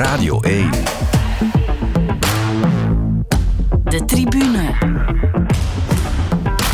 Radio 0.00 0.40
1. 0.40 0.70
De 3.84 4.04
tribune. 4.06 4.74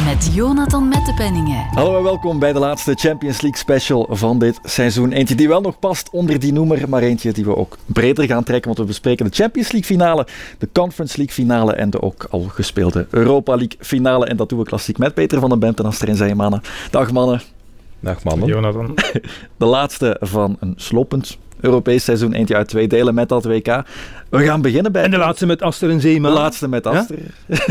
Met 0.05 0.35
Jonathan 0.35 0.89
Mettepenningen. 0.89 1.67
Hallo 1.71 1.97
en 1.97 2.03
welkom 2.03 2.39
bij 2.39 2.53
de 2.53 2.59
laatste 2.59 2.95
Champions 2.95 3.41
League 3.41 3.59
special 3.59 4.07
van 4.11 4.39
dit 4.39 4.59
seizoen. 4.63 5.13
Eentje 5.13 5.35
die 5.35 5.49
wel 5.49 5.61
nog 5.61 5.79
past 5.79 6.11
onder 6.11 6.41
die 6.41 6.53
noemer, 6.53 6.89
maar 6.89 7.03
eentje 7.03 7.33
die 7.33 7.45
we 7.45 7.57
ook 7.57 7.77
breder 7.87 8.27
gaan 8.27 8.45
trekken. 8.45 8.67
Want 8.67 8.79
we 8.79 8.85
bespreken 8.85 9.27
de 9.27 9.37
Champions 9.37 9.73
League 9.73 9.97
finale, 9.97 10.27
de 10.59 10.69
Conference 10.73 11.17
League 11.17 11.35
finale 11.35 11.73
en 11.73 11.91
de 11.91 12.03
ook 12.03 12.27
al 12.31 12.43
gespeelde 12.43 13.07
Europa 13.11 13.57
League 13.57 13.77
finale. 13.81 14.27
En 14.27 14.37
dat 14.37 14.49
doen 14.49 14.59
we 14.59 14.65
klassiek 14.65 14.99
met 14.99 15.15
Peter 15.15 15.41
van 15.41 15.49
den 15.49 15.59
Bent 15.59 15.79
en 15.79 15.87
Astrid 15.87 16.17
Zeemannen. 16.17 16.61
Dag 16.91 17.13
mannen. 17.13 17.56
Dag 18.01 18.25
mannen. 18.25 18.49
Jonathan. 18.49 18.95
De 19.57 19.65
laatste 19.65 20.17
van 20.21 20.57
een 20.61 20.75
slopend 20.77 21.39
Europees 21.61 22.05
seizoen, 22.05 22.33
eentje 22.33 22.57
uit 22.57 22.69
twee 22.69 22.89
delen 22.89 23.15
met 23.15 23.29
dat 23.29 23.45
WK. 23.45 23.83
We 24.29 24.45
gaan 24.45 24.61
beginnen 24.63 24.93
bij... 24.93 25.03
En 25.03 25.11
de 25.11 25.17
laatste 25.17 25.47
met 25.47 25.63
Aster 25.63 25.89
en 25.91 25.95
de 25.95 26.01
Zeeman. 26.01 26.33
laatste 26.33 26.69
met 26.69 26.87
Aster. 26.87 27.19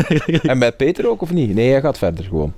En 0.42 0.58
bij 0.58 0.72
Peter 0.72 1.08
ook 1.08 1.22
of 1.22 1.32
niet? 1.32 1.54
Nee, 1.54 1.70
hij 1.70 1.80
gaat 1.80 1.98
verder 1.98 2.24
gewoon. 2.24 2.52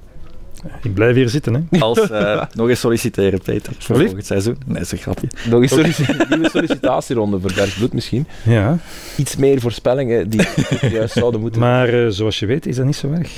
Ik 0.83 0.95
blijf 0.95 1.15
hier 1.15 1.29
zitten, 1.29 1.69
hè. 1.71 1.79
Als, 1.85 2.11
eh, 2.11 2.43
nog 2.55 2.69
eens 2.69 2.81
solliciteren, 2.81 3.41
Peter, 3.43 3.73
voor 3.79 3.97
volgend 3.97 4.27
seizoen. 4.27 4.57
Nee, 4.67 4.81
is 4.81 4.93
een 4.93 4.99
grapje. 4.99 5.29
Nog 5.51 5.63
een 5.63 5.69
sollici- 5.69 6.17
nieuwe 6.29 6.49
sollicitatieronde 6.51 7.41
voor 7.41 7.53
Bloed 7.79 7.93
misschien. 7.93 8.27
Ja, 8.45 8.79
Iets 9.17 9.37
meer 9.37 9.61
voorspellingen 9.61 10.29
die 10.31 10.47
juist 10.91 11.15
zouden 11.15 11.41
moeten... 11.41 11.61
maar 11.61 11.89
eh, 11.89 12.07
zoals 12.09 12.39
je 12.39 12.47
weet 12.47 12.67
is 12.67 12.77
dat 12.77 12.87
niet 12.87 12.97
zo 12.97 13.13
erg. 13.13 13.33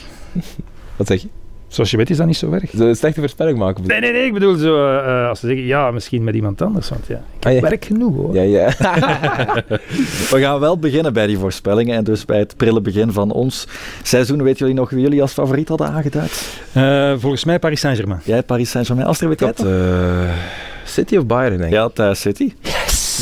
Wat 0.97 1.07
zeg 1.07 1.23
je? 1.23 1.29
Zoals 1.71 1.91
je 1.91 1.97
weet 1.97 2.11
is 2.11 2.17
dat 2.17 2.27
niet 2.27 2.37
zo 2.37 2.53
erg. 2.53 2.73
Een 2.73 2.97
slechte 2.97 3.21
voorspelling 3.21 3.59
maken? 3.59 3.87
Nee, 3.87 4.01
nee, 4.01 4.13
nee, 4.13 4.25
ik 4.27 4.33
bedoel 4.33 4.55
zo, 4.57 4.97
eh, 4.99 5.29
als 5.29 5.41
ze 5.41 5.47
zeggen, 5.47 5.65
ja, 5.67 5.91
misschien 5.91 6.25
met 6.25 6.35
iemand 6.35 6.63
anders, 6.63 6.89
want 6.89 7.07
ja, 7.07 7.23
ik 7.39 7.47
Ah, 7.47 7.53
ja. 7.53 7.61
werk 7.61 7.85
genoeg, 7.85 8.17
hoor. 8.17 8.35
Ja, 8.35 8.43
ja. 8.43 8.67
We 10.31 10.37
gaan 10.41 10.61
wel 10.61 10.79
beginnen 10.79 11.13
bij 11.13 11.27
die 11.27 11.39
voorspellingen 11.39 11.97
en 11.97 12.05
dus 12.05 12.25
bij 12.25 12.39
het 12.39 12.57
prille 12.57 12.81
begin 12.81 13.13
van 13.13 13.31
ons 13.33 13.67
seizoen. 14.03 14.43
Weten 14.43 14.59
jullie 14.59 14.75
nog 14.75 14.91
wie 14.91 15.01
jullie 15.01 15.23
als 15.23 15.33
favoriet 15.33 15.69
hadden 15.69 15.87
aangeduid? 15.87 16.59
Eh, 16.73 17.13
volgens 17.19 17.45
mij 17.45 17.59
Paris 17.59 17.81
Saint-Germain. 17.81 18.21
Jij, 18.25 18.43
Paris 18.43 18.71
Saint-Germain. 18.71 19.09
Astrid, 19.09 19.29
weet 19.29 19.39
jij 19.41 19.49
het 19.49 19.61
eh, 19.61 20.35
City 20.85 21.17
of 21.17 21.27
Bayern, 21.27 21.57
denk 21.57 21.71
ik. 21.71 21.77
Ja, 21.77 21.89
thuis 21.89 22.21
City. 22.21 22.53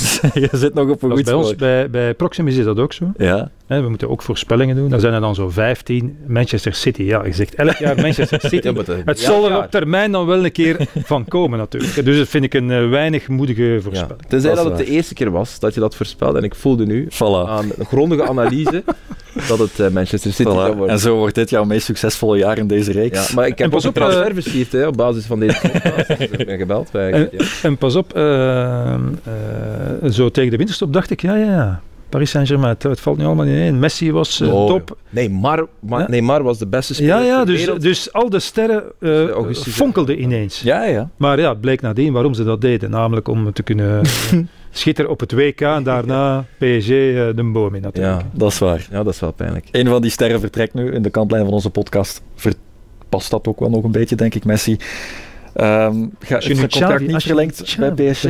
Je 0.35 0.49
zit 0.53 0.75
nog 0.75 0.89
op 0.91 1.03
een 1.03 1.11
goed 1.11 1.25
bij, 1.25 1.35
ons, 1.35 1.55
bij, 1.55 1.91
bij 1.91 2.15
Proximus 2.15 2.57
is 2.57 2.65
dat 2.65 2.79
ook 2.79 2.93
zo. 2.93 3.13
Ja, 3.17 3.51
Hè, 3.69 3.83
we 3.83 3.89
moeten 3.89 4.11
ook 4.11 4.23
voorspellingen 4.23 4.77
doen. 4.77 4.89
Dan 4.89 5.01
zijn 5.01 5.15
er 5.15 5.21
dan 5.21 5.35
zo 5.35 5.51
15. 5.51 6.19
Manchester 6.27 6.75
City, 6.75 7.03
ja, 7.03 7.25
je 7.25 7.33
zegt 7.33 7.55
elk 7.55 7.77
jaar 7.77 7.97
Manchester 7.97 8.41
City. 8.51 8.69
Ja, 8.69 8.75
Het 9.05 9.21
ja, 9.21 9.27
zal 9.27 9.45
er 9.45 9.51
ja. 9.51 9.59
op 9.59 9.71
termijn 9.71 10.13
dan 10.13 10.27
wel 10.27 10.45
een 10.45 10.53
keer 10.53 10.87
van 11.05 11.25
komen, 11.25 11.59
natuurlijk. 11.59 12.05
Dus 12.05 12.17
dat 12.17 12.29
vind 12.29 12.45
ik 12.45 12.55
een 12.55 12.71
eh, 12.71 12.89
weinig 12.89 13.29
moedige 13.29 13.63
Ja. 13.63 13.81
voorspelling. 13.81 14.23
Tenzij 14.29 14.55
Dat 14.55 14.65
dat, 14.65 14.73
is 14.73 14.79
het 14.79 14.87
de 14.87 14.93
eerste 14.95 15.15
keer 15.15 15.31
was 15.31 15.59
dat 15.59 15.75
je 15.75 15.81
dat 15.81 15.95
voorspelde 15.95 16.39
en 16.39 16.45
ik 16.45 16.55
voelde 16.55 16.87
nu 16.87 17.09
voilà. 17.13 17.49
aan 17.49 17.71
een 17.79 17.87
grondige 17.87 18.29
analyse 18.29 18.85
dat 19.49 19.59
het 19.59 19.81
eh, 19.81 19.89
Manchester 19.89 20.33
City 20.33 20.51
zou 20.51 20.73
voilà. 20.73 20.77
worden. 20.77 20.95
En 20.95 21.01
zo 21.01 21.17
wordt 21.17 21.35
dit 21.35 21.51
jouw 21.51 21.65
meest 21.65 21.85
succesvolle 21.85 22.39
jaar 22.39 22.59
in 22.59 22.67
deze 22.67 22.93
reeks. 22.93 23.29
Ja, 23.29 23.35
maar 23.35 23.47
ik 23.47 23.59
heb 23.59 23.67
En 23.67 23.73
pas 23.73 23.87
ook 23.87 23.97
een 23.97 24.03
op, 24.03 24.09
eh, 24.09 24.15
transfer 24.15 24.81
hè, 24.81 24.87
op 24.87 24.97
basis 24.97 25.27
van 25.27 25.41
deze 25.41 25.61
podcast. 25.61 26.09
Dus 26.09 26.19
ik 26.19 26.47
ben 26.47 26.59
gebeld. 26.59 26.91
Bij, 26.93 27.13
En, 27.13 27.29
ja. 27.33 27.45
en 27.63 27.77
pas 27.77 27.95
op, 27.95 28.13
zo 30.11 30.29
tegen 30.31 30.51
de 30.51 30.57
winterstop 30.57 30.93
dacht 30.93 31.11
ik, 31.11 31.23
ja, 31.23 31.35
ja, 31.37 31.45
ja. 31.47 31.81
Paris 32.09 32.31
Saint-Germain, 32.31 32.73
het, 32.73 32.83
het 32.83 33.01
valt 33.01 33.19
nu 33.19 33.25
allemaal 33.25 33.47
ineen. 33.47 33.79
Messi 33.79 34.13
was 34.13 34.41
eh, 34.41 34.55
Oh, 34.55 34.67
top. 34.69 34.97
Neymar, 35.11 35.67
Ma- 35.81 35.99
Ja. 35.99 36.09
Neymar 36.09 36.43
was 36.43 36.59
de 36.59 36.67
beste 36.67 36.95
speler 36.95 37.17
Ja, 37.17 37.23
ja, 37.25 37.45
dus, 37.45 37.59
wereld. 37.59 37.81
dus 37.81 38.13
al 38.13 38.31
de 38.31 38.39
sterren 38.39 38.83
eh, 39.01 39.29
Augustus- 39.29 39.75
fonkelden 39.75 40.23
ineens. 40.23 40.61
Ja, 40.61 40.85
ja. 40.85 41.11
Maar 41.17 41.41
ja, 41.41 41.49
het 41.49 41.61
bleek 41.61 41.81
nadien 41.81 42.13
waarom 42.13 42.35
ze 42.35 42.45
dat 42.45 42.61
deden. 42.61 42.91
Namelijk 42.91 43.29
om 43.29 43.53
te 43.53 43.63
kunnen 43.63 44.01
eh, 44.03 44.09
schitteren 44.71 45.11
op 45.11 45.21
het 45.21 45.33
WK 45.33 45.61
en 45.61 45.83
daarna 45.83 46.45
PSG 46.59 46.89
eh, 46.91 47.27
de 47.35 47.51
boom 47.53 47.75
in 47.75 47.83
natuurlijk. 47.83 48.21
Ja. 48.21 48.27
Dat 48.33 48.53
is 48.53 48.59
waar. 48.59 48.87
ja, 48.91 49.03
dat 49.03 49.15
is 49.15 49.21
wel 49.21 49.33
pijnlijk. 49.33 49.69
Een 49.73 49.87
van 49.87 50.03
die 50.03 50.11
sterren 50.11 50.41
vertrekt 50.41 50.75
nu 50.75 50.93
in 50.93 51.03
de 51.03 51.11
kantlijn 51.11 51.45
van 51.45 51.53
onze 51.53 51.71
podcast. 51.71 52.23
Verpast 52.35 53.31
dat 53.31 53.47
ook 53.49 53.61
wel 53.61 53.71
nog 53.71 53.85
een 53.85 53.93
beetje, 53.93 54.17
denk 54.17 54.35
ik, 54.35 54.45
Messi. 54.45 54.77
Ehm 55.55 55.95
ga, 56.21 56.35
Als 56.35 56.45
je 56.45 56.51
is 56.53 56.61
nu 56.61 56.67
contract 56.69 57.07
niet 57.07 57.23
verlengd 57.23 57.77
bij 57.79 57.91
PSG? 58.13 58.27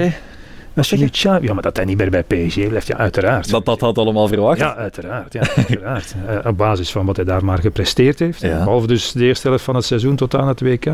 Als 0.79 0.91
je 0.91 0.97
nu 0.97 1.09
Xavi- 1.09 1.47
ja, 1.47 1.53
maar 1.55 1.63
dat 1.63 1.77
hij 1.77 1.85
niet 1.85 1.97
meer 1.99 2.11
bij 2.11 2.23
PSG 2.23 2.69
blijft, 2.69 2.87
ja, 2.87 2.97
uiteraard. 2.97 3.51
Dat 3.51 3.65
dat 3.65 3.81
had 3.81 3.99
allemaal 3.99 4.29
verwacht. 4.29 4.59
Ja, 4.59 4.77
uiteraard. 4.77 5.33
Ja, 5.33 5.43
uiteraard. 5.57 6.15
Eh, 6.27 6.39
op 6.51 6.57
basis 6.57 6.91
van 6.93 7.07
wat 7.07 7.17
hij 7.17 7.25
daar 7.25 7.45
maar 7.45 7.59
gepresteerd 7.59 8.19
heeft. 8.19 8.41
Ja. 8.41 8.49
Behalve 8.59 8.87
dus 8.87 9.13
de 9.13 9.25
eerste 9.25 9.49
helft 9.49 9.65
van 9.65 9.75
het 9.75 9.85
seizoen 9.85 10.17
tot 10.17 10.35
aan 10.35 10.49
het 10.49 10.61
WK. 10.61 10.85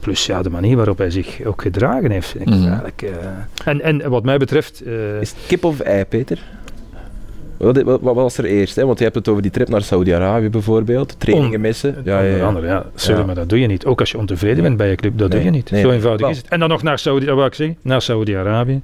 Plus 0.00 0.26
ja, 0.26 0.42
de 0.42 0.50
manier 0.50 0.76
waarop 0.76 0.98
hij 0.98 1.10
zich 1.10 1.44
ook 1.44 1.62
gedragen 1.62 2.10
heeft. 2.10 2.28
Vind 2.28 2.48
ik 2.48 2.54
Mhm. 2.54 2.66
eigenlijk, 2.66 3.02
eh, 3.02 3.10
en, 3.64 3.80
en 3.82 4.10
wat 4.10 4.24
mij 4.24 4.38
betreft... 4.38 4.82
eh, 4.82 5.20
Is 5.20 5.30
het 5.30 5.38
kip 5.46 5.64
of 5.64 5.80
ei, 5.80 6.04
Peter? 6.04 6.38
Wat, 7.56 7.82
wat, 7.82 8.00
wat 8.00 8.14
was 8.14 8.38
er 8.38 8.44
eerst? 8.44 8.76
Hè? 8.76 8.86
Want 8.86 8.98
je 8.98 9.04
hebt 9.04 9.16
het 9.16 9.28
over 9.28 9.42
die 9.42 9.50
trip 9.50 9.68
naar 9.68 9.82
Saudi-Arabië 9.82 10.48
bijvoorbeeld. 10.50 11.14
Trainingen 11.20 11.60
missen. 11.60 11.96
Ja, 12.04 12.20
ja, 12.20 12.24
Onder 12.26 12.38
ja. 12.38 12.44
andere, 12.46 12.66
ja. 12.66 12.84
Sorry, 12.94 13.20
Ja. 13.20 13.26
maar 13.26 13.34
dat 13.34 13.48
doe 13.48 13.60
je 13.60 13.66
niet. 13.66 13.86
Ook 13.86 14.00
als 14.00 14.10
je 14.10 14.18
ontevreden 14.18 14.62
bent 14.62 14.76
bij 14.76 14.88
je 14.90 14.96
club, 14.96 15.18
dat 15.18 15.28
Nee, 15.30 15.38
doe 15.38 15.46
je 15.50 15.56
niet. 15.56 15.70
nee, 15.70 15.80
Zo 15.82 15.90
eenvoudig 15.90 16.20
wel. 16.20 16.30
is 16.30 16.36
het. 16.36 16.48
En 16.48 16.58
dan 16.60 16.68
nog 16.68 16.82
naar 16.82 16.98
Saudi, 16.98 17.26
dat 17.26 17.34
wou 17.34 17.46
ik 17.46 17.54
zeggen, 17.54 17.76
naar 17.82 18.02
Saudi-Arabië. 18.02 18.80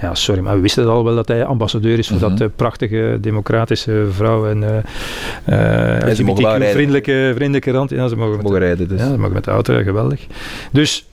Ja, 0.00 0.14
sorry, 0.14 0.40
maar 0.40 0.54
we 0.54 0.60
wisten 0.60 0.82
het 0.82 0.92
al 0.92 1.04
wel 1.04 1.14
dat 1.14 1.28
hij 1.28 1.44
ambassadeur 1.44 1.98
is 1.98 2.08
voor 2.08 2.16
Mhm. 2.16 2.28
dat 2.28 2.40
eh, 2.40 2.46
prachtige, 2.56 3.18
democratische 3.20 4.06
vrouw 4.10 4.46
en 4.46 4.56
uh, 4.62 4.68
wel 5.44 6.58
rijden. 6.58 6.70
vriendelijke, 6.70 7.32
vriendelijke 7.34 7.70
rand. 7.70 7.90
Ja, 7.90 8.08
ze 8.08 8.16
mogen, 8.16 8.42
Mogen 8.42 8.58
rijden 8.58 8.88
dus. 8.88 9.00
ja, 9.00 9.06
ze 9.10 9.18
mogen 9.18 9.32
met 9.32 9.44
de 9.44 9.50
auto, 9.50 9.82
geweldig. 9.82 10.26
Dus 10.72 11.06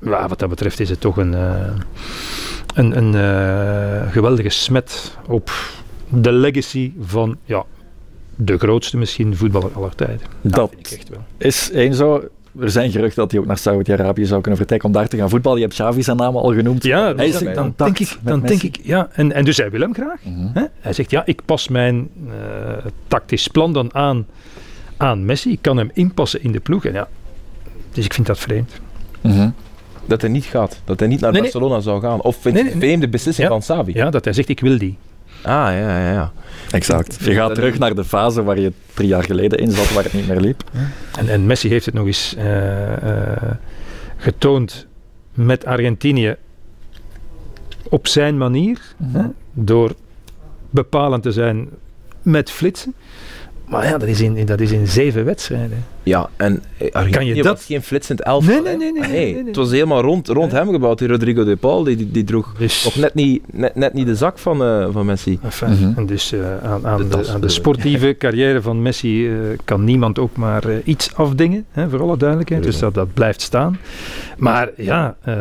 ja, 0.00 0.28
wat 0.28 0.38
dat 0.38 0.48
betreft 0.48 0.80
is 0.80 0.88
het 0.88 1.00
toch 1.00 1.16
een, 1.16 1.34
eh, 1.34 1.50
een, 2.74 2.96
een 2.96 3.14
eh, 3.14 4.12
geweldige 4.12 4.48
smet 4.48 5.16
op 5.26 5.50
de 6.08 6.32
legacy 6.32 6.92
van 7.00 7.36
ja, 7.44 7.64
de 8.36 8.58
grootste 8.58 8.96
misschien 8.96 9.36
voetballer 9.36 9.70
aller 9.74 9.94
tijden. 9.94 10.20
Dat 10.40 10.70
vind 10.74 10.86
ik 10.86 10.98
echt 10.98 11.08
wel. 11.08 11.24
is 11.38 11.70
één 11.70 11.94
zo. 11.94 12.28
Er 12.60 12.70
zijn 12.70 12.90
geruchten 12.90 13.22
dat 13.22 13.30
hij 13.30 13.40
ook 13.40 13.46
naar 13.46 13.58
Saudi-Arabië 13.58 14.24
zou 14.24 14.40
kunnen 14.40 14.58
vertrekken 14.58 14.88
om 14.88 14.94
daar 14.94 15.08
te 15.08 15.16
gaan 15.16 15.28
voetballen. 15.28 15.58
Je 15.58 15.64
hebt 15.64 15.76
Xavi 15.76 16.02
zijn 16.02 16.16
naam 16.16 16.36
al 16.36 16.54
genoemd. 16.54 16.82
Ja, 16.84 17.14
Hij 17.14 17.28
is 17.28 17.38
dan, 17.38 17.74
denk 17.76 17.98
ik, 17.98 18.18
dan 18.22 18.40
denk 18.40 18.62
ik 18.62 18.78
ja, 18.82 19.08
en, 19.12 19.32
en 19.32 19.44
dus 19.44 19.56
hij 19.56 19.70
wil 19.70 19.80
hem 19.80 19.94
graag. 19.94 20.20
Mhm. 20.24 20.46
Hè? 20.52 20.64
Hij 20.80 20.92
zegt 20.92 21.10
ja, 21.10 21.22
ik 21.26 21.44
pas 21.44 21.68
mijn 21.68 22.08
eh, 22.28 22.32
tactisch 23.08 23.48
plan 23.48 23.72
dan 23.72 23.94
aan, 23.94 24.26
aan 24.96 25.24
Messi. 25.24 25.50
Ik 25.52 25.58
kan 25.62 25.76
hem 25.76 25.90
inpassen 25.94 26.42
in 26.42 26.52
de 26.52 26.60
ploeg. 26.60 26.84
En 26.84 26.92
ja, 26.92 27.08
dus 27.92 28.04
ik 28.04 28.12
vind 28.14 28.26
dat 28.26 28.38
vreemd. 28.38 28.72
Mhm. 29.20 29.50
Dat 30.06 30.20
hij 30.20 30.30
niet 30.30 30.44
gaat. 30.44 30.80
Dat 30.84 30.98
hij 30.98 31.08
niet 31.08 31.20
naar 31.20 31.32
Nee, 31.32 31.40
nee. 31.42 31.50
Barcelona 31.50 31.80
zou 31.80 32.00
gaan. 32.00 32.20
Of 32.22 32.36
vind 32.40 32.54
Nee, 32.54 32.70
vreemde 32.78 33.08
beslissing 33.08 33.46
Ja. 33.48 33.52
van 33.52 33.62
Savi? 33.62 33.92
Ja, 33.94 34.10
dat 34.10 34.24
hij 34.24 34.32
zegt 34.32 34.48
ik 34.48 34.60
wil 34.60 34.78
die. 34.78 34.96
Ah, 35.46 35.72
ja, 35.72 35.98
ja, 35.98 36.12
ja. 36.12 36.32
Exact. 36.70 37.24
Je 37.24 37.34
gaat 37.34 37.54
terug 37.54 37.78
naar 37.78 37.94
de 37.94 38.04
fase 38.04 38.42
waar 38.42 38.58
je 38.58 38.72
drie 38.94 39.08
jaar 39.08 39.24
geleden 39.24 39.58
in 39.58 39.70
zat, 39.70 39.92
waar 39.92 40.04
het 40.04 40.12
niet 40.12 40.28
meer 40.28 40.40
liep. 40.40 40.62
En, 41.18 41.28
en 41.28 41.46
Messi 41.46 41.68
heeft 41.68 41.84
het 41.86 41.94
nog 41.94 42.06
eens 42.06 42.34
eh, 42.38 43.32
eh, 43.32 43.50
getoond 44.16 44.86
met 45.34 45.64
Argentinië 45.64 46.36
op 47.88 48.06
zijn 48.06 48.38
manier. 48.38 48.80
Mhm. 48.96 49.18
Hè, 49.18 49.24
door 49.52 49.94
bepalend 50.70 51.22
te 51.22 51.32
zijn 51.32 51.68
met 52.22 52.50
flitsen. 52.50 52.94
Maar 53.64 53.84
ja, 53.84 53.98
dat 53.98 54.08
is 54.08 54.20
in, 54.20 54.46
dat 54.46 54.60
is 54.60 54.70
in 54.70 54.86
zeven 54.86 55.24
wedstrijden. 55.24 55.84
Ja, 56.06 56.28
en 56.36 56.62
eh, 56.78 56.92
Argentinië 56.92 57.10
Kan 57.10 57.26
je 57.36 57.42
dat- 57.42 57.56
was 57.56 57.64
geen 57.64 57.82
flitsend 57.82 58.22
elftal. 58.22 58.62
Nee, 58.62 58.76
nee, 58.76 58.76
nee, 58.76 58.92
nee, 58.92 59.02
Ah, 59.02 59.08
nee, 59.10 59.34
nee. 59.34 59.44
Het 59.46 59.56
was 59.56 59.70
helemaal 59.70 60.00
rond, 60.02 60.28
rond 60.28 60.52
hem 60.52 60.70
gebouwd. 60.70 60.98
Die 60.98 61.08
Rodrigo 61.08 61.44
de 61.44 61.56
Paul, 61.56 61.84
die, 61.84 61.96
die, 61.96 62.10
die 62.10 62.24
droeg 62.24 62.54
Dus, 62.58 62.84
nog 62.84 62.96
net 62.96 63.14
niet, 63.14 63.42
net, 63.52 63.74
net 63.74 63.92
niet 63.92 64.06
de 64.06 64.14
zak 64.14 64.38
van, 64.38 64.62
eh, 64.64 64.86
van 64.90 65.06
Messi. 65.06 65.38
Enfin, 65.42 65.68
Mhm. 65.70 65.92
en 65.98 66.06
dus 66.06 66.32
eh, 66.32 66.40
aan, 66.64 66.86
aan, 66.86 67.08
De 67.08 67.28
aan 67.32 67.50
sportieve 67.50 68.14
carrière 68.18 68.62
van 68.62 68.82
Messi 68.82 69.28
eh, 69.28 69.34
kan 69.64 69.84
niemand 69.84 70.18
ook 70.18 70.36
maar 70.36 70.62
iets 70.84 71.14
afdingen, 71.14 71.64
hè, 71.70 71.88
voor 71.88 72.00
alle 72.02 72.16
duidelijkheid. 72.16 72.62
Dus 72.62 72.78
dat, 72.78 72.94
dat 72.94 73.14
blijft 73.14 73.40
staan. 73.40 73.78
Maar 74.36 74.70
ja, 74.76 75.16
eh, 75.22 75.34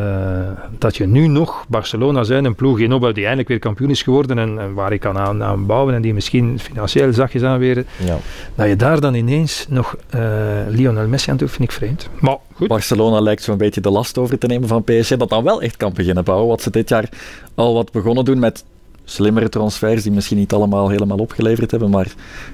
dat 0.80 0.98
je 0.98 1.08
nu 1.08 1.28
nog 1.28 1.66
Barcelona 1.70 2.24
zijn, 2.24 2.46
een 2.46 2.56
ploeg 2.56 2.80
in 2.80 2.94
opbouw 2.94 3.12
die 3.12 3.22
eindelijk 3.24 3.50
weer 3.50 3.60
kampioen 3.60 3.90
is 3.90 4.02
geworden 4.02 4.38
en, 4.38 4.60
en 4.60 4.74
waar 4.74 4.94
ik 4.94 5.00
kan 5.00 5.18
aan, 5.18 5.44
aan 5.44 5.66
bouwen 5.66 5.94
en 5.96 6.02
die 6.02 6.14
misschien 6.14 6.60
financieel 6.60 7.14
zachtjes 7.14 7.42
aanweren, 7.44 7.86
Ja. 8.06 8.18
dat 8.56 8.68
je 8.68 8.76
daar 8.76 9.00
dan 9.00 9.14
ineens 9.14 9.66
nog 9.70 9.96
eh, 10.10 10.20
Lionel 10.68 11.08
Messi 11.08 11.32
aan 11.32 11.38
doet, 11.38 11.52
vind 11.52 11.64
ik 11.64 11.72
vreemd. 11.72 12.10
Maar 12.20 12.38
goed. 12.54 12.68
Barcelona 12.68 13.20
lijkt 13.20 13.44
zo'n 13.44 13.58
beetje 13.58 13.82
de 13.82 13.90
last 13.90 14.18
over 14.18 14.38
te 14.38 14.48
nemen 14.48 14.68
van 14.68 14.84
PSG, 14.84 15.16
dat 15.16 15.30
dan 15.30 15.44
wel 15.44 15.62
echt 15.62 15.78
kan 15.78 15.94
beginnen 15.94 16.24
bouwen. 16.24 16.48
Wat 16.48 16.62
ze 16.62 16.70
dit 16.70 16.90
jaar 16.90 17.10
al 17.56 17.74
wat 17.74 17.92
begonnen 17.92 18.26
doen 18.26 18.40
met 18.40 18.64
slimmere 19.06 19.50
transfers, 19.50 20.04
die 20.04 20.12
misschien 20.12 20.38
niet 20.38 20.54
allemaal 20.54 20.90
helemaal 20.90 21.18
opgeleverd 21.18 21.72
hebben, 21.72 21.90
maar 21.90 22.14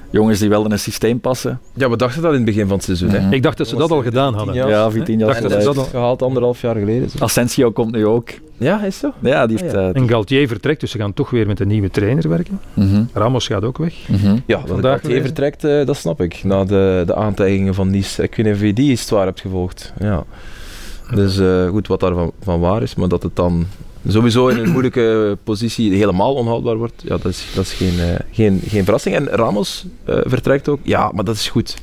jongens 0.09 0.39
die 0.39 0.49
wel 0.49 0.65
in 0.65 0.71
een 0.71 0.79
systeem 0.79 1.19
passen. 1.19 1.59
ja, 1.73 1.89
we 1.89 1.95
dachten 1.97 2.21
dat 2.21 2.31
in 2.31 2.35
het 2.37 2.45
begin 2.45 2.67
van 2.67 2.75
het 2.75 2.83
seizoen. 2.85 3.09
Hè? 3.09 3.31
Ik 3.35 3.43
dacht 3.43 3.57
dat 3.57 3.67
ze 3.67 3.75
dat 3.75 3.91
al 3.91 4.01
gedaan 4.01 4.33
hadden. 4.33 4.55
Ja, 4.55 4.67
Ja, 4.67 4.91
Vitinha 4.91 5.25
dacht 5.25 5.37
is 5.37 5.41
dat 5.43 5.51
ze 5.51 5.57
eruit. 5.57 5.75
dat 5.75 5.85
al- 5.85 5.89
Gehaald 5.91 6.21
anderhalf 6.21 6.61
jaar 6.61 6.75
geleden. 6.75 7.09
zo. 7.09 7.23
Asensio 7.23 7.71
komt 7.71 7.91
nu 7.91 8.05
ook. 8.05 8.29
Ja, 8.57 8.83
is 8.83 8.97
zo? 8.97 9.13
Ja, 9.19 9.45
die 9.47 9.57
Ah, 9.57 9.61
heeft... 9.63 9.73
ja. 9.75 9.89
eh, 9.89 9.95
En 10.01 10.09
Galtier 10.09 10.47
vertrekt, 10.47 10.79
dus 10.79 10.91
ze 10.91 10.97
gaan 10.97 11.13
toch 11.13 11.29
weer 11.29 11.47
met 11.47 11.59
een 11.59 11.67
nieuwe 11.67 11.89
trainer 11.89 12.29
werken. 12.29 12.59
mhm, 12.73 13.03
Ramos 13.13 13.47
gaat 13.47 13.63
ook 13.63 13.77
weg. 13.77 13.93
mhm. 14.07 14.35
Ja, 14.45 14.61
dat 14.81 14.99
gelezen. 15.01 15.21
vertrekt, 15.23 15.63
eh, 15.63 15.85
dat 15.85 15.95
snap 15.97 16.21
ik. 16.21 16.43
Na 16.43 16.63
de, 16.63 17.03
de 17.05 17.15
aantijgingen 17.15 17.73
van 17.73 17.89
Nice. 17.89 18.23
Ik 18.23 18.35
weet 18.35 18.45
niet 18.45 18.55
of 18.55 18.61
je 18.61 18.73
die 18.73 18.91
is 18.91 19.07
zwaar 19.07 19.25
hebt 19.25 19.39
gevolgd. 19.41 19.93
Ja. 19.99 20.23
Dus 21.15 21.39
eh, 21.39 21.67
goed, 21.67 21.87
wat 21.87 21.99
daarvan 21.99 22.31
van 22.43 22.59
waar 22.59 22.81
is, 22.81 22.95
maar 22.95 23.07
dat 23.07 23.23
het 23.23 23.35
dan 23.35 23.65
sowieso 24.07 24.47
in 24.47 24.57
een 24.57 24.69
moeilijke 24.69 25.37
positie 25.43 25.93
helemaal 25.95 26.33
onhoudbaar 26.33 26.75
wordt, 26.77 27.01
ja, 27.03 27.09
dat 27.17 27.25
is, 27.25 27.45
dat 27.55 27.63
is 27.63 27.73
geen, 27.73 27.99
eh, 27.99 28.19
geen, 28.31 28.61
geen 28.67 28.83
verrassing. 28.83 29.15
En 29.15 29.27
Ramos 29.27 29.85
eh, 30.05 30.17
vertrekt 30.23 30.69
ook. 30.69 30.79
Ja, 30.83 31.11
maar 31.13 31.23
dat 31.23 31.35
is 31.35 31.49
goed. 31.49 31.77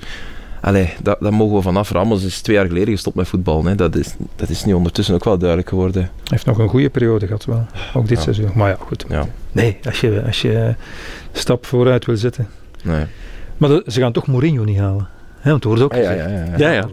Allee, 0.61 0.93
daar, 1.03 1.17
daar 1.21 1.33
mogen 1.35 1.57
we 1.57 1.63
vanaf. 1.63 1.91
Ramos 1.91 2.25
is 2.25 2.41
twee 2.41 2.57
jaar 2.57 2.67
geleden 2.67 2.89
gestopt 2.95 3.17
met 3.17 3.29
voetbal. 3.29 3.65
Hè. 3.65 3.75
Dat, 3.75 3.97
is, 3.97 4.15
dat 4.37 4.49
is 4.49 4.65
nu 4.65 4.73
ondertussen 4.73 5.15
ook 5.15 5.25
wel 5.25 5.39
duidelijk 5.39 5.69
geworden. 5.69 6.03
Hij 6.03 6.11
heeft 6.25 6.47
nog 6.47 6.59
een 6.59 6.69
goede 6.69 6.91
periode 6.91 7.27
gehad 7.27 7.45
wel. 7.45 7.67
Ook 7.95 8.09
dit 8.09 8.17
Ja. 8.17 8.23
seizoen. 8.23 8.51
Maar 8.55 8.69
ja, 8.69 8.77
goed. 8.81 9.05
Ja. 9.09 9.27
Nee, 9.53 9.79
als 9.85 10.01
je, 10.01 10.23
als 10.27 10.43
je 10.43 10.55
een 10.55 10.77
stap 11.33 11.67
vooruit 11.67 12.05
wil 12.07 12.17
zetten. 12.17 12.49
Nee. 12.83 13.05
Maar 13.57 13.69
de- 13.69 13.85
ze 13.87 14.01
gaan 14.01 14.13
toch 14.13 14.27
Mourinho 14.27 14.65
niet 14.65 14.79
halen. 14.79 15.09
Hè, 15.39 15.51
want 15.51 15.65
het 15.65 15.73
wordt 15.73 15.83
ook 15.83 15.93
Ah, 15.95 16.03
ja, 16.03 16.11
ja, 16.13 16.29
ja, 16.29 16.45
Ja, 16.57 16.71
ja. 16.71 16.89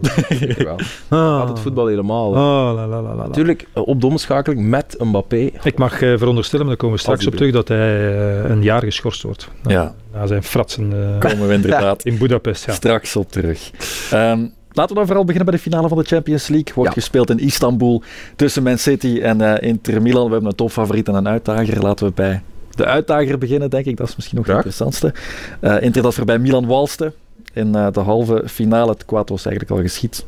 Ah. 1.08 1.38
Gaat 1.38 1.48
het 1.48 1.58
voetbal 1.58 1.86
helemaal. 1.86 2.28
Oh, 2.28 2.72
la, 2.74 2.86
la, 2.86 3.02
la, 3.02 3.14
la. 3.14 3.26
Natuurlijk, 3.26 3.66
eh, 3.72 3.86
op 3.86 4.56
met 4.56 4.96
Mbappé. 4.98 5.50
Ik 5.62 5.78
mag 5.78 5.92
eh, 6.02 6.18
veronderstellen, 6.18 6.66
maar 6.66 6.74
daar 6.74 6.84
komen 6.84 6.96
we 6.96 7.02
straks 7.02 7.26
op 7.26 7.34
terug, 7.34 7.52
dat 7.52 7.68
hij 7.68 8.10
eh, 8.44 8.50
een 8.50 8.62
jaar 8.62 8.82
geschorst 8.82 9.22
wordt. 9.22 9.48
Na, 9.62 9.70
Ja, 9.72 9.94
na 10.12 10.26
zijn 10.26 10.42
fratsen 10.42 10.92
eh, 10.92 11.18
komen 11.30 11.48
we 11.48 11.54
inderdaad 11.54 12.04
in 12.08 12.18
Budapest. 12.18 12.66
Ja. 12.66 12.72
straks 12.72 13.16
op 13.16 13.32
terug. 13.32 13.70
Ehm, 14.10 14.40
laten 14.72 14.88
we 14.88 14.94
dan 14.94 15.06
vooral 15.06 15.24
beginnen 15.24 15.44
bij 15.50 15.54
de 15.54 15.62
finale 15.62 15.88
van 15.88 15.98
de 15.98 16.04
Champions 16.04 16.48
League. 16.48 16.74
Wordt 16.74 16.94
Ja. 16.94 17.00
gespeeld 17.00 17.30
in 17.30 17.38
Istanbul 17.38 18.02
tussen 18.36 18.62
Man 18.62 18.78
City 18.78 19.20
en 19.22 19.60
Inter 19.60 20.02
Milan. 20.02 20.26
We 20.26 20.32
hebben 20.32 20.50
een 20.50 20.56
topfavoriet 20.56 21.08
en 21.08 21.14
een 21.14 21.28
uitdager. 21.28 21.82
Laten 21.82 22.06
we 22.06 22.12
bij 22.14 22.42
de 22.74 22.84
uitdager 22.84 23.38
beginnen, 23.38 23.70
denk 23.70 23.84
ik. 23.86 23.96
Dat 23.96 24.08
is 24.08 24.16
misschien 24.16 24.36
nog 24.36 24.46
het 24.46 24.56
interessantste. 24.56 25.14
Eh, 25.60 25.82
Inter 25.82 26.02
dat 26.02 26.14
voorbij 26.14 26.38
Milan 26.38 26.66
walste 26.66 27.12
in 27.56 27.74
eh, 27.74 27.86
de 27.92 28.00
halve 28.00 28.42
finale. 28.46 28.90
Het 28.90 29.04
kwaad 29.04 29.28
was 29.28 29.46
eigenlijk 29.46 29.76
al 29.76 29.86
geschied. 29.86 30.24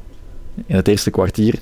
In 0.66 0.76
het 0.76 0.88
eerste 0.88 1.10
kwartier 1.10 1.54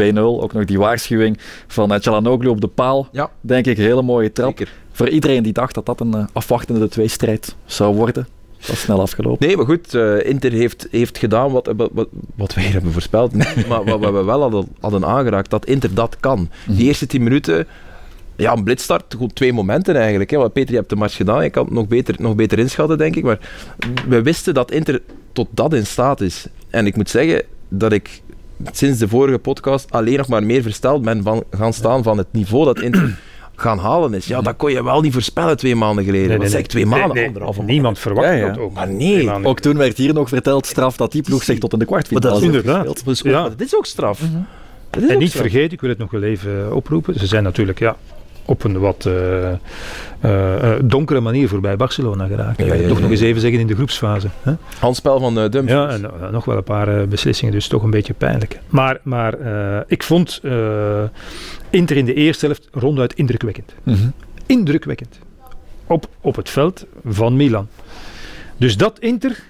2-0. 0.00 0.14
Ook 0.16 0.52
nog 0.52 0.64
die 0.64 0.78
waarschuwing 0.78 1.38
van 1.66 1.92
uh, 1.92 2.26
op 2.26 2.60
de 2.60 2.70
paal. 2.74 3.08
Ja. 3.12 3.30
Denk 3.40 3.66
ik, 3.66 3.76
hele 3.76 4.02
mooie 4.02 4.32
trap. 4.32 4.58
Zeker. 4.58 4.72
Voor 4.92 5.08
iedereen 5.08 5.42
die 5.42 5.52
dacht 5.52 5.74
dat 5.74 5.86
dat 5.86 6.00
een 6.00 6.14
eh, 6.14 6.24
afwachtende 6.32 6.88
tweestrijd 6.88 7.56
zou 7.64 7.94
worden. 7.94 8.26
Dat 8.58 8.70
is 8.70 8.80
snel 8.80 9.00
afgelopen. 9.00 9.46
Nee, 9.46 9.56
maar 9.56 9.64
goed, 9.64 9.94
Inter 10.24 10.52
heeft, 10.52 10.88
heeft 10.90 11.18
gedaan 11.18 11.50
wat, 11.50 11.72
wat, 11.76 12.08
wat, 12.34 12.54
wij 12.54 12.64
hebben 12.64 12.92
voorspeld. 12.92 13.34
maar 13.68 13.84
wat, 13.84 14.00
wat 14.00 14.12
we 14.12 14.22
wel 14.24 14.40
hadden, 14.40 14.68
hadden 14.80 15.04
aangeraakt, 15.04 15.50
dat 15.50 15.66
Inter 15.66 15.94
dat 15.94 16.16
kan. 16.20 16.50
Mhm. 16.66 16.76
Die 16.76 16.86
eerste 16.86 17.06
tien 17.06 17.22
minuten, 17.22 17.66
ja, 18.36 18.52
een 18.52 18.64
blitstart, 18.64 19.14
goed 19.18 19.34
twee 19.34 19.52
momenten 19.52 19.96
eigenlijk. 19.96 20.30
Hè. 20.30 20.36
Want 20.38 20.52
Peter, 20.52 20.70
je 20.70 20.76
hebt 20.76 20.88
de 20.90 20.96
match 20.96 21.16
gedaan, 21.16 21.42
je 21.44 21.50
kan 21.50 21.64
het 21.64 21.74
nog 21.74 21.88
beter, 21.88 22.14
nog 22.18 22.34
beter 22.34 22.58
inschatten, 22.58 22.98
denk 22.98 23.16
ik. 23.16 23.22
Maar 23.24 23.38
we 24.08 24.22
wisten 24.22 24.54
dat 24.54 24.70
Inter 24.70 25.02
tot 25.32 25.48
dat 25.50 25.74
in 25.74 25.86
staat 25.86 26.20
is. 26.20 26.46
En 26.70 26.86
ik 26.86 26.96
moet 26.96 27.10
zeggen 27.10 27.42
dat 27.68 27.92
ik 27.92 28.22
sinds 28.72 28.98
de 28.98 29.08
vorige 29.08 29.38
podcast 29.38 29.90
alleen 29.90 30.16
nog 30.16 30.28
maar 30.28 30.42
meer 30.42 30.62
versteld 30.62 31.02
ben 31.02 31.22
van 31.22 31.44
gaan 31.50 31.72
staan 31.72 32.02
van 32.02 32.18
het 32.18 32.26
niveau 32.30 32.64
dat 32.64 32.80
Inter 32.80 33.18
gaan 33.56 33.78
halen 33.78 34.14
is. 34.14 34.26
Ja, 34.26 34.40
dat 34.40 34.56
kon 34.56 34.70
je 34.72 34.84
wel 34.84 35.00
niet 35.00 35.12
voorspellen 35.12 35.56
twee 35.56 35.76
maanden 35.76 36.04
geleden. 36.04 36.28
Nee, 36.28 36.36
Wat 36.36 36.46
nee, 36.46 36.54
zeg 36.54 36.60
ik, 36.60 36.66
twee 36.66 36.86
maanden, 36.86 37.14
nee, 37.16 37.26
anderhalve 37.26 37.58
maand. 37.58 37.70
Niemand 37.70 37.98
verwacht 37.98 38.26
Ja, 38.28 38.32
ja. 38.34 38.48
dat 38.48 38.58
ook. 38.58 38.72
Maar 38.74 38.88
nee. 38.88 39.44
Ook 39.44 39.60
toen 39.60 39.76
werd 39.76 39.96
hier 39.96 40.14
nog 40.14 40.28
verteld, 40.28 40.66
straf, 40.66 40.96
dat 40.96 41.12
die 41.12 41.22
ploeg 41.22 41.42
zich 41.42 41.58
tot 41.58 41.72
in 41.72 41.78
de 41.78 41.84
kwartfinale 41.84 42.24
Maar 42.26 42.32
dat 42.34 42.42
is 42.42 42.46
heeft 42.54 42.64
inderdaad. 42.66 42.86
gespeeld. 42.86 43.04
Dat 43.06 43.14
is, 43.14 43.22
ook, 43.24 43.32
Ja. 43.32 43.48
dat 43.48 43.60
is 43.60 43.76
ook 43.76 43.86
straf. 43.86 44.20
Dat 44.90 45.02
is 45.02 45.08
En 45.08 45.14
ook 45.14 45.20
niet 45.20 45.28
straf. 45.30 45.42
vergeten, 45.42 45.72
ik 45.72 45.80
wil 45.80 45.90
het 45.90 45.98
nog 45.98 46.10
wel 46.10 46.22
even 46.22 46.74
oproepen. 46.74 47.18
Ze 47.18 47.26
zijn 47.26 47.42
natuurlijk 47.42 47.78
ja, 47.78 47.96
op 48.44 48.64
een 48.64 48.78
wat 48.78 49.06
eh, 49.06 49.52
eh, 49.52 49.56
eh, 50.20 50.80
donkere 50.84 51.20
manier 51.20 51.48
voorbij 51.48 51.76
Barcelona 51.76 52.26
geraakt. 52.26 52.58
Ja, 52.58 52.64
Ja, 52.66 52.74
ja, 52.74 52.88
toch 52.88 53.00
nog 53.00 53.10
eens 53.10 53.20
even 53.20 53.40
zeggen 53.40 53.60
in 53.60 53.66
de 53.66 53.74
groepsfase. 53.74 54.28
Hè? 54.42 54.52
Handspel 54.78 55.20
van 55.20 55.38
uh, 55.38 55.50
Dumfries. 55.50 55.70
Ja, 55.70 55.88
en 55.88 56.32
nog 56.32 56.44
wel 56.44 56.56
een 56.56 56.64
paar 56.64 57.08
beslissingen, 57.08 57.52
dus 57.52 57.68
toch 57.68 57.82
een 57.82 57.90
beetje 57.90 58.14
pijnlijk. 58.14 58.60
Maar, 58.68 58.98
maar 59.02 59.34
ik 59.86 60.02
vond 60.02 60.40
Inter 61.70 61.96
in 61.96 62.04
de 62.04 62.14
eerste 62.14 62.46
helft 62.46 62.68
ronduit 62.72 63.14
indrukwekkend. 63.14 63.74
Mhm. 63.82 64.08
Indrukwekkend. 64.46 65.18
Op, 65.86 66.08
op 66.20 66.36
het 66.36 66.50
veld 66.50 66.86
van 67.04 67.36
Milan. 67.36 67.68
Dus 68.56 68.76
dat 68.76 68.98
Inter, 68.98 69.42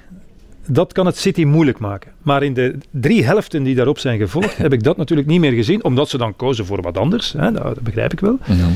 dat 0.66 0.92
kan 0.92 1.06
het 1.06 1.16
City 1.18 1.44
moeilijk 1.44 1.78
maken. 1.78 2.12
Maar 2.22 2.42
in 2.42 2.54
de 2.54 2.78
drie 2.90 3.24
helften 3.24 3.62
die 3.62 3.74
daarop 3.74 3.98
zijn 3.98 4.18
gevolgd, 4.18 4.56
heb 4.64 4.72
ik 4.72 4.82
dat 4.82 4.96
natuurlijk 4.96 5.28
niet 5.28 5.40
meer 5.40 5.52
gezien. 5.52 5.84
Omdat 5.84 6.08
ze 6.08 6.18
dan 6.18 6.36
kozen 6.36 6.66
voor 6.66 6.82
wat 6.82 6.98
anders. 6.98 7.32
Hè, 7.32 7.52
dat, 7.52 7.80
begrijp 7.80 8.12
ik 8.12 8.20
wel. 8.20 8.38
Mhm. 8.46 8.70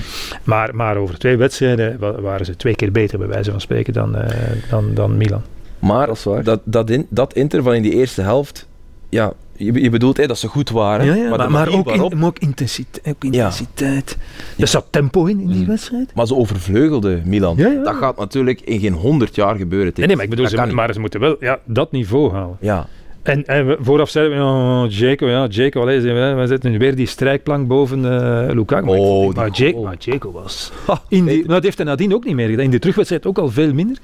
Maar, 0.45 0.75
maar 0.75 0.97
over 0.97 1.19
twee 1.19 1.37
wedstrijden 1.37 1.99
wa- 1.99 2.21
waren 2.21 2.47
ze 2.47 2.57
twee 2.57 2.75
keer 2.75 2.93
beter, 2.93 3.19
bij 3.19 3.29
wijze 3.29 3.51
van 3.51 3.61
spreken, 3.61 3.93
dan, 3.93 4.17
eh, 4.17 4.53
dan, 4.71 4.95
dan 4.95 5.17
Milan. 5.17 5.43
Maar 5.79 6.09
dat, 6.43 6.61
dat, 6.65 6.91
in, 6.91 7.07
dat 7.11 7.35
Inter 7.35 7.63
van 7.63 7.75
in 7.75 7.83
die 7.83 7.93
eerste 7.93 8.23
helft, 8.23 8.69
ja, 9.09 9.33
je, 9.59 9.73
je 9.83 9.91
bedoelt 9.91 10.17
hè, 10.17 10.27
dat 10.27 10.39
ze 10.39 10.49
goed 10.49 10.71
waren. 10.71 11.07
Ja, 11.07 11.15
ja, 11.15 11.37
maar, 11.37 11.51
maar, 11.51 11.69
ook, 11.69 11.85
waarop- 11.85 12.13
in, 12.13 12.19
maar 12.19 12.29
ook 12.29 12.39
intensiteit. 12.39 13.07
Ook 13.17 13.23
Ja. 13.23 13.29
intensiteit. 13.45 14.17
Er 14.59 14.69
zat 14.69 14.87
tempo 14.91 15.25
in, 15.25 15.41
in 15.41 15.47
die 15.49 15.61
Mm. 15.61 15.67
wedstrijd. 15.67 16.15
maar 16.15 16.27
ze 16.27 16.35
overvleugelde 16.37 17.21
Milan. 17.25 17.57
Ja, 17.57 17.69
ja. 17.69 17.83
Dat 17.83 17.95
gaat 17.95 18.17
natuurlijk 18.19 18.61
in 18.61 18.81
geen 18.81 18.93
honderd 18.93 19.35
jaar 19.35 19.57
gebeuren. 19.57 19.93
Nee, 19.97 20.07
nee, 20.07 20.15
maar 20.17 20.25
ik 20.25 20.31
bedoel, 20.31 20.49
ze, 20.49 20.67
maar 20.67 20.93
ze 20.93 21.01
moeten 21.01 21.21
wel 21.21 21.37
ja, 21.41 21.59
dat 21.65 21.93
niveau 21.93 22.33
halen. 22.33 22.57
Ja, 22.61 22.87
En, 23.23 23.47
en 23.47 23.67
we- 23.67 23.77
vooraf 23.81 24.09
zeiden 24.11 24.39
we, 24.39 24.45
oh, 24.45 24.85
Jaco, 24.89 25.29
ja, 25.29 25.47
Jaco, 25.51 25.81
allee, 25.81 26.01
we, 26.01 26.59
nu 26.63 26.79
weer 26.79 26.97
die 26.97 27.07
strijkplank 27.07 27.67
boven 27.69 28.05
eh 28.05 28.55
Lukaku. 28.55 28.87
Maar, 28.87 28.97
Oh, 28.99 29.29
ik- 29.31 29.37
maar, 29.37 29.51
Jaco, 29.53 29.73
goal. 29.73 29.85
maar 29.85 29.97
Jaco 29.99 30.33
was... 30.33 30.73
In 31.09 31.25
die, 31.25 31.37
nou, 31.37 31.49
dat 31.49 31.63
heeft 31.63 31.77
hij 31.79 31.87
nadien 31.87 32.15
ook 32.15 32.25
niet 32.25 32.35
meer 32.35 32.49
gedaan. 32.49 32.65
In 32.65 32.71
de 32.71 32.79
terugwedstrijd 32.79 33.27
ook 33.27 33.39
al 33.39 33.49
veel 33.51 33.73
minder. 33.75 33.97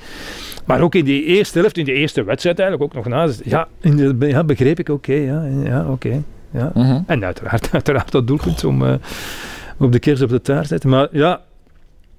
Maar 0.64 0.80
ook 0.80 0.94
in 0.94 1.04
die 1.04 1.24
eerste 1.24 1.58
helft, 1.58 1.76
in 1.78 1.84
de 1.84 1.92
eerste 1.92 2.24
wedstrijd 2.24 2.58
eigenlijk 2.58 2.96
ook 2.96 3.04
nog 3.04 3.14
na. 3.14 3.28
Ja, 3.44 3.68
in 3.80 3.96
de, 3.96 4.26
ja 4.28 4.44
begreep 4.44 4.78
ik, 4.78 4.88
oké, 4.88 5.12
ja, 5.14 5.44
ja 5.64 5.86
oké. 5.88 6.22
ja. 6.50 6.70
Mhm. 6.74 7.00
En 7.06 7.24
uiteraard, 7.24 7.68
uiteraard 7.72 8.10
dat 8.10 8.26
doelpunt 8.26 8.64
om 8.64 8.84
eh, 8.86 8.94
op 9.78 9.92
de 9.92 9.98
kers 9.98 10.22
op 10.22 10.28
de 10.28 10.40
taart 10.40 10.62
te 10.62 10.68
zetten. 10.68 10.90
Maar 10.90 11.08
ja, 11.10 11.40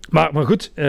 maar, 0.09 0.29
maar 0.33 0.45
goed, 0.45 0.71
eh, 0.73 0.85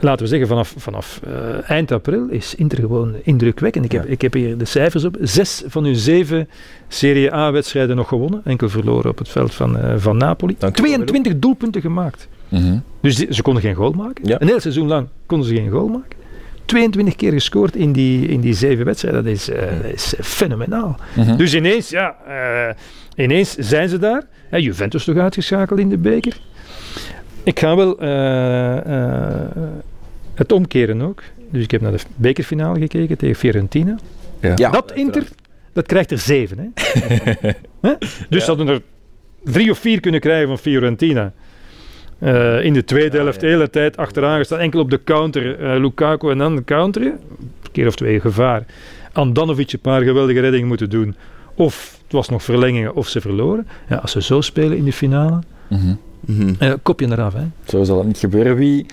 laten 0.00 0.22
we 0.22 0.26
zeggen, 0.26 0.48
vanaf, 0.48 0.74
vanaf 0.76 1.20
eh, 1.26 1.70
eind 1.70 1.92
april 1.92 2.28
is 2.28 2.54
Inter 2.54 2.78
gewoon 2.78 3.14
indrukwekkend. 3.22 3.84
Ik 3.84 3.92
heb, 3.92 4.04
Ja. 4.04 4.10
ik 4.10 4.20
heb 4.20 4.32
hier 4.32 4.58
de 4.58 4.64
cijfers 4.64 5.04
op. 5.04 5.16
Zes 5.20 5.62
van 5.66 5.84
hun 5.84 5.96
zeven 5.96 6.48
Serie 6.88 7.34
A-wedstrijden 7.34 7.96
nog 7.96 8.08
gewonnen. 8.08 8.40
Enkel 8.44 8.68
verloren 8.68 9.10
op 9.10 9.18
het 9.18 9.28
veld 9.28 9.54
van, 9.54 9.78
eh, 9.78 9.94
van 9.96 10.16
Napoli. 10.16 10.54
Dank 10.58 10.78
u 10.78 10.82
wel, 10.82 10.90
22 10.90 11.38
doelpunten 11.38 11.80
gemaakt. 11.80 12.28
Mhm. 12.48 12.78
Dus 13.00 13.16
die- 13.16 13.34
ze 13.34 13.42
konden 13.42 13.62
geen 13.62 13.74
goal 13.74 13.92
maken. 13.92 14.28
Ja. 14.28 14.40
Een 14.40 14.46
heel 14.46 14.60
seizoen 14.60 14.88
lang 14.88 15.08
konden 15.26 15.48
ze 15.48 15.54
geen 15.54 15.70
goal 15.70 15.88
maken. 15.88 16.22
22 16.64 17.16
keer 17.16 17.32
gescoord 17.32 17.76
in 17.76 17.92
die, 17.92 18.28
in 18.28 18.40
die 18.40 18.54
zeven 18.54 18.84
wedstrijden. 18.84 19.24
Dat 19.24 19.32
is, 19.32 19.48
eh, 19.48 19.60
dat 19.82 19.92
is 19.92 20.16
eh, 20.16 20.24
fenomenaal. 20.24 20.96
Mhm. 21.14 21.36
Dus 21.36 21.54
ineens, 21.54 21.88
ja, 21.88 22.16
eh, 22.26 23.24
ineens 23.24 23.54
zijn 23.54 23.88
ze 23.88 23.98
daar. 23.98 24.22
Hè, 24.48 24.56
Juventus 24.56 25.04
toch 25.04 25.16
uitgeschakeld 25.16 25.78
in 25.78 25.88
de 25.88 25.98
beker. 25.98 26.36
Ik 27.44 27.58
ga 27.58 27.76
wel 27.76 27.98
eh, 27.98 28.76
eh, 28.76 29.50
het 30.34 30.52
omkeren 30.52 31.02
ook. 31.02 31.22
Dus 31.50 31.62
ik 31.62 31.70
heb 31.70 31.80
naar 31.80 31.92
de 31.92 32.00
bekerfinale 32.16 32.78
gekeken 32.78 33.18
tegen 33.18 33.36
Fiorentina. 33.36 33.96
Ja. 34.40 34.52
ja 34.56 34.70
dat 34.70 34.92
Inter, 34.92 35.24
dat 35.72 35.86
krijgt 35.86 36.10
er 36.10 36.18
zeven. 36.18 36.58
Hè? 36.58 36.68
Hè? 37.88 37.94
Dus 38.28 38.44
ze 38.44 38.48
hadden 38.48 38.68
er 38.68 38.82
drie 39.42 39.70
of 39.70 39.78
vier 39.78 40.00
kunnen 40.00 40.20
krijgen 40.20 40.48
van 40.48 40.58
Fiorentina. 40.58 41.32
Eh, 42.24 42.64
in 42.64 42.72
de 42.72 42.84
tweede 42.84 43.16
Ja, 43.16 43.22
helft 43.22 43.40
ja. 43.40 43.46
de 43.46 43.52
hele 43.52 43.70
tijd 43.70 43.96
achteraan 43.96 44.38
gestaan. 44.38 44.58
Enkel 44.58 44.80
op 44.80 44.90
de 44.90 45.00
counter. 45.04 45.58
eh, 45.60 45.80
Lukaku 45.80 46.30
en 46.30 46.38
dan 46.38 46.64
counteren. 46.64 47.12
Een 47.12 47.70
keer 47.72 47.86
of 47.86 47.94
twee 47.94 48.20
gevaar. 48.20 48.64
Andanovic 49.12 49.72
een 49.72 49.78
paar 49.80 50.02
geweldige 50.02 50.40
reddingen 50.40 50.66
moeten 50.68 50.90
doen. 50.90 51.14
Of 51.54 51.98
het 52.02 52.12
was 52.12 52.28
nog 52.28 52.42
verlengingen 52.42 52.94
of 52.94 53.08
ze 53.08 53.20
verloren. 53.20 53.66
Ja, 53.88 53.96
als 53.96 54.12
ze 54.12 54.22
zo 54.22 54.40
spelen 54.40 54.76
in 54.76 54.84
de 54.84 54.92
finale, 54.92 55.38
Mhm. 55.68 55.94
Mhm. 56.20 56.54
eh, 56.58 56.72
kop 56.82 57.00
je 57.00 57.06
eraf. 57.06 57.32
Hè? 57.34 57.42
Zo 57.64 57.82
zal 57.82 57.98
het 57.98 58.06
niet 58.06 58.18
gebeuren. 58.18 58.56
Wie 58.56 58.86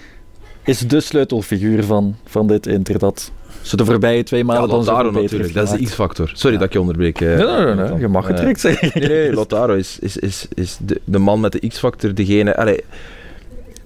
is 0.63 0.79
de 0.79 0.99
sleutelfiguur 0.99 1.83
van, 1.83 2.15
van 2.25 2.47
dit 2.47 2.67
Inter 2.67 2.99
dat 2.99 3.31
ze 3.61 3.77
de 3.77 3.85
voorbije 3.85 4.23
twee 4.23 4.39
Ja, 4.39 4.45
maanden 4.45 4.69
dan 4.69 4.83
zo 4.83 4.91
Lautaro 4.91 5.07
beter 5.11 5.21
natuurlijk, 5.21 5.53
dat 5.53 5.63
is 5.73 5.79
de? 5.79 5.85
X-factor. 5.85 6.31
Sorry 6.33 6.51
Ja. 6.53 6.57
dat 6.59 6.67
ik 6.67 6.73
je 6.73 6.79
onderbreek. 6.79 7.21
eh, 7.21 7.27
Nee, 7.37 7.45
nee, 7.65 7.75
nee, 7.75 7.89
nee, 7.89 7.99
je 7.99 8.07
mag 8.07 8.27
het 8.27 8.37
direct 8.37 8.59
zeggen. 8.59 9.01
Nee, 9.09 9.33
Lautaro 9.33 9.73
is, 9.73 9.99
is, 9.99 10.17
is, 10.17 10.47
is 10.53 10.77
de, 10.81 11.01
de 11.03 11.19
man 11.19 11.39
met 11.39 11.51
de 11.51 11.67
X-factor, 11.67 12.13
degene... 12.13 12.55
Allee, 12.57 12.79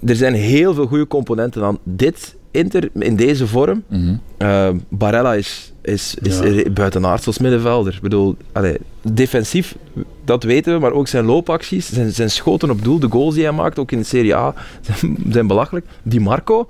er 0.06 0.16
zijn 0.16 0.34
heel 0.34 0.74
veel 0.74 0.86
goede 0.88 1.08
componenten 1.08 1.64
aan 1.64 1.78
dit 1.84 2.36
Inter, 2.52 2.90
in 2.94 3.16
deze 3.16 3.48
vorm. 3.48 3.84
Mhm. 3.88 4.16
Eh, 4.38 4.70
Barella 4.90 5.34
is, 5.34 5.74
is, 5.82 6.16
is 6.22 6.40
Ja. 6.40 6.46
ja. 6.46 6.70
buitenaards 6.70 7.28
als 7.28 7.38
middenvelder. 7.38 7.94
Ik 7.94 8.02
bedoel, 8.02 8.36
allee, 8.52 8.78
defensief, 9.02 9.76
dat 10.26 10.44
weten 10.44 10.74
we, 10.74 10.80
maar 10.80 10.92
ook 10.92 11.08
zijn 11.08 11.26
loopacties, 11.26 11.90
zijn, 11.94 12.12
zijn 12.12 12.30
schoten 12.30 12.70
op 12.70 12.84
doel, 12.84 13.00
de 13.00 13.10
goals 13.10 13.34
die 13.34 13.44
hij 13.44 13.52
maakt, 13.52 13.80
ook 13.80 13.92
in 13.92 13.98
de 13.98 14.04
Serie 14.04 14.36
A, 14.36 14.54
zijn, 14.82 15.18
zijn 15.32 15.48
belachelijk. 15.48 15.86
Die 16.04 16.20
Marco, 16.20 16.68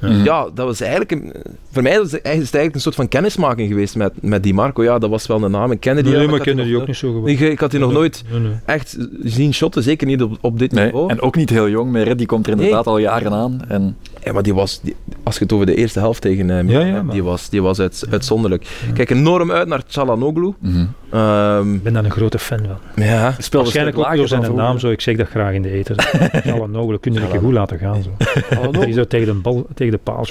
Ja, 0.00 0.44
dat 0.54 0.66
was 0.66 0.80
eigenlijk 0.80 1.10
een, 1.10 1.32
voor 1.72 1.82
mij 1.82 1.98
was 1.98 2.12
het 2.12 2.22
eigenlijk 2.24 2.74
een 2.74 2.80
soort 2.80 2.94
van 2.94 3.08
kennismaking 3.08 3.68
geweest 3.68 3.96
met, 3.96 4.12
met 4.22 4.42
die 4.42 4.54
Marco. 4.54 4.82
Ja, 4.82 4.98
dat 4.98 5.10
was 5.10 5.26
wel 5.26 5.42
een 5.42 5.50
naam. 5.50 5.70
Ik 5.72 5.80
kende 5.80 6.02
die, 6.02 6.12
Nee, 6.12 6.26
maar 6.26 6.36
ik 6.36 6.42
kende 6.42 6.62
die 6.62 6.72
nog- 6.72 6.80
ook 6.80 6.86
niet 6.86 6.96
zo 6.96 7.12
goed. 7.20 7.28
Ik, 7.28 7.40
ik 7.40 7.58
had 7.58 7.70
die 7.70 7.80
nog 7.80 7.92
nooit 7.92 8.24
Nee, 8.30 8.40
nee. 8.40 8.52
echt 8.64 8.96
zien 9.22 9.54
shotten, 9.54 9.82
zeker 9.82 10.06
niet 10.06 10.22
op, 10.22 10.38
op 10.40 10.58
dit 10.58 10.72
Nee, 10.72 10.84
niveau. 10.84 11.10
en 11.10 11.20
ook 11.20 11.36
niet 11.36 11.50
heel 11.50 11.68
jong 11.68 11.90
meer. 11.90 12.06
hè. 12.06 12.14
Die 12.14 12.26
komt 12.26 12.46
er 12.46 12.52
inderdaad 12.52 12.86
al 12.86 12.98
jaren 12.98 13.32
aan. 13.32 13.60
En 13.68 13.96
Ja, 14.26 14.32
maar 14.32 14.42
die 14.42 14.54
was, 14.54 14.80
die, 14.82 14.96
als 15.22 15.36
je 15.36 15.42
het 15.42 15.52
over 15.52 15.66
de 15.66 15.74
eerste 15.74 15.98
helft 15.98 16.20
tegen 16.22 16.48
hem 16.48 16.68
Ja, 16.70 16.80
ja, 16.80 17.02
die, 17.02 17.22
was, 17.24 17.48
die 17.48 17.62
was 17.62 17.80
uit, 17.80 18.04
uitzonderlijk. 18.10 18.66
Kijk 18.94 19.10
enorm 19.10 19.52
uit 19.52 19.68
naar 19.68 19.82
Chalanoglu. 19.88 20.52
Mhm. 20.58 20.84
Ehm, 21.10 21.74
Ik 21.74 21.82
ben 21.82 21.92
daar 21.92 22.04
een 22.04 22.10
grote 22.10 22.38
fan 22.38 22.58
van. 22.58 23.04
ja, 23.04 23.30
Speelde 23.38 23.56
Waarschijnlijk 23.64 23.98
ook 23.98 24.16
door 24.16 24.28
zijn 24.28 24.40
naam, 24.40 24.54
vroeger. 24.54 24.80
zo. 24.80 24.88
Ik 24.90 25.00
zeg 25.00 25.16
dat 25.16 25.28
graag 25.28 25.52
in 25.52 25.62
de 25.62 25.70
eten. 25.70 25.96
Nogelen 26.70 27.00
kunnen 27.00 27.22
een 27.22 27.28
keer 27.30 27.40
goed 27.40 27.52
laten 27.52 27.78
gaan. 27.78 28.02
Zo. 28.02 28.70
Die 28.70 28.92
zo 28.92 29.04
tegen 29.04 29.26
de, 29.26 29.34
bal, 29.34 29.66
tegen 29.74 29.92
de 29.92 29.98
paal 30.02 30.24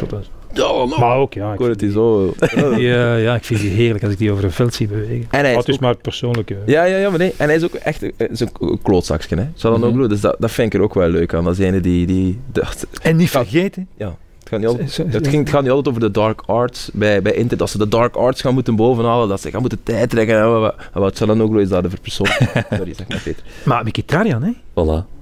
Maar 1.00 1.18
ook, 1.18 1.34
ja. 1.34 1.54
ik 1.54 1.60
hoor 1.60 1.70
het 1.70 1.82
hier 1.82 1.92
zo. 1.92 2.34
ja, 2.78 3.16
ja, 3.16 3.36
ik 3.36 3.44
vind 3.44 3.60
die 3.60 3.70
heerlijk 3.70 4.04
als 4.04 4.14
ik 4.14 4.18
die 4.20 4.32
over 4.32 4.44
een 4.44 4.52
veld 4.52 4.74
zie 4.74 4.88
bewegen. 4.88 5.12
En 5.14 5.28
hij 5.30 5.42
Maar 5.42 5.50
is 5.52 5.58
het 5.58 5.68
is 5.68 5.74
ook- 5.76 5.80
maar 5.82 5.96
persoonlijk. 5.98 6.50
eh. 6.52 6.58
Ja, 6.66 6.84
ja, 6.84 6.98
ja, 6.98 7.10
maar 7.10 7.20
nee. 7.20 7.34
En 7.38 7.46
hij 7.48 7.56
is 7.56 7.64
ook 7.64 7.74
echt 7.74 8.02
een, 8.02 8.14
is 8.18 8.40
een 8.40 8.80
klootzakje, 8.84 9.36
hè. 9.36 9.48
Chalanoglu, 9.56 10.08
dus 10.08 10.22
dat, 10.22 10.36
dat 10.40 10.52
vind 10.52 10.74
ik 10.74 10.80
er 10.80 10.86
ook 10.86 10.94
wel 10.94 11.08
leuk 11.10 11.34
aan. 11.34 11.44
Dat 11.44 11.54
is 11.54 11.66
ene 11.66 11.80
die... 11.80 12.06
die 12.06 12.40
dat, 12.52 12.88
En 13.02 13.16
niet 13.16 13.30
vergeten. 13.30 13.88
ja, 13.98 14.16
het 14.40 14.50
gaat 14.50 14.60
niet 14.60 14.68
altijd... 14.68 14.98
Het, 15.14 15.28
ging, 15.28 15.42
het 15.44 15.50
gaat 15.50 15.62
niet 15.62 15.72
altijd 15.72 15.88
over 15.96 16.02
de 16.02 16.12
dark 16.12 16.42
arts 16.46 16.90
bij, 16.94 17.22
bij 17.22 17.34
Inter. 17.34 17.58
Dat 17.58 17.70
ze 17.70 17.78
de 17.78 17.88
dark 17.88 18.16
arts 18.16 18.42
gaan 18.42 18.54
moeten 18.54 18.76
bovenhalen, 18.76 19.28
dat 19.30 19.42
ze 19.42 19.50
gaan 19.52 19.62
moeten 19.62 19.84
tijd 19.84 20.10
trekken. 20.10 20.38
En 20.40 20.52
wat, 20.52 20.62
wat, 20.62 20.76
wat 20.94 21.18
Chalanoglu 21.18 21.62
is 21.62 21.70
daar 21.70 21.82
de 21.82 21.90
persoon. 22.02 22.28
Sorry, 22.70 22.94
zeg 22.94 23.08
maar 23.08 23.22
Peter. 23.24 23.44
Maar 23.64 23.84
Mkhitaryan, 23.86 24.44
hè? 24.44 24.52
Voilà. 24.52 25.15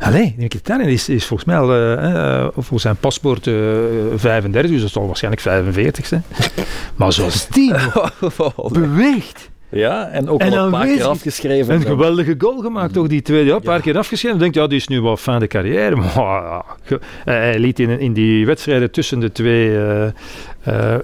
Allee, 0.00 0.34
Mkhitaryan 0.38 0.88
is, 0.88 1.08
is 1.08 1.24
volgens 1.26 1.48
mij 1.48 1.58
al, 1.58 1.72
eh, 1.72 2.38
eh, 2.42 2.48
voor 2.56 2.80
zijn 2.80 2.96
paspoort 2.96 3.46
eh 3.46 3.54
35, 4.16 4.70
dus 4.70 4.80
dat 4.80 4.90
zal 4.90 5.06
waarschijnlijk 5.06 5.42
45 5.42 6.06
zijn. 6.06 6.24
Maar 6.96 7.12
zoals 7.12 7.48
die 7.48 7.72
nog 7.72 8.72
beweegt. 8.72 9.50
Ja, 9.68 10.08
en 10.08 10.28
ook 10.28 10.40
En 10.40 10.52
al 10.52 10.64
een 10.64 10.70
paar 10.70 10.86
keer 10.86 11.04
afgeschreven. 11.04 11.74
Een 11.74 11.82
geweldige 11.82 12.34
goal 12.38 12.58
gemaakt, 12.58 12.92
toch? 12.92 13.06
Die 13.06 13.22
tweede, 13.22 13.48
ja, 13.48 13.54
een 13.54 13.60
paar 13.62 13.80
keer 13.80 13.98
afgeschreven. 13.98 14.36
Ik 14.36 14.42
denk, 14.42 14.54
ja, 14.54 14.66
die 14.66 14.78
is 14.78 14.88
nu 14.88 15.00
wel 15.00 15.16
fin 15.16 15.38
de 15.38 15.46
carrière. 15.46 15.96
Maar 15.96 16.14
ja, 16.14 16.64
ge- 16.84 17.00
eh, 17.24 17.34
hij 17.34 17.58
liet 17.58 17.78
in, 17.78 18.00
in 18.00 18.12
die 18.12 18.46
wedstrijden 18.46 18.90
tussen 18.90 19.20
de 19.20 19.32
twee 19.32 19.78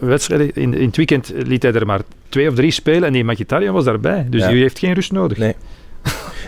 wedstrijden, 0.00 0.50
in, 0.54 0.74
in 0.74 0.86
het 0.86 0.96
weekend 0.96 1.32
liet 1.34 1.62
hij 1.62 1.72
er 1.72 1.86
maar 1.86 2.00
twee 2.28 2.48
of 2.48 2.54
drie 2.54 2.70
spelen 2.70 3.04
en 3.04 3.12
die 3.12 3.24
Mkhitaryan 3.24 3.74
was 3.74 3.84
daarbij. 3.84 4.26
Dus 4.30 4.40
Ja. 4.42 4.48
die 4.48 4.60
heeft 4.60 4.78
geen 4.78 4.92
rust 4.94 5.12
nodig. 5.12 5.38
Nee. 5.38 5.54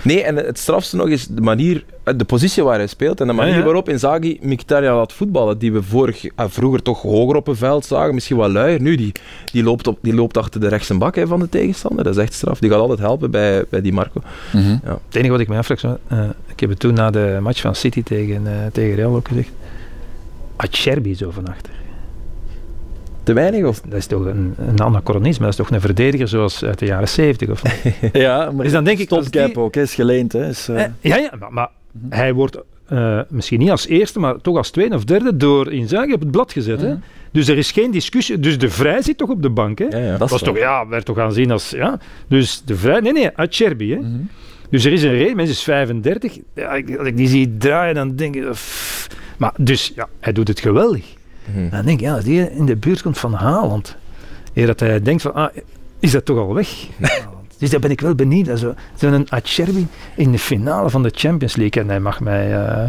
Nee, 0.02 0.22
en 0.22 0.36
het 0.36 0.58
strafste 0.58 0.96
nog 0.96 1.08
is 1.08 1.26
de 1.26 1.40
manier, 1.40 1.84
eh, 2.02 2.14
de 2.16 2.24
positie 2.24 2.62
waar 2.62 2.78
hij 2.78 2.86
speelt 2.86 3.20
en 3.20 3.26
de 3.26 3.32
manier 3.32 3.52
Ja, 3.52 3.58
ja. 3.58 3.64
waarop 3.64 3.88
Inzaghi 3.88 4.38
Mkhitaryan 4.42 4.96
laat 4.96 5.12
voetballen, 5.12 5.58
die 5.58 5.72
we 5.72 5.82
vorig, 5.82 6.24
eh, 6.24 6.46
vroeger 6.48 6.82
toch 6.82 7.02
hoger 7.02 7.36
op 7.36 7.48
een 7.48 7.56
veld 7.56 7.84
zagen, 7.84 8.14
misschien 8.14 8.36
wel 8.36 8.50
luier. 8.50 8.80
Nu, 8.80 8.96
die, 8.96 9.12
die, 9.52 9.62
loopt, 9.62 9.86
op, 9.86 9.98
die 10.02 10.14
loopt 10.14 10.36
achter 10.36 10.60
de 10.60 10.68
rechtse 10.68 10.94
bak 10.94 11.14
hè, 11.14 11.26
van 11.26 11.40
de 11.40 11.48
tegenstander. 11.48 12.04
Dat 12.04 12.16
is 12.16 12.22
echt 12.22 12.32
straf. 12.32 12.58
Die 12.58 12.70
gaat 12.70 12.80
altijd 12.80 12.98
helpen 12.98 13.30
bij, 13.30 13.64
bij 13.68 13.80
die 13.80 13.92
Marco. 13.92 14.20
Mhm. 14.52 14.78
Het 14.82 15.14
enige 15.14 15.30
wat 15.30 15.40
ik 15.40 15.48
me 15.48 15.56
afvraag, 15.56 15.82
eh, 15.84 16.24
ik 16.46 16.60
heb 16.60 16.70
het 16.70 16.78
toen 16.78 16.94
na 16.94 17.10
de 17.10 17.38
match 17.40 17.60
van 17.60 17.74
City 17.74 18.02
tegen, 18.02 18.46
eh, 18.46 18.52
tegen 18.72 18.94
Real 18.94 19.14
ook 19.14 19.28
gezegd. 19.28 19.50
Acerbi 20.56 21.14
zo 21.14 21.30
van 21.30 21.48
achter. 21.48 21.72
Te 23.28 23.34
weinig 23.34 23.64
of? 23.64 23.80
Dat 23.80 23.98
is 23.98 24.06
toch 24.06 24.24
een, 24.24 24.54
een 24.68 24.80
anachronisme. 24.82 25.44
Dat 25.44 25.50
is 25.52 25.56
toch 25.56 25.70
een 25.70 25.80
verdediger 25.80 26.28
zoals 26.28 26.64
uit 26.64 26.78
de 26.78 26.86
jaren 26.86 27.08
70 27.08 27.48
of 27.50 27.62
Ja, 28.12 28.50
maar 28.50 28.62
Dus 28.64 28.72
dan 28.72 28.84
denk 28.84 28.98
ik, 28.98 29.08
die- 29.30 29.56
ook, 29.56 29.74
hè, 29.74 29.82
is 29.82 29.94
geleend. 29.94 30.32
Hè, 30.32 30.48
is, 30.48 30.68
eh, 30.68 30.82
Eh, 30.84 30.90
ja, 31.00 31.16
ja, 31.16 31.30
maar, 31.38 31.52
maar 31.52 31.68
hij 32.08 32.32
wordt 32.34 32.58
eh, 32.86 33.20
misschien 33.28 33.58
niet 33.58 33.70
als 33.70 33.86
eerste, 33.86 34.18
maar 34.18 34.36
toch 34.40 34.56
als 34.56 34.70
tweede 34.70 34.94
of 34.94 35.04
derde 35.04 35.36
door 35.36 35.72
Inzaghi 35.72 36.12
op 36.12 36.20
het 36.20 36.30
blad 36.30 36.52
gezet. 36.52 36.80
Hè? 36.80 36.88
Mhm. 36.88 36.98
Dus 37.32 37.48
er 37.48 37.58
is 37.58 37.70
geen 37.72 37.90
discussie. 37.90 38.40
Dus 38.40 38.58
de 38.58 38.70
Vrij 38.70 39.02
zit 39.02 39.18
toch 39.18 39.28
op 39.30 39.42
de 39.42 39.50
bank. 39.50 39.78
Hè? 39.78 39.84
Ja, 39.84 39.98
ja. 39.98 40.16
dat 40.16 40.30
was 40.30 40.42
toch, 40.42 40.58
ja, 40.58 40.86
werd 40.88 41.04
toch 41.04 41.18
aanzien 41.18 41.50
als. 41.50 41.70
Ja. 41.70 41.98
Dus 42.28 42.62
de 42.64 42.76
Vrij. 42.76 43.00
Nee, 43.00 43.12
nee, 43.12 43.30
Acerbi. 43.36 43.90
Hè? 43.92 43.98
Mhm. 43.98 44.08
Dus 44.70 44.84
er 44.84 44.92
is 44.92 45.02
een 45.02 45.10
reden, 45.10 45.36
mensen 45.36 45.54
is 45.54 45.62
35. 45.62 46.38
Ja, 46.54 46.72
ik- 46.74 46.96
als 46.98 47.06
ik 47.06 47.16
die 47.16 47.28
zie 47.28 47.56
draaien, 47.56 47.94
dan 47.94 48.16
denk 48.16 48.34
ik. 48.36 48.50
pff. 48.50 49.06
Maar 49.38 49.52
dus, 49.56 49.92
ja, 49.94 50.08
hij 50.20 50.32
doet 50.32 50.48
het 50.48 50.60
geweldig. 50.60 51.16
Mhm. 51.54 51.68
Dan 51.70 51.84
denk 51.84 51.98
ik, 52.00 52.06
ja, 52.06 52.14
als 52.14 52.24
die 52.24 52.50
in 52.50 52.66
de 52.66 52.76
buurt 52.76 53.02
komt 53.02 53.18
van 53.18 53.32
Haaland. 53.34 53.96
Eer 54.54 54.66
dat 54.66 54.80
hij 54.80 55.02
denkt 55.02 55.22
van, 55.22 55.34
ah, 55.34 55.48
is 55.98 56.10
dat 56.10 56.24
toch 56.24 56.38
al 56.38 56.54
weg? 56.54 56.68
dus 57.58 57.70
daar 57.70 57.80
ben 57.80 57.90
ik 57.90 58.00
wel 58.00 58.14
benieuwd. 58.14 58.58
Zo- 58.58 58.74
Zo'n 58.94 59.26
Acerbi 59.30 59.86
in 60.16 60.32
de 60.32 60.38
finale 60.38 60.90
van 60.90 61.02
de 61.02 61.10
Champions 61.14 61.56
League. 61.56 61.82
En 61.82 61.88
hij 61.88 62.00
mag 62.00 62.20
mij 62.20 62.52
eh, 62.52 62.84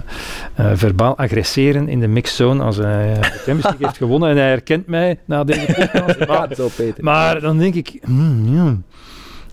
eh, 0.55 0.71
verbaal 0.73 1.17
agresseren 1.17 1.87
in 1.87 1.99
de 1.99 2.07
mixed 2.07 2.35
zone 2.35 2.63
als 2.63 2.75
hij 2.77 3.13
de 3.13 3.19
Champions 3.21 3.63
League 3.63 3.85
heeft 3.85 3.97
gewonnen. 3.97 4.29
En 4.29 4.37
hij 4.37 4.47
herkent 4.49 4.87
mij 4.87 5.17
na 5.25 5.43
deze 5.43 5.65
podcast. 5.91 6.27
Maar, 6.27 6.47
zo 6.55 6.69
Peter. 6.75 7.03
maar 7.03 7.39
dan 7.41 7.57
denk 7.57 7.75
ik, 7.75 7.99
hmm, 8.05 8.83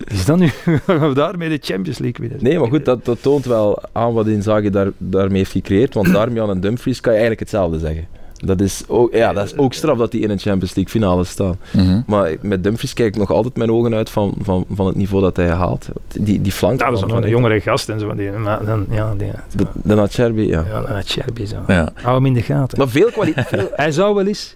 is 0.07 0.25
dat 0.25 0.37
nu, 0.37 0.49
daarmee 1.13 1.49
de 1.49 1.59
Champions 1.61 1.97
League 1.97 2.27
winnen? 2.27 2.43
Nee, 2.43 2.59
maar 2.59 2.69
goed, 2.69 2.85
dat, 2.85 3.05
dat 3.05 3.21
toont 3.21 3.45
wel 3.45 3.79
aan 3.91 4.13
wat 4.13 4.27
Inzaghi 4.27 4.69
daar, 4.69 4.87
daarmee 4.97 5.37
heeft 5.37 5.51
gecreëerd. 5.51 5.93
Want 5.93 6.11
Darmian 6.13 6.49
en 6.49 6.59
Dumfries 6.59 7.01
kan 7.01 7.13
je 7.13 7.19
eigenlijk 7.19 7.49
hetzelfde 7.49 7.79
zeggen. 7.79 8.07
Dat 8.37 8.61
is 8.61 8.83
ook, 8.87 9.13
ja, 9.13 9.33
dat 9.33 9.45
is 9.45 9.57
ook 9.57 9.73
straf 9.73 9.97
dat 9.97 10.11
die 10.11 10.21
in 10.21 10.29
een 10.29 10.39
Champions 10.39 10.75
League 10.75 10.93
finale 10.93 11.23
staan. 11.23 11.57
Mhm. 11.73 12.01
Maar 12.05 12.35
met 12.41 12.63
Dumfries 12.63 12.93
kijk 12.93 13.07
ik 13.13 13.19
nog 13.19 13.31
altijd 13.31 13.55
mijn 13.57 13.71
ogen 13.71 13.93
uit 13.93 14.09
van, 14.09 14.33
van, 14.41 14.65
van 14.71 14.85
het 14.87 14.95
niveau 14.95 15.23
dat 15.23 15.35
hij 15.35 15.47
haalt. 15.49 15.87
Die, 16.19 16.41
die 16.41 16.51
flank 16.51 16.79
Ja, 16.79 16.85
dat 16.85 16.93
is 16.95 16.99
van- 16.99 17.09
een 17.15 17.21
van- 17.21 17.29
jongere 17.29 17.59
gast 17.61 17.89
en 17.89 17.99
zo. 17.99 18.15
Die, 18.15 18.31
maar 18.31 18.65
dan, 18.65 18.85
ja, 18.89 19.13
die, 19.17 19.31
De, 19.55 19.65
de 19.83 20.01
Acerbi, 20.01 20.47
ja. 20.47 20.65
ja, 20.69 20.79
Acerbi 20.79 21.45
zo. 21.45 21.55
Ja. 21.67 21.89
Hou 21.93 22.15
hem 22.15 22.25
in 22.25 22.33
de 22.33 22.41
gaten. 22.41 22.77
Maar 22.77 22.89
veel 22.89 23.11
kwaliteit. 23.11 23.69
Hij 23.75 23.91
zou 23.91 24.15
wel 24.15 24.25
eens 24.27 24.55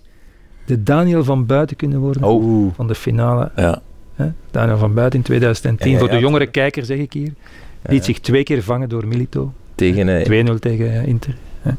de 0.65 0.83
Daniel 0.83 1.23
van 1.23 1.45
Buiten 1.45 1.75
kunnen 1.77 1.99
worden 1.99 2.23
Oh, 2.23 2.73
van 2.75 2.87
de 2.87 2.95
finale. 2.95 3.51
Ja. 3.55 3.81
Hè? 4.15 4.27
Daniel 4.51 4.77
van 4.77 4.93
Buiten 4.93 5.19
in 5.19 5.25
2010. 5.25 5.87
Ja, 5.87 5.93
ja, 5.93 5.99
Voor 5.99 6.09
de 6.09 6.15
ja. 6.15 6.21
jongere 6.21 6.45
kijker 6.47 6.85
zeg 6.85 6.97
ik 6.97 7.13
hier. 7.13 7.33
Ja, 7.83 7.91
Liet 7.91 7.99
ja. 7.99 8.05
zich 8.05 8.19
twee 8.19 8.43
keer 8.43 8.63
vangen 8.63 8.89
door 8.89 9.07
Milito. 9.07 9.53
tegen... 9.75 10.09
eh, 10.25 10.45
2-0 10.47 10.59
tegen 10.59 10.91
eh, 10.93 11.07
Inter. 11.07 11.35
Hè? 11.61 11.71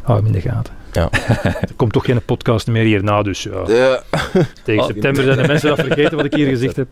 Hou 0.00 0.18
hem 0.18 0.26
in 0.26 0.32
de 0.32 0.40
gaten. 0.40 0.74
Ja. 0.92 1.08
er 1.42 1.74
komt 1.76 1.92
toch 1.92 2.04
geen 2.04 2.24
podcast 2.24 2.66
meer 2.66 2.84
hierna, 2.84 3.22
dus 3.22 3.42
ja. 3.42 3.64
de- 3.64 4.00
tegen 4.64 4.82
Oh. 4.82 4.86
september 4.88 5.22
zijn 5.32 5.36
de 5.36 5.46
mensen 5.46 5.68
dat 5.68 5.80
vergeten 5.80 6.16
wat 6.16 6.24
ik 6.24 6.34
hier 6.34 6.46
gezegd 6.48 6.76
heb. 6.76 6.88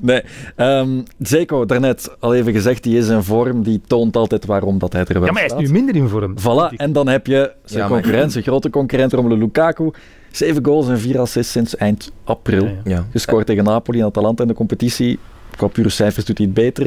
Nee, 0.00 0.22
ehm 0.56 0.88
Zeko, 1.18 1.64
daarnet 1.66 2.16
al 2.20 2.34
even 2.34 2.52
gezegd, 2.52 2.82
die 2.82 2.98
is 2.98 3.08
in 3.08 3.22
vorm, 3.22 3.62
die 3.62 3.80
toont 3.86 4.16
altijd 4.16 4.46
waarom 4.46 4.78
dat 4.78 4.92
hij 4.92 5.04
er 5.04 5.12
wel 5.14 5.24
Ja, 5.24 5.32
maar 5.32 5.34
hij 5.42 5.44
is 5.44 5.50
staat. 5.50 5.62
nu 5.66 5.72
minder 5.72 5.96
in 5.96 6.08
vorm. 6.08 6.34
Voilà, 6.40 6.76
en 6.76 6.92
dan 6.92 7.08
heb 7.08 7.26
je 7.26 7.52
zijn 7.64 7.82
Ja, 7.82 7.88
concurrent, 7.88 8.32
zijn 8.32 8.44
grote 8.44 8.70
concurrent 8.70 9.12
Romelu 9.12 9.38
Lukaku. 9.38 9.90
Zeven 10.30 10.64
goals 10.64 10.88
en 10.88 10.98
vier 10.98 11.18
assists 11.18 11.52
sinds 11.52 11.76
eind 11.76 12.12
april. 12.24 12.64
Ja, 12.64 12.70
ja. 12.70 12.80
ja. 12.84 13.06
Gescoord 13.10 13.46
tegen 13.46 13.64
Napoli 13.64 14.00
en 14.00 14.04
Atalanta 14.06 14.42
in 14.42 14.48
de 14.48 14.54
competitie. 14.54 15.18
Qua 15.56 15.66
pure 15.66 15.88
cijfers 15.88 16.24
doet 16.24 16.38
hij 16.38 16.46
het 16.46 16.54
beter. 16.54 16.86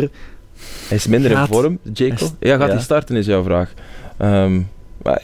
Hij 0.87 0.97
is 0.97 1.07
minder 1.07 1.31
Gaat- 1.31 1.47
in 1.47 1.53
vorm, 1.53 1.79
Jaco. 1.93 2.13
Is- 2.25 2.33
Ja, 2.39 2.57
gaat 2.57 2.67
ja. 2.67 2.73
hij 2.73 2.83
starten, 2.83 3.15
is 3.15 3.25
jouw 3.25 3.43
vraag. 3.43 3.73
Ehm 4.17 4.61
maar 5.03 5.21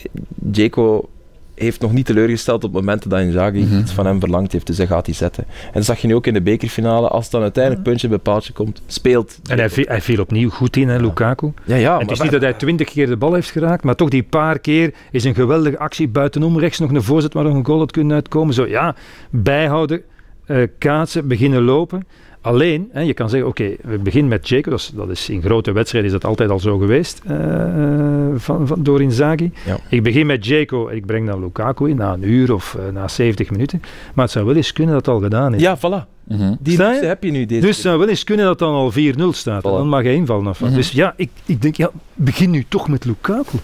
Jaco 0.51 1.09
heeft 1.55 1.81
nog 1.81 1.91
niet 1.93 2.05
teleurgesteld 2.05 2.63
op 2.63 2.71
momenten 2.71 3.09
dat 3.09 3.19
Inzaghi 3.19 3.63
Mhm. 3.63 3.77
iets 3.79 3.91
van 3.91 4.05
hem 4.05 4.19
verlangd 4.19 4.51
heeft, 4.51 4.67
dus 4.67 4.77
hij 4.77 4.87
gaat 4.87 5.05
die 5.05 5.13
zetten. 5.13 5.43
En 5.65 5.71
dat 5.73 5.83
zag 5.85 5.99
je 5.99 6.07
nu 6.07 6.15
ook 6.15 6.27
in 6.27 6.33
de 6.33 6.41
bekerfinale, 6.41 7.07
als 7.07 7.23
het 7.23 7.31
dan 7.31 7.41
uiteindelijk 7.41 7.83
puntje 7.83 8.07
bij 8.07 8.17
paaltje 8.17 8.53
komt, 8.53 8.81
speelt. 8.87 9.39
En 9.49 9.57
hij, 9.57 9.69
viel- 9.69 9.85
hij 9.87 10.01
viel 10.01 10.21
opnieuw 10.21 10.49
goed 10.49 10.77
in, 10.77 10.87
hè, 10.89 10.97
Lukaku. 10.99 11.51
Ja, 11.65 11.75
ja, 11.75 11.93
En 11.93 11.99
het 12.01 12.11
is 12.11 12.21
niet 12.21 12.31
dat 12.31 12.41
hij 12.41 12.53
twintig 12.53 12.89
keer 12.89 13.07
de 13.07 13.17
bal 13.17 13.33
heeft 13.33 13.51
geraakt, 13.51 13.83
maar 13.83 13.95
toch 13.95 14.09
die 14.09 14.23
paar 14.23 14.59
keer 14.59 14.93
is 15.11 15.23
een 15.23 15.35
geweldige 15.35 15.77
actie 15.79 16.07
buitenom. 16.07 16.59
Rechts 16.59 16.79
nog 16.79 16.91
een 16.91 17.03
voorzet 17.03 17.33
waar 17.33 17.43
nog 17.43 17.53
een 17.53 17.65
goal 17.65 17.79
had 17.79 17.91
kunnen 17.91 18.15
uitkomen. 18.15 18.53
Zo 18.53 18.67
ja, 18.67 18.95
bijhouden, 19.29 20.01
eh, 20.45 20.57
kaatsen, 20.77 21.27
beginnen 21.27 21.61
lopen. 21.63 22.07
Alleen, 22.45 22.89
hè, 22.91 23.01
je 23.01 23.13
kan 23.13 23.29
zeggen, 23.29 23.49
oké, 23.49 23.75
we 23.81 23.97
beginnen 23.97 24.29
met 24.29 24.49
Jacob. 24.49 24.71
Dat 24.71 24.79
is, 24.79 24.91
dat 24.95 25.09
is 25.09 25.29
in 25.29 25.41
grote 25.41 25.71
wedstrijden 25.71 26.11
is 26.11 26.19
dat 26.19 26.29
altijd 26.29 26.49
al 26.49 26.59
zo 26.59 26.77
geweest 26.77 27.21
eh, 27.25 28.25
eh, 28.25 28.33
van, 28.35 28.67
van, 28.67 28.83
door 28.83 29.01
Inzaghi. 29.01 29.51
Ja. 29.65 29.77
Ik 29.89 30.03
begin 30.03 30.25
met 30.25 30.45
Jaco 30.45 30.87
en 30.87 30.95
ik 30.95 31.05
breng 31.05 31.27
dan 31.27 31.39
Lukaku 31.39 31.89
in 31.89 31.95
na 31.95 32.13
een 32.13 32.29
uur 32.29 32.53
of 32.53 32.75
eh, 32.75 32.93
na 32.93 33.07
70 33.07 33.49
minuten. 33.49 33.81
Maar 34.13 34.23
het 34.23 34.33
zou 34.33 34.45
wel 34.45 34.55
eens 34.55 34.73
kunnen 34.73 34.93
dat 34.93 35.05
het 35.05 35.15
al 35.15 35.21
gedaan 35.21 35.53
is. 35.53 35.61
Ja, 35.61 35.77
voilà. 35.77 36.07
Mhm. 36.23 36.53
Die 36.59 36.77
je? 36.77 36.99
heb 37.01 37.23
je 37.23 37.31
nu 37.31 37.45
deze 37.45 37.61
Dus 37.61 37.69
het 37.69 37.85
zou 37.85 37.99
wel 37.99 38.09
eens 38.09 38.23
kunnen 38.23 38.45
dat 38.45 38.59
het 38.59 38.69
dan 38.69 38.77
al 38.77 38.91
4-0 38.91 38.95
staat. 39.37 39.63
En 39.63 39.71
dan 39.71 39.87
mag 39.87 40.03
hij 40.03 40.15
invallen. 40.15 40.47
Of. 40.47 40.59
Mhm. 40.59 40.73
Dus 40.73 40.91
ja, 40.91 41.13
ik, 41.17 41.29
ik 41.45 41.61
denk, 41.61 41.75
ja, 41.75 41.91
begin 42.13 42.49
nu 42.49 42.65
toch 42.67 42.87
met 42.87 43.05
Lukaku. 43.05 43.57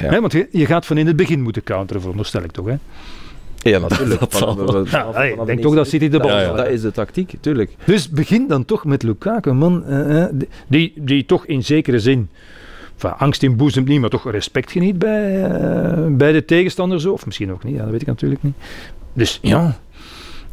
Ja. 0.00 0.10
Hè, 0.10 0.20
want 0.20 0.32
je, 0.32 0.48
je 0.52 0.66
gaat 0.66 0.86
van 0.86 0.98
in 0.98 1.06
het 1.06 1.16
begin 1.16 1.42
moeten 1.42 1.62
counteren, 1.62 2.00
veronderstel 2.02 2.42
ik 2.42 2.50
toch. 2.50 2.66
Hè? 2.66 2.74
Ja, 3.62 3.78
natuurlijk. 3.78 4.20
Dat 4.20 4.38
wel. 4.40 4.56
vanaf- 4.56 4.90
Ja, 4.90 5.00
allee, 5.00 5.32
ik 5.32 5.38
de 5.38 5.44
denk 5.44 5.60
toch 5.60 5.74
dat 5.74 5.88
City 5.88 6.08
de 6.08 6.18
bal 6.18 6.30
Ja, 6.30 6.52
Dat 6.52 6.68
is 6.68 6.80
de 6.80 6.92
tactiek, 6.92 7.34
tuurlijk. 7.40 7.76
Dus 7.84 8.08
begin 8.10 8.46
dan 8.48 8.64
toch 8.64 8.84
met 8.84 9.02
Lukaku, 9.02 9.52
man. 9.52 9.84
eh, 9.84 10.22
eh, 10.22 10.30
die, 10.68 10.92
die 10.96 11.24
toch 11.26 11.46
in 11.46 11.64
zekere 11.64 11.98
zin 11.98 12.28
enfin, 12.94 13.10
angst 13.18 13.42
inboezemt 13.42 13.88
niet, 13.88 14.00
maar 14.00 14.10
toch 14.10 14.30
respect 14.30 14.72
geniet 14.72 14.98
bij, 14.98 15.44
eh, 15.50 16.06
bij 16.08 16.32
de 16.32 16.44
tegenstander 16.44 17.00
zo. 17.00 17.12
Of 17.12 17.26
misschien 17.26 17.52
ook 17.52 17.64
niet, 17.64 17.74
ja, 17.74 17.82
dat 17.82 17.90
weet 17.90 18.00
ik 18.00 18.06
natuurlijk 18.06 18.42
niet. 18.42 18.54
Dus 19.12 19.38
ja, 19.42 19.76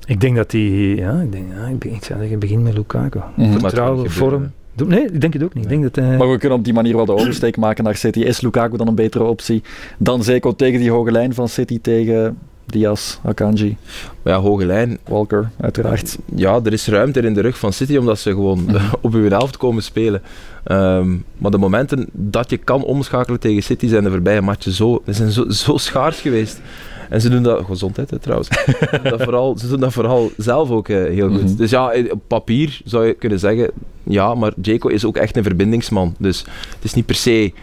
ik 0.06 0.22
denk 0.22 0.36
dat 0.36 0.50
die, 0.52 0.96
ja, 0.96 1.20
ik, 1.22 1.32
denk, 1.32 1.46
ja, 1.56 1.66
ik, 1.68 1.84
ik 1.86 2.04
zou 2.04 2.20
zeggen, 2.20 2.40
begin 2.40 2.64
met 2.64 2.74
Lukaku. 2.74 3.20
Mhm. 3.36 3.60
Vertrouwen, 3.60 4.12
vorm. 4.12 4.52
Nee, 4.86 5.06
ik 5.12 5.22
denk 5.22 5.34
het 5.34 5.44
ook 5.44 5.54
niet. 5.54 5.64
Ik 5.64 5.70
denk 5.70 5.94
dat. 5.94 6.04
Maar 6.18 6.32
we 6.32 6.38
kunnen 6.38 6.58
op 6.58 6.64
die 6.64 6.74
manier 6.74 6.96
wel 6.96 7.06
de 7.06 7.12
oversteek 7.14 7.58
maken 7.58 7.84
naar 7.84 7.96
City. 7.96 8.20
Is 8.20 8.42
Lukaku 8.42 8.78
dan 8.78 8.88
een 8.88 8.96
betere 8.96 9.24
optie 9.24 9.62
dan 9.98 10.24
Zeko 10.24 10.56
tegen 10.56 10.80
die 10.80 10.92
hoge 10.92 11.12
lijn 11.12 11.34
van 11.34 11.48
City 11.48 11.80
tegen 11.82 12.38
Diaz, 12.68 13.18
Akanji, 13.24 13.78
Maar 14.22 14.34
ja, 14.34 14.40
hoge 14.40 14.66
lijn. 14.66 14.98
Walker, 15.08 15.50
uiteraard. 15.60 16.18
Ja, 16.36 16.60
er 16.64 16.74
is 16.74 16.88
ruimte 16.88 17.20
in 17.20 17.34
de 17.34 17.42
rug 17.42 17.58
van 17.58 17.74
City 17.74 17.98
omdat 17.98 18.20
ze 18.20 18.30
gewoon 18.30 18.68
op 19.02 19.14
hun 19.14 19.32
helft 19.32 19.58
komen 19.58 19.84
spelen. 19.84 20.22
Ehm, 20.64 21.16
maar 21.38 21.52
de 21.52 21.58
momenten 21.58 22.08
dat 22.12 22.50
je 22.50 22.58
kan 22.58 22.84
omschakelen 22.84 23.40
tegen 23.40 23.64
City 23.64 23.88
zijn 23.88 24.04
de 24.04 24.10
voorbije 24.10 24.42
matchen 24.42 24.72
zo, 24.72 25.02
zijn 25.06 25.32
zo, 25.32 25.50
zo 25.50 25.78
schaars 25.78 26.20
geweest. 26.20 26.62
En 27.10 27.22
ze 27.22 27.30
doen 27.30 27.44
dat, 27.44 27.66
gezondheid 27.66 28.10
hè, 28.10 28.20
trouwens, 28.20 28.50
dat 29.04 29.22
vooral, 29.22 29.58
ze 29.58 29.68
doen 29.68 29.80
dat 29.80 29.94
vooral 29.94 30.32
zelf 30.38 30.70
ook 30.70 30.90
eh, 30.90 31.04
heel 31.04 31.30
goed. 31.30 31.44
Mhm. 31.44 31.56
Dus 31.56 31.70
ja, 31.70 31.92
eh, 31.92 32.12
op 32.12 32.22
papier 32.28 32.82
zou 32.86 33.06
je 33.06 33.14
kunnen 33.14 33.40
zeggen, 33.40 33.72
ja, 34.04 34.36
maar 34.36 34.54
Jaco 34.62 34.88
is 34.88 35.06
ook 35.06 35.18
echt 35.18 35.38
een 35.38 35.44
verbindingsman. 35.44 36.16
Dus 36.18 36.40
het 36.76 36.84
is 36.84 36.94
niet 36.94 37.06
per 37.06 37.16
se 37.16 37.54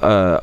eh 0.00 0.36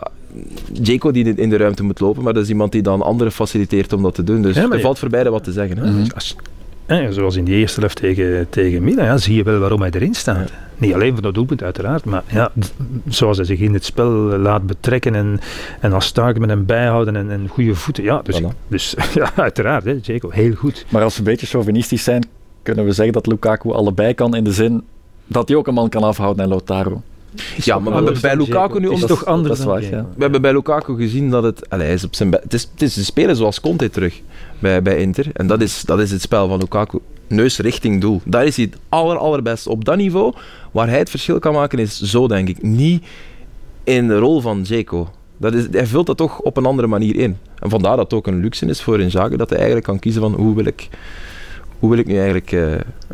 Jaco 0.74 1.12
die 1.12 1.36
in 1.36 1.50
de 1.50 1.58
ruimte 1.58 1.84
moet 1.84 2.00
lopen, 2.00 2.24
maar 2.24 2.34
dat 2.34 2.44
is 2.44 2.50
iemand 2.50 2.72
die 2.72 2.82
dan 2.82 3.02
anderen 3.02 3.34
faciliteert 3.34 3.94
om 3.94 4.02
dat 4.04 4.16
te 4.16 4.24
doen. 4.24 4.42
Dus 4.42 4.56
Ja, 4.56 4.70
er 4.70 4.80
valt 4.80 5.00
voor 5.00 5.10
beide 5.10 5.30
wat 5.30 5.44
te 5.44 5.52
zeggen. 5.52 5.78
Hè? 5.78 5.92
Mhm. 5.92 6.06
Als- 6.16 6.36
hè, 6.86 7.14
zoals 7.14 7.36
in 7.36 7.44
die 7.44 7.56
eerste 7.56 7.80
helft 7.80 7.96
tegen, 7.96 8.48
tegen 8.50 8.84
Milan, 8.84 9.06
ja, 9.06 9.18
zie 9.18 9.36
je 9.36 9.44
wel 9.44 9.60
waarom 9.60 9.82
hij 9.82 9.90
erin 9.92 10.14
staat. 10.14 10.52
Niet 10.78 10.94
alleen 10.94 11.14
voor 11.14 11.22
dat 11.22 11.34
doelpunt 11.34 11.64
uiteraard, 11.64 12.06
maar 12.06 12.24
ja, 12.28 12.52
d- 12.60 12.74
zoals 13.08 13.38
hij 13.38 13.46
zich 13.46 13.60
in 13.60 13.74
het 13.74 13.86
spel 13.86 14.10
laat 14.38 14.66
betrekken 14.68 15.16
en, 15.16 15.40
en 15.80 15.94
als 15.94 16.06
Stark 16.06 16.40
met 16.40 16.50
hem 16.50 16.66
bijhouden 16.66 17.16
en, 17.16 17.32
en 17.32 17.48
goede 17.48 17.76
voeten. 17.76 18.04
Ja, 18.04 18.22
dus, 18.24 18.42
Voilà. 18.42 18.68
dus 18.68 18.96
ja, 19.14 19.32
uiteraard, 19.36 19.84
hè, 19.86 20.00
Jaco, 20.02 20.30
heel 20.30 20.54
goed. 20.54 20.86
Maar 20.90 21.04
als 21.04 21.14
we 21.14 21.20
een 21.20 21.26
beetje 21.26 21.48
chauvinistisch 21.48 22.04
zijn, 22.04 22.26
kunnen 22.64 22.86
we 22.86 22.92
zeggen 22.92 23.14
dat 23.14 23.28
Lukaku 23.28 23.72
allebei 23.72 24.14
kan 24.14 24.36
in 24.36 24.44
de 24.44 24.52
zin 24.54 24.84
dat 25.28 25.48
hij 25.48 25.58
ook 25.58 25.68
een 25.68 25.74
man 25.74 25.90
kan 25.90 26.04
afhouden 26.04 26.44
en 26.44 26.50
Lautaro. 26.50 27.02
Ja, 27.58 27.80
maar 27.80 27.90
we 27.94 28.04
hebben 28.04 28.22
bij 28.22 28.36
Lukaku 28.36 28.80
nu 28.80 28.88
Het 28.88 28.96
is 28.98 29.02
om- 29.02 29.08
toch 29.08 29.26
anders 29.26 29.48
dat 29.48 29.58
is 29.58 29.64
dan 29.64 29.74
waar, 29.74 30.00
ja. 30.00 30.06
We 30.16 30.22
hebben 30.22 30.42
bij 30.42 30.54
Lukaku 30.54 30.96
gezien 30.96 31.30
dat 31.30 31.44
het... 31.44 31.70
Allee, 31.70 31.86
hij 31.86 31.94
is 31.96 32.04
op 32.04 32.16
zijn 32.16 32.30
be- 32.30 32.40
het, 32.44 32.54
is, 32.54 32.68
het 32.72 32.82
is 32.82 32.96
een 32.98 33.06
speler 33.06 33.36
zoals 33.36 33.60
Conte 33.62 33.90
terug 33.90 34.22
bij, 34.60 34.82
bij 34.82 34.98
Inter. 34.98 35.26
En 35.34 35.48
dat 35.48 35.62
is, 35.62 35.82
dat 35.82 36.00
is 36.00 36.12
het 36.12 36.22
spel 36.22 36.48
van 36.48 36.60
Lukaku. 36.60 37.00
Neus 37.28 37.58
richting 37.60 38.02
doel. 38.02 38.22
Daar 38.26 38.46
is 38.46 38.56
hij 38.56 38.66
het 38.72 38.80
aller, 38.90 39.18
allerbest. 39.18 39.68
Op 39.68 39.86
dat 39.86 39.98
niveau, 39.98 40.34
waar 40.72 40.88
hij 40.90 40.98
het 40.98 41.10
verschil 41.10 41.40
kan 41.40 41.54
maken, 41.54 41.80
is 41.80 42.02
zo, 42.02 42.28
denk 42.28 42.48
ik. 42.50 42.62
Niet 42.62 43.04
in 43.84 44.08
de 44.08 44.18
rol 44.18 44.42
van 44.42 44.62
Dzeko. 44.62 45.10
Dat 45.38 45.54
is, 45.54 45.66
hij 45.72 45.86
vult 45.88 46.06
dat 46.06 46.18
toch 46.18 46.40
op 46.40 46.58
een 46.58 46.66
andere 46.66 46.88
manier 46.88 47.16
in. 47.16 47.38
En 47.60 47.70
vandaar 47.70 47.96
dat 47.96 48.04
het 48.06 48.14
ook 48.14 48.28
een 48.28 48.40
luxe 48.40 48.66
is 48.66 48.82
voor 48.82 49.00
Inzaghi, 49.00 49.36
dat 49.36 49.50
hij 49.50 49.58
eigenlijk 49.58 49.88
kan 49.88 50.00
kiezen 50.00 50.22
van 50.22 50.34
hoe 50.34 50.56
wil 50.56 50.66
ik, 50.66 50.90
hoe 51.82 51.90
wil 51.90 52.00
ik 52.00 52.06
nu 52.08 52.16
eigenlijk 52.16 52.52
eh, 52.52 52.64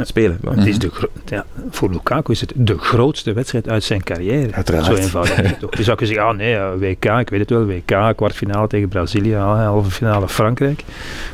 spelen. 0.02 0.38
Maar- 0.42 0.56
Het 0.58 0.66
is 0.68 0.80
de 0.80 0.92
ja, 1.26 1.46
voor 1.70 1.90
Lukaku 1.90 2.32
is 2.32 2.42
het 2.42 2.54
de 2.56 2.78
grootste 2.78 3.34
wedstrijd 3.34 3.70
uit 3.70 3.84
zijn 3.84 4.04
carrière. 4.04 4.54
Uiteraard. 4.54 4.86
Zo 4.86 4.94
eenvoudig 4.96 5.42
is 5.42 5.50
het 5.50 5.60
toch. 5.60 5.78
Je 5.78 5.84
zou 5.84 5.98
kunnen 5.98 6.16
zeggen, 6.16 6.34
ah 6.34 6.38
nee, 6.40 6.50
ja, 6.50 6.78
WK, 6.78 7.06
ik 7.06 7.30
weet 7.30 7.40
het 7.40 7.50
wel, 7.50 7.66
WK, 7.66 8.16
kwartfinale 8.16 8.68
tegen 8.68 8.88
Brazilië, 8.88 9.36
ah, 9.36 9.66
halve 9.66 9.92
finale 9.92 10.28
Frankrijk. 10.30 10.80
Ik 10.80 10.86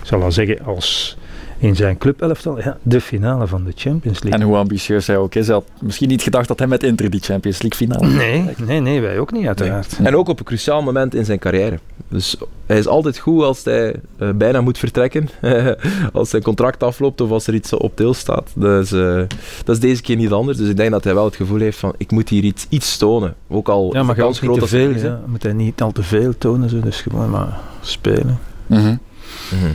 zal 0.04 0.22
al 0.24 0.32
zeggen, 0.32 0.66
als 0.66 1.18
in 1.64 1.76
zijn 1.76 1.98
clubelftal, 1.98 2.60
ja, 2.60 2.78
de 2.82 3.02
finale 3.02 3.48
van 3.48 3.64
de 3.64 3.72
Champions 3.76 4.24
League. 4.24 4.42
En 4.42 4.48
hoe 4.48 4.58
ambitieus 4.58 5.08
hij 5.08 5.18
ook 5.18 5.36
is, 5.36 5.46
hij 5.46 5.56
had 5.56 5.66
misschien 5.82 6.08
niet 6.10 6.22
gedacht 6.22 6.48
dat 6.48 6.60
hij 6.60 6.68
met 6.68 6.84
Inter 6.84 7.10
die 7.10 7.20
Champions 7.20 7.62
League 7.62 7.88
finale 7.88 8.16
Nee, 8.16 8.50
nee, 8.66 8.80
nee, 8.80 9.02
wij 9.02 9.20
ook 9.20 9.32
niet, 9.32 9.48
uiteraard. 9.48 9.98
En 10.04 10.16
ook 10.16 10.28
op 10.28 10.40
een 10.40 10.46
cruciaal 10.46 10.82
moment 10.82 11.16
in 11.16 11.26
zijn 11.26 11.40
carrière. 11.40 11.80
Dus 12.08 12.38
hij 12.66 12.78
is 12.78 12.88
altijd 12.88 13.18
goed 13.18 13.44
als 13.44 13.64
hij 13.64 13.96
eh, 14.18 14.30
bijna 14.36 14.62
moet 14.62 14.78
vertrekken. 14.78 15.30
als 16.14 16.30
zijn 16.30 16.42
contract 16.44 16.84
afloopt 16.84 17.22
of 17.22 17.32
als 17.32 17.48
er 17.48 17.54
iets 17.54 17.74
op 17.74 17.98
deel 17.98 18.14
staat. 18.14 18.52
Dus, 18.56 18.92
eh, 18.92 19.22
dat 19.64 19.76
is 19.76 19.80
deze 19.80 20.02
keer 20.02 20.16
niet 20.16 20.32
anders. 20.32 20.58
Dus 20.58 20.70
ik 20.70 20.78
denk 20.78 20.92
dat 20.92 21.04
hij 21.04 21.14
wel 21.14 21.26
het 21.26 21.36
gevoel 21.36 21.60
heeft 21.60 21.78
van 21.78 21.94
ik 21.98 22.12
moet 22.12 22.30
hier 22.30 22.44
iets, 22.44 22.66
iets 22.70 22.98
tonen. 22.98 23.36
Ook 23.48 23.70
al 23.70 23.90
Ja, 23.94 24.00
is 24.00 24.06
maar 24.06 24.18
niet 24.18 24.34
te 24.34 24.40
groot 24.42 24.60
ze 24.60 24.68
veel, 24.68 24.96
ja, 24.96 25.22
moet 25.26 25.44
hij 25.44 25.54
niet 25.54 25.82
al 25.82 25.92
te 25.92 26.04
veel 26.04 26.38
tonen, 26.38 26.70
zo, 26.70 26.80
dus 26.80 27.02
gewoon 27.02 27.30
maar 27.30 27.60
spelen. 27.82 28.40
Mhm. 28.68 28.80
Mhm. 28.80 29.72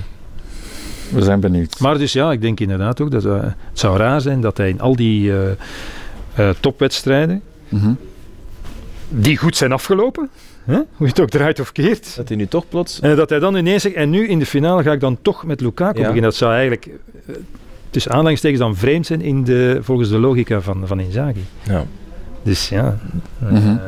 We 1.10 1.22
zijn 1.22 1.40
benieuwd. 1.40 1.78
Maar 1.80 1.98
dus 1.98 2.12
ja, 2.12 2.32
ik 2.32 2.40
denk 2.40 2.60
inderdaad 2.60 3.00
ook 3.00 3.10
dat 3.10 3.24
eh, 3.24 3.40
het 3.42 3.54
zou 3.72 3.96
raar 3.98 4.20
zijn 4.20 4.40
dat 4.40 4.56
hij 4.56 4.68
in 4.68 4.80
al 4.80 4.96
die 4.96 5.32
eh, 5.32 5.50
eh, 6.34 6.54
topwedstrijden, 6.60 7.42
Mhm. 7.68 7.92
die 9.08 9.36
goed 9.36 9.56
zijn 9.56 9.72
afgelopen, 9.72 10.28
hè? 10.64 10.74
hoe 10.74 10.84
je 10.98 11.06
het 11.06 11.20
ook 11.20 11.28
draait 11.28 11.60
of 11.60 11.72
keert, 11.72 12.16
Dat 12.16 12.28
hij 12.28 12.36
nu 12.36 12.46
toch 12.46 12.68
plots... 12.68 13.00
en 13.00 13.16
dat 13.16 13.30
hij 13.30 13.38
dan 13.38 13.56
ineens 13.56 13.82
zegt, 13.82 13.94
en 13.94 14.10
nu 14.10 14.28
in 14.28 14.38
de 14.38 14.46
finale 14.46 14.82
ga 14.82 14.92
ik 14.92 15.00
dan 15.00 15.18
toch 15.22 15.44
met 15.44 15.60
Lukaku 15.60 15.96
Ja. 15.98 16.00
beginnen. 16.06 16.22
Dat 16.30 16.34
zou 16.34 16.52
eigenlijk, 16.52 16.88
tussen 17.90 18.12
aanhalingstekens, 18.12 18.60
dan 18.60 18.76
vreemd 18.76 19.06
zijn 19.06 19.20
in 19.20 19.44
de, 19.44 19.78
volgens 19.82 20.08
de 20.08 20.18
logica 20.18 20.60
van, 20.60 20.82
van 20.86 21.00
Inzaghi. 21.00 21.44
Ja. 21.62 21.84
Dus 22.48 22.68
ja. 22.68 22.96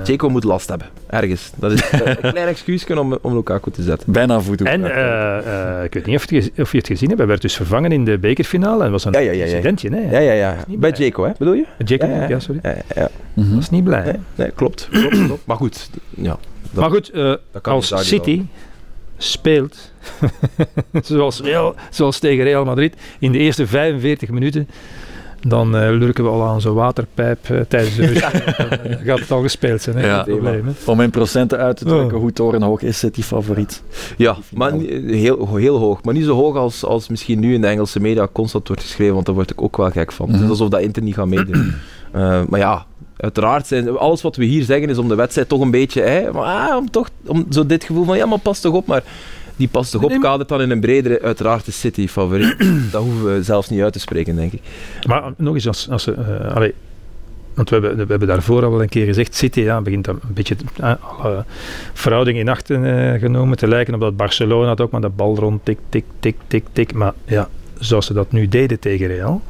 Jaco 0.05 0.29
moet 0.29 0.45
last 0.45 0.69
hebben. 0.69 0.87
Ergens. 1.07 1.51
Dat 1.57 1.73
is 1.73 1.83
een 1.93 2.17
klein 2.33 2.49
excuus 2.49 2.87
om, 2.87 3.19
om 3.23 3.35
Lukaku 3.35 3.71
te 3.71 3.83
zetten. 3.83 4.13
Bijna 4.13 4.41
voet 4.41 4.63
en 4.63 4.85
eh, 4.85 5.77
eh, 5.79 5.85
ik 5.85 5.95
weet 5.95 6.07
niet 6.07 6.17
of 6.17 6.31
je, 6.31 6.53
of 6.59 6.73
je 6.73 6.79
het 6.79 6.87
gezien 6.87 7.07
hebt, 7.09 7.19
hij 7.21 7.29
werd 7.29 7.43
dus 7.43 7.57
vervangen 7.57 7.93
in 7.93 8.05
de 8.05 8.19
bekerfinale 8.19 8.85
en 8.85 8.91
was 8.91 9.05
een 9.05 9.13
Ja, 9.13 9.19
ja, 9.19 9.33
ja, 9.33 9.39
ja. 9.39 9.45
incidentje. 9.45 9.91
Ja, 10.11 10.19
ja, 10.19 10.33
ja. 10.33 10.57
Bij. 10.69 10.91
Jaco, 10.97 11.25
hè? 11.25 11.31
Bedoel 11.39 11.55
je? 11.55 11.67
Jacob, 11.85 12.09
Ja, 12.09 12.15
ja, 12.15 12.23
ja, 12.23 12.29
ja. 12.29 12.39
sorry. 12.41 12.61
Ja, 12.63 12.75
ja. 12.95 13.09
Mhm. 13.35 13.55
was 13.55 13.71
niet 13.71 13.85
blij. 13.85 13.99
hè? 14.03 14.05
Nee, 14.13 14.21
nee, 14.35 14.51
klopt. 14.51 14.89
klopt, 14.91 15.25
klopt. 15.27 15.47
Maar 15.47 15.57
goed, 15.57 15.91
ja. 16.11 16.39
Dat- 16.73 16.81
maar 16.81 16.91
goed, 16.91 17.11
eh, 17.11 17.35
als 17.63 17.91
wel. 17.91 17.99
City 17.99 18.43
speelt 19.17 19.93
zoals, 21.03 21.41
Real, 21.41 21.75
zoals 21.91 22.19
tegen 22.19 22.45
Real 22.45 22.65
Madrid 22.65 22.95
in 23.19 23.33
de 23.33 23.39
eerste 23.39 23.67
45 23.67 24.29
minuten, 24.31 24.69
dan 25.47 25.77
eh, 25.77 25.91
lurken 25.91 26.25
we 26.25 26.31
al 26.31 26.43
aan 26.47 26.61
zo'n 26.61 26.75
waterpijp 26.75 27.51
eh, 27.51 27.61
tijdens 27.69 27.97
de 27.97 28.07
rust. 28.07 28.21
Dan 28.21 28.99
gaat 29.05 29.19
het 29.19 29.31
al 29.31 29.43
gespeeld 29.43 29.83
zijn, 29.83 29.97
hè? 29.97 30.07
Ja. 30.07 30.23
geen 30.23 30.35
probleem. 30.35 30.67
Hè? 30.67 30.91
Om 30.91 31.01
in 31.01 31.11
procenten 31.11 31.59
uit 31.59 31.77
te 31.77 31.85
drukken 31.85 32.15
Oh. 32.17 32.23
hoe 32.23 32.33
torenhoog 32.33 32.83
is 32.83 32.99
City 32.99 33.23
favoriet. 33.23 33.83
Ja, 34.17 34.37
maar 34.55 34.73
heel, 35.07 35.57
heel 35.57 35.79
hoog. 35.79 36.03
Maar 36.05 36.15
niet 36.15 36.25
zo 36.25 36.35
hoog 36.35 36.57
als, 36.57 36.85
als 36.85 37.09
misschien 37.09 37.41
nu 37.41 37.55
in 37.55 37.61
de 37.61 37.67
Engelse 37.67 38.01
media 38.01 38.29
constant 38.33 38.67
wordt 38.67 38.83
geschreven, 38.83 39.15
want 39.15 39.27
daar 39.27 39.35
word 39.35 39.51
ik 39.51 39.63
ook 39.63 39.77
wel 39.77 39.91
gek 39.91 40.13
van. 40.13 40.27
Het 40.27 40.35
Mhm. 40.35 40.45
is 40.45 40.51
alsof 40.51 40.69
dat 40.69 40.81
Inter 40.81 41.03
niet 41.03 41.15
gaat 41.15 41.27
meedoen. 41.27 41.73
Eh, 42.13 42.41
maar 42.49 42.61
ja, 42.61 42.85
uiteraard 43.17 43.67
zijn 43.67 43.97
alles 43.99 44.23
wat 44.23 44.37
we 44.37 44.45
hier 44.45 44.65
zeggen 44.65 44.89
is 44.89 44.99
om 44.99 45.09
de 45.09 45.15
wedstrijd 45.15 45.49
toch 45.49 45.61
een 45.61 45.71
beetje, 45.71 46.03
hè, 46.03 46.33
maar, 46.33 46.43
ah, 46.69 46.77
om 46.77 46.91
toch 46.91 47.09
om 47.27 47.47
zo 47.51 47.67
dit 47.67 47.85
gevoel 47.85 48.05
van 48.05 48.17
ja, 48.17 48.27
maar 48.27 48.39
pas 48.39 48.61
toch 48.61 48.75
op, 48.75 48.87
maar 48.87 49.03
die 49.61 49.69
pas 49.69 49.91
toch 49.91 50.03
op 50.03 50.09
Nee, 50.09 50.19
maar- 50.19 50.31
kadert 50.31 50.49
dan 50.49 50.61
in 50.61 50.71
een 50.71 50.81
bredere, 50.81 51.21
uiteraard 51.23 51.65
de 51.65 51.71
City 51.73 52.09
favoriet. 52.09 52.57
dat 52.93 53.03
hoeven 53.03 53.35
we 53.35 53.43
zelfs 53.43 53.69
niet 53.69 53.81
uit 53.83 53.93
te 53.93 53.99
spreken, 54.01 54.37
denk 54.37 54.53
ik. 54.53 54.61
Maar 55.07 55.33
nog 55.37 55.55
eens, 55.55 55.67
als, 55.67 55.89
als 55.91 56.03
ze, 56.03 56.13
eh, 56.13 56.55
allee, 56.55 56.75
want 57.55 57.71
we 57.71 57.77
hebben, 57.77 57.97
we 57.97 58.05
hebben 58.11 58.29
daarvoor 58.29 58.65
al 58.65 58.71
wel 58.71 58.83
een 58.83 58.89
keer 58.89 59.07
gezegd, 59.07 59.35
City 59.35 59.61
ja, 59.61 59.81
begint 59.81 60.05
dan 60.05 60.19
een 60.29 60.35
beetje 60.35 60.57
uh, 60.81 60.93
alle 61.19 61.45
verhouding 61.93 62.39
in 62.39 62.49
acht 62.49 62.71
eh, 62.71 63.13
genomen 63.13 63.57
te 63.57 63.69
lijken 63.69 63.95
op 63.95 64.01
dat 64.01 64.17
Barcelona 64.17 64.67
had 64.69 64.81
ook, 64.81 64.91
maar 64.91 65.01
dat 65.01 65.17
bal 65.17 65.37
rond 65.37 65.65
tik, 65.65 65.79
tik, 65.89 66.05
tik, 66.21 66.37
tik, 66.47 66.65
tik. 66.73 66.93
Maar 66.95 67.13
ja, 67.25 67.49
zoals 67.79 68.07
ze 68.07 68.13
dat 68.13 68.33
nu 68.33 68.49
deden 68.49 68.79
tegen 68.79 69.07
Real, 69.07 69.43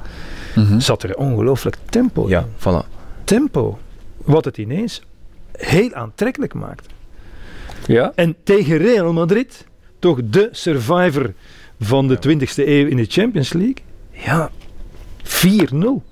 Mhm. 0.54 0.80
zat 0.80 1.02
er 1.02 1.16
ongelooflijk 1.16 1.76
tempo 1.90 2.22
in. 2.24 2.28
Ja, 2.28 2.46
voilà. 2.58 2.86
Tempo. 3.24 3.78
Wat 4.24 4.44
het 4.44 4.58
ineens 4.58 5.02
heel 5.52 5.92
aantrekkelijk 5.94 6.54
maakt. 6.54 6.86
Ja? 7.86 8.12
En 8.14 8.36
tegen 8.42 8.76
Real 8.76 9.12
Madrid, 9.12 9.66
toch 10.00 10.18
de 10.24 10.48
survivor 10.52 11.32
van 11.80 12.08
de 12.08 12.16
20e 12.16 12.54
eeuw 12.54 12.86
in 12.86 12.96
de 12.96 13.06
Champions 13.08 13.52
League, 13.52 13.76
ja, 14.10 14.50
4-0. 15.24 16.02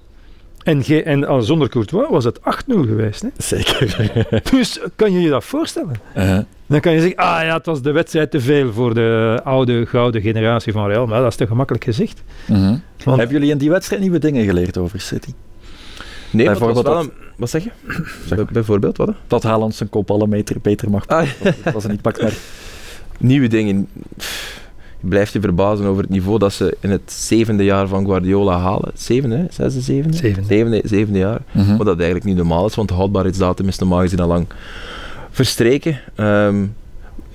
En, 0.62 0.84
ge- 0.84 1.02
en 1.02 1.24
al 1.26 1.42
zonder 1.42 1.68
Courtois 1.68 2.08
was 2.10 2.24
het 2.24 2.38
8-0 2.40 2.42
geweest. 2.66 3.22
Hè? 3.22 3.28
Zeker. 3.36 4.22
Dus 4.50 4.80
kan 4.96 5.12
je 5.12 5.20
je 5.20 5.28
dat 5.28 5.44
voorstellen? 5.44 5.94
Uh-huh. 6.16 6.38
Dan 6.66 6.80
kan 6.80 6.92
je 6.92 7.00
zeggen, 7.00 7.16
ah 7.18 7.42
ja, 7.44 7.56
het 7.56 7.66
was 7.66 7.82
de 7.82 7.90
wedstrijd 7.92 8.30
te 8.30 8.40
veel 8.40 8.72
voor 8.72 8.94
de 8.94 9.40
oude, 9.44 9.86
gouden 9.86 10.22
generatie 10.22 10.72
van 10.72 10.86
Real. 10.88 11.06
Maar 11.06 11.20
dat 11.20 11.30
is 11.30 11.36
te 11.36 11.46
gemakkelijk 11.46 11.84
gezegd. 11.84 12.22
Mhm. 12.46 12.76
Want- 13.04 13.18
Hebben 13.18 13.36
jullie 13.36 13.50
in 13.50 13.58
die 13.58 13.70
wedstrijd 13.70 14.00
nieuwe 14.02 14.18
dingen 14.18 14.44
geleerd 14.44 14.78
over 14.78 15.00
City? 15.00 15.32
Nee, 16.30 16.44
maar 16.46 16.54
het 16.54 16.64
was 16.64 16.72
Bijvoorbeeld 16.72 16.94
wel 16.94 17.02
een... 17.28 17.32
Wat 17.36 17.50
zeg 17.50 17.64
je? 17.64 17.70
Bij- 18.34 18.44
Bijvoorbeeld, 18.52 18.96
wat? 18.96 19.08
hè? 19.08 19.14
Dat 19.26 19.42
Haaland 19.42 19.74
zijn 19.74 19.88
kopballen 19.88 20.30
beter, 20.30 20.56
beter 20.62 20.90
mag 20.90 21.06
Ah, 21.06 21.28
Dat 21.64 21.72
was 21.74 21.84
er 21.84 21.90
niet 21.90 22.02
pakt. 22.02 22.22
Nieuwe 23.18 23.48
dingen. 23.48 23.88
Je 25.00 25.06
blijft 25.08 25.32
je 25.32 25.40
verbazen 25.40 25.86
over 25.86 26.02
het 26.02 26.10
niveau 26.10 26.38
dat 26.38 26.52
ze 26.52 26.76
in 26.80 26.90
het 26.90 27.12
zevende 27.12 27.64
jaar 27.64 27.88
van 27.88 28.04
Guardiola 28.04 28.58
halen. 28.58 28.90
Zevende, 28.94 29.36
hè? 29.36 29.44
zesde, 29.50 29.80
zevende? 29.80 30.16
Zevende. 30.16 30.48
Zevende, 30.48 30.80
zevende 30.84 31.18
jaar. 31.18 31.40
Mhm. 31.52 31.76
Wat 31.76 31.86
dat 31.86 31.96
eigenlijk 31.96 32.26
niet 32.26 32.36
normaal 32.36 32.66
is, 32.66 32.74
want 32.74 32.88
de 32.88 32.94
houdbaarheidsdatum 32.94 33.68
is 33.68 33.78
normaal 33.78 34.00
gezien 34.00 34.20
al 34.20 34.28
lang 34.28 34.46
verstreken. 35.30 36.00
Ehm, 36.14 36.64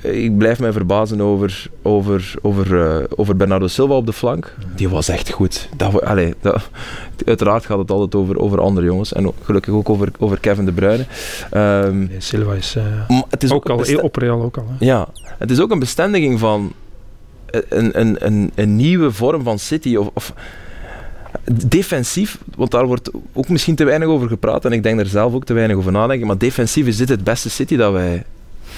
ik 0.03 0.37
blijf 0.37 0.59
mij 0.59 0.71
verbazen 0.71 1.21
over, 1.21 1.65
over, 1.81 2.33
over, 2.41 2.81
eh, 2.81 3.03
over 3.15 3.35
Bernardo 3.35 3.67
Silva 3.67 3.93
op 3.93 4.05
de 4.05 4.13
flank. 4.13 4.55
Die 4.75 4.89
was 4.89 5.07
echt 5.09 5.29
goed. 5.31 5.69
Dat, 5.77 6.01
allee, 6.01 6.33
dat, 6.41 6.69
uiteraard 7.25 7.65
gaat 7.65 7.77
het 7.77 7.91
altijd 7.91 8.15
over, 8.15 8.37
over 8.39 8.61
andere 8.61 8.85
jongens. 8.85 9.13
En 9.13 9.27
ook- 9.27 9.35
gelukkig 9.43 9.73
ook 9.73 9.89
over, 9.89 10.11
over 10.19 10.39
Kevin 10.39 10.65
De 10.65 10.71
Bruyne. 10.71 11.05
Ehm, 11.51 11.97
Nee, 11.97 12.09
Silva 12.17 12.53
is 12.53 12.75
eh, 12.75 12.83
maar 13.07 13.23
het 13.29 13.43
is 13.43 13.51
ook 13.51 13.69
al, 13.69 13.83
op 14.01 14.15
Real 14.15 14.41
ook 14.41 14.57
al. 14.57 14.65
Hè? 14.77 14.85
ja, 14.85 15.07
het 15.37 15.51
is 15.51 15.59
ook 15.61 15.71
een 15.71 15.79
bestendiging 15.79 16.39
van 16.39 16.73
een, 17.51 17.99
een, 17.99 18.25
een, 18.25 18.51
een 18.55 18.75
nieuwe 18.75 19.11
vorm 19.11 19.43
van 19.43 19.59
City. 19.59 19.95
Of, 19.95 20.09
of 20.13 20.33
defensief, 21.67 22.37
want 22.55 22.71
daar 22.71 22.85
wordt 22.85 23.11
ook 23.33 23.49
misschien 23.49 23.75
te 23.75 23.83
weinig 23.83 24.07
over 24.07 24.27
gepraat 24.27 24.65
en 24.65 24.71
ik 24.71 24.83
denk 24.83 24.99
er 24.99 25.05
zelf 25.05 25.33
ook 25.33 25.45
te 25.45 25.53
weinig 25.53 25.77
over 25.77 25.91
nadenken. 25.91 26.27
Maar 26.27 26.37
defensief 26.37 26.87
is 26.87 26.97
dit 26.97 27.09
het 27.09 27.23
beste 27.23 27.49
City 27.49 27.75
dat 27.75 27.91
wij 27.91 28.23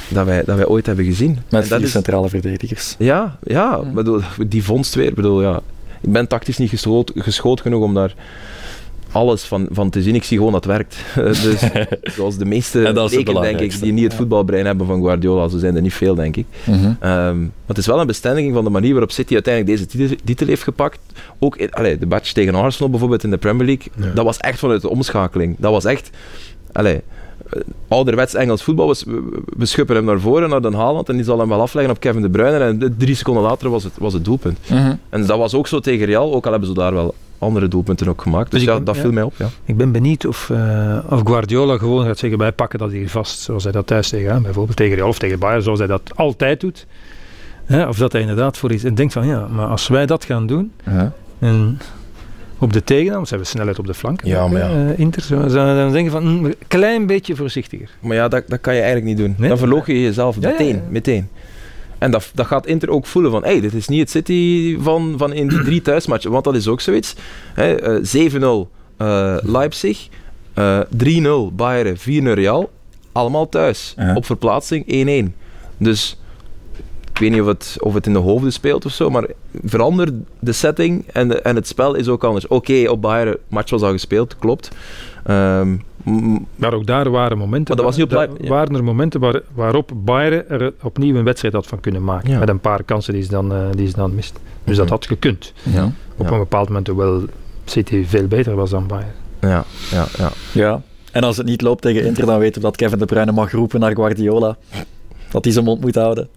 dat 0.07 0.25
wij, 0.25 0.43
dat 0.43 0.55
wij 0.55 0.65
ooit 0.67 0.85
hebben 0.85 1.05
gezien. 1.05 1.39
Met 1.49 1.69
dat 1.69 1.81
is- 1.81 1.91
centrale 1.91 2.29
verdedigers. 2.29 2.95
Ja, 2.97 3.37
ja, 3.43 3.79
bedoel, 3.93 4.21
die 4.47 4.63
vondst 4.63 4.95
weer. 4.95 5.13
Bedoel, 5.13 5.41
ja. 5.41 5.61
Ik 6.01 6.11
ben 6.11 6.27
tactisch 6.27 6.57
niet 6.57 6.69
geschoold, 6.69 7.11
geschoold 7.15 7.61
genoeg 7.61 7.83
om 7.83 7.93
daar 7.93 8.15
alles 9.11 9.43
van, 9.43 9.67
van 9.71 9.89
te 9.89 10.01
zien. 10.01 10.15
Ik 10.15 10.23
zie 10.23 10.37
gewoon 10.37 10.51
dat 10.51 10.63
het 10.63 10.73
werkt. 10.73 10.97
dus, 11.43 11.59
zoals 12.15 12.37
de 12.37 12.45
meeste 12.45 12.77
leken, 12.93 13.41
denk 13.41 13.59
ik, 13.59 13.79
die 13.81 13.93
niet 13.93 14.03
het 14.03 14.13
voetbalbrein 14.13 14.65
hebben 14.65 14.87
van 14.87 15.01
Guardiola. 15.01 15.47
Zo 15.47 15.57
zijn 15.57 15.75
er 15.75 15.81
niet 15.81 15.93
veel, 15.93 16.15
denk 16.15 16.35
ik. 16.35 16.45
Mhm. 16.63 16.75
Ehm, 16.99 17.39
maar 17.39 17.49
het 17.65 17.77
is 17.77 17.85
wel 17.85 17.99
een 17.99 18.07
bestendiging 18.07 18.53
van 18.53 18.63
de 18.63 18.69
manier 18.69 18.91
waarop 18.91 19.11
City 19.11 19.33
uiteindelijk 19.33 19.77
deze 19.77 19.89
titel, 19.89 20.15
titel 20.25 20.47
heeft 20.47 20.63
gepakt. 20.63 20.99
Ook 21.39 21.57
in, 21.57 21.71
allee, 21.71 21.97
de 21.97 22.05
match 22.05 22.31
tegen 22.31 22.55
Arsenal 22.55 22.89
bijvoorbeeld 22.89 23.23
in 23.23 23.29
de 23.29 23.37
Premier 23.37 23.65
League. 23.65 23.91
Ja. 23.95 24.13
Dat 24.13 24.25
was 24.25 24.37
echt 24.37 24.59
vanuit 24.59 24.81
de 24.81 24.89
omschakeling. 24.89 25.55
Dat 25.59 25.71
was 25.71 25.85
echt... 25.85 26.09
Allee, 26.71 27.01
ouderwets 27.87 28.33
Engels 28.33 28.63
voetbal. 28.63 28.87
We, 28.87 29.21
we- 29.57 29.65
schuppen 29.65 29.95
hem 29.95 30.05
naar 30.05 30.19
voren, 30.19 30.49
naar 30.49 30.61
Den 30.61 30.73
Haaland. 30.73 31.09
En 31.09 31.15
die 31.15 31.25
zal 31.25 31.39
hem 31.39 31.49
wel 31.49 31.61
afleggen 31.61 31.93
op 31.93 31.99
Kevin 31.99 32.21
De 32.21 32.29
Bruyne. 32.29 32.57
En 32.59 32.95
drie 32.97 33.15
seconden 33.15 33.43
later 33.43 33.69
was 33.69 33.83
het, 33.83 33.93
was 33.97 34.13
het 34.13 34.25
doelpunt. 34.25 34.59
Mhm. 34.69 34.93
En 35.09 35.25
dat 35.25 35.37
was 35.37 35.53
ook 35.53 35.67
zo 35.67 35.79
tegen 35.79 36.05
Real. 36.05 36.33
Ook 36.33 36.45
al 36.45 36.51
hebben 36.51 36.69
ze 36.69 36.75
daar 36.75 36.93
wel 36.93 37.15
andere 37.37 37.67
doelpunten 37.67 38.07
ook 38.07 38.21
gemaakt. 38.21 38.51
Dus 38.51 38.59
Dus 38.59 38.69
ja, 38.69 38.75
ben- 38.75 38.85
dat 38.85 38.95
ja. 38.95 39.01
viel 39.01 39.11
mij 39.11 39.23
op. 39.23 39.33
Ja. 39.37 39.49
Ik 39.65 39.77
ben 39.77 39.91
benieuwd 39.91 40.25
of, 40.25 40.49
eh, 40.49 40.97
of 41.09 41.21
Guardiola 41.23 41.77
gewoon 41.77 42.05
gaat 42.05 42.17
zeggen, 42.17 42.39
wij 42.39 42.51
pakken 42.51 42.79
dat 42.79 42.91
hier 42.91 43.09
vast, 43.09 43.39
zoals 43.39 43.63
hij 43.63 43.71
dat 43.71 43.87
thuis 43.87 44.09
tegen, 44.09 44.33
hè, 44.33 44.39
bijvoorbeeld 44.41 44.77
tegen 44.77 44.95
Real 44.95 45.07
of 45.07 45.19
tegen 45.19 45.39
Bayern, 45.39 45.61
zoals 45.63 45.79
hij 45.79 45.87
dat 45.87 46.01
altijd 46.15 46.59
doet. 46.59 46.85
Hè, 47.65 47.87
of 47.87 47.97
dat 47.97 48.11
hij 48.11 48.21
inderdaad 48.21 48.57
voor 48.57 48.71
iets 48.71 48.83
en 48.83 48.95
denkt 48.95 49.13
van, 49.13 49.27
ja, 49.27 49.47
maar 49.51 49.67
als 49.67 49.87
wij 49.87 50.05
dat 50.05 50.25
gaan 50.25 50.47
doen, 50.47 50.71
Ja. 50.85 51.11
en 51.39 51.79
op 52.65 52.73
de 52.73 52.83
tegenhand, 52.83 53.23
ze 53.27 53.29
hebben 53.33 53.49
snelheid 53.51 53.79
op 53.79 53.87
de 53.87 53.93
flank, 53.93 54.23
Ja, 54.23 54.47
maar 54.47 54.61
ja. 54.61 54.91
eh, 54.91 54.99
Inter, 54.99 55.21
zo, 55.21 55.47
zou 55.47 55.75
dan 55.75 55.91
denken 55.91 56.11
van, 56.11 56.25
een 56.25 56.55
klein 56.67 57.05
beetje 57.07 57.35
voorzichtiger. 57.35 57.89
Maar 57.99 58.15
ja, 58.15 58.27
dat, 58.27 58.43
dat 58.47 58.61
kan 58.61 58.73
je 58.75 58.81
eigenlijk 58.81 59.09
niet 59.09 59.25
doen. 59.25 59.35
Nee? 59.37 59.49
Dan 59.49 59.57
verloog 59.57 59.87
je 59.87 60.01
jezelf 60.01 60.37
ja, 60.39 60.49
meteen. 60.49 60.75
ja. 60.75 60.81
meteen. 60.89 61.27
En 61.97 62.11
dat, 62.11 62.31
dat 62.33 62.45
gaat 62.45 62.65
Inter 62.65 62.89
ook 62.89 63.05
voelen 63.05 63.31
van, 63.31 63.43
hey, 63.43 63.59
dit 63.61 63.73
is 63.73 63.87
niet 63.87 63.99
het 63.99 64.09
City 64.09 64.77
van, 64.79 65.13
van 65.17 65.33
in 65.33 65.47
die 65.47 65.63
drie 65.63 65.81
thuismatchen. 65.81 66.31
Want 66.31 66.43
dat 66.43 66.55
is 66.55 66.67
ook 66.67 66.81
zoiets. 66.81 67.15
Hè, 67.53 67.75
eh, 67.75 68.03
7-0 68.03 68.69
eh, 68.97 69.37
Leipzig, 69.41 70.07
eh 70.53 70.79
3-0 70.97 71.51
Bayern, 71.55 71.97
4-0 71.97 72.33
Real. 72.33 72.71
Allemaal 73.11 73.49
thuis. 73.49 73.95
Op 74.15 74.25
verplaatsing 74.25 74.85
1-1. 75.27 75.35
Dus 75.77 76.17
ik 77.15 77.21
weet 77.21 77.31
niet 77.31 77.41
of 77.41 77.47
het, 77.47 77.77
of 77.79 77.93
het 77.93 78.05
in 78.07 78.13
de 78.13 78.19
hoofden 78.19 78.51
speelt 78.51 78.85
of 78.85 78.91
zo, 78.91 79.09
maar 79.09 79.27
verander 79.63 80.09
de 80.39 80.51
setting 80.51 81.05
en, 81.13 81.27
de- 81.27 81.41
en 81.41 81.55
het 81.55 81.67
spel 81.67 81.93
is 81.95 82.07
ook 82.07 82.23
anders. 82.23 82.47
Oké, 82.47 82.89
op 82.89 83.01
Bayern, 83.01 83.37
match 83.47 83.69
was 83.71 83.81
al 83.81 83.91
gespeeld, 83.91 84.35
klopt. 84.37 84.69
Ehm, 85.25 85.75
Maar 86.55 86.73
ook 86.73 86.85
daar 86.85 87.09
waren 87.09 87.37
momenten, 87.37 87.75
Maar 87.75 87.85
dat 87.85 87.85
was 87.95 87.95
niet 88.05 88.13
op 88.31 88.39
ja. 88.41 88.47
waren 88.49 88.75
er 88.75 88.83
momenten 88.83 89.19
waar, 89.19 89.41
waarop 89.53 89.91
Bayern 89.95 90.49
er 90.49 90.73
opnieuw 90.81 91.15
een 91.15 91.23
wedstrijd 91.23 91.53
had 91.53 91.67
van 91.67 91.79
kunnen 91.79 92.03
maken. 92.03 92.29
Ja. 92.31 92.39
Met 92.39 92.49
een 92.49 92.59
paar 92.59 92.83
kansen 92.83 93.13
die 93.13 93.23
ze 93.23 93.29
dan, 93.29 93.53
eh, 93.53 93.59
die 93.71 93.87
ze 93.87 93.95
dan 93.95 94.15
mist. 94.15 94.39
Dus 94.63 94.75
dat 94.75 94.85
Mhm. 94.85 94.93
had 94.93 95.05
gekund. 95.05 95.53
Ja. 95.63 95.91
Op 96.17 96.25
Ja. 96.27 96.31
een 96.33 96.39
bepaald 96.39 96.67
moment, 96.67 96.87
hoewel 96.87 97.23
City 97.65 98.05
veel 98.05 98.27
beter 98.27 98.55
was 98.55 98.69
dan 98.69 98.87
Bayern. 98.87 99.11
ja, 99.41 99.63
ja, 99.91 100.05
ja. 100.17 100.31
ja. 100.51 100.81
En 101.11 101.23
als 101.23 101.37
het 101.37 101.45
niet 101.45 101.61
loopt 101.61 101.81
tegen 101.81 102.03
Inter, 102.05 102.25
dan 102.25 102.39
weten 102.39 102.61
we 102.61 102.67
dat 102.67 102.75
Kevin 102.75 102.99
De 102.99 103.05
Bruyne 103.05 103.31
mag 103.31 103.51
roepen 103.51 103.79
naar 103.79 103.95
Guardiola. 103.95 104.57
Dat 105.31 105.43
hij 105.43 105.53
zijn 105.53 105.65
mond 105.65 105.81
moet 105.81 105.95
houden. 105.95 106.27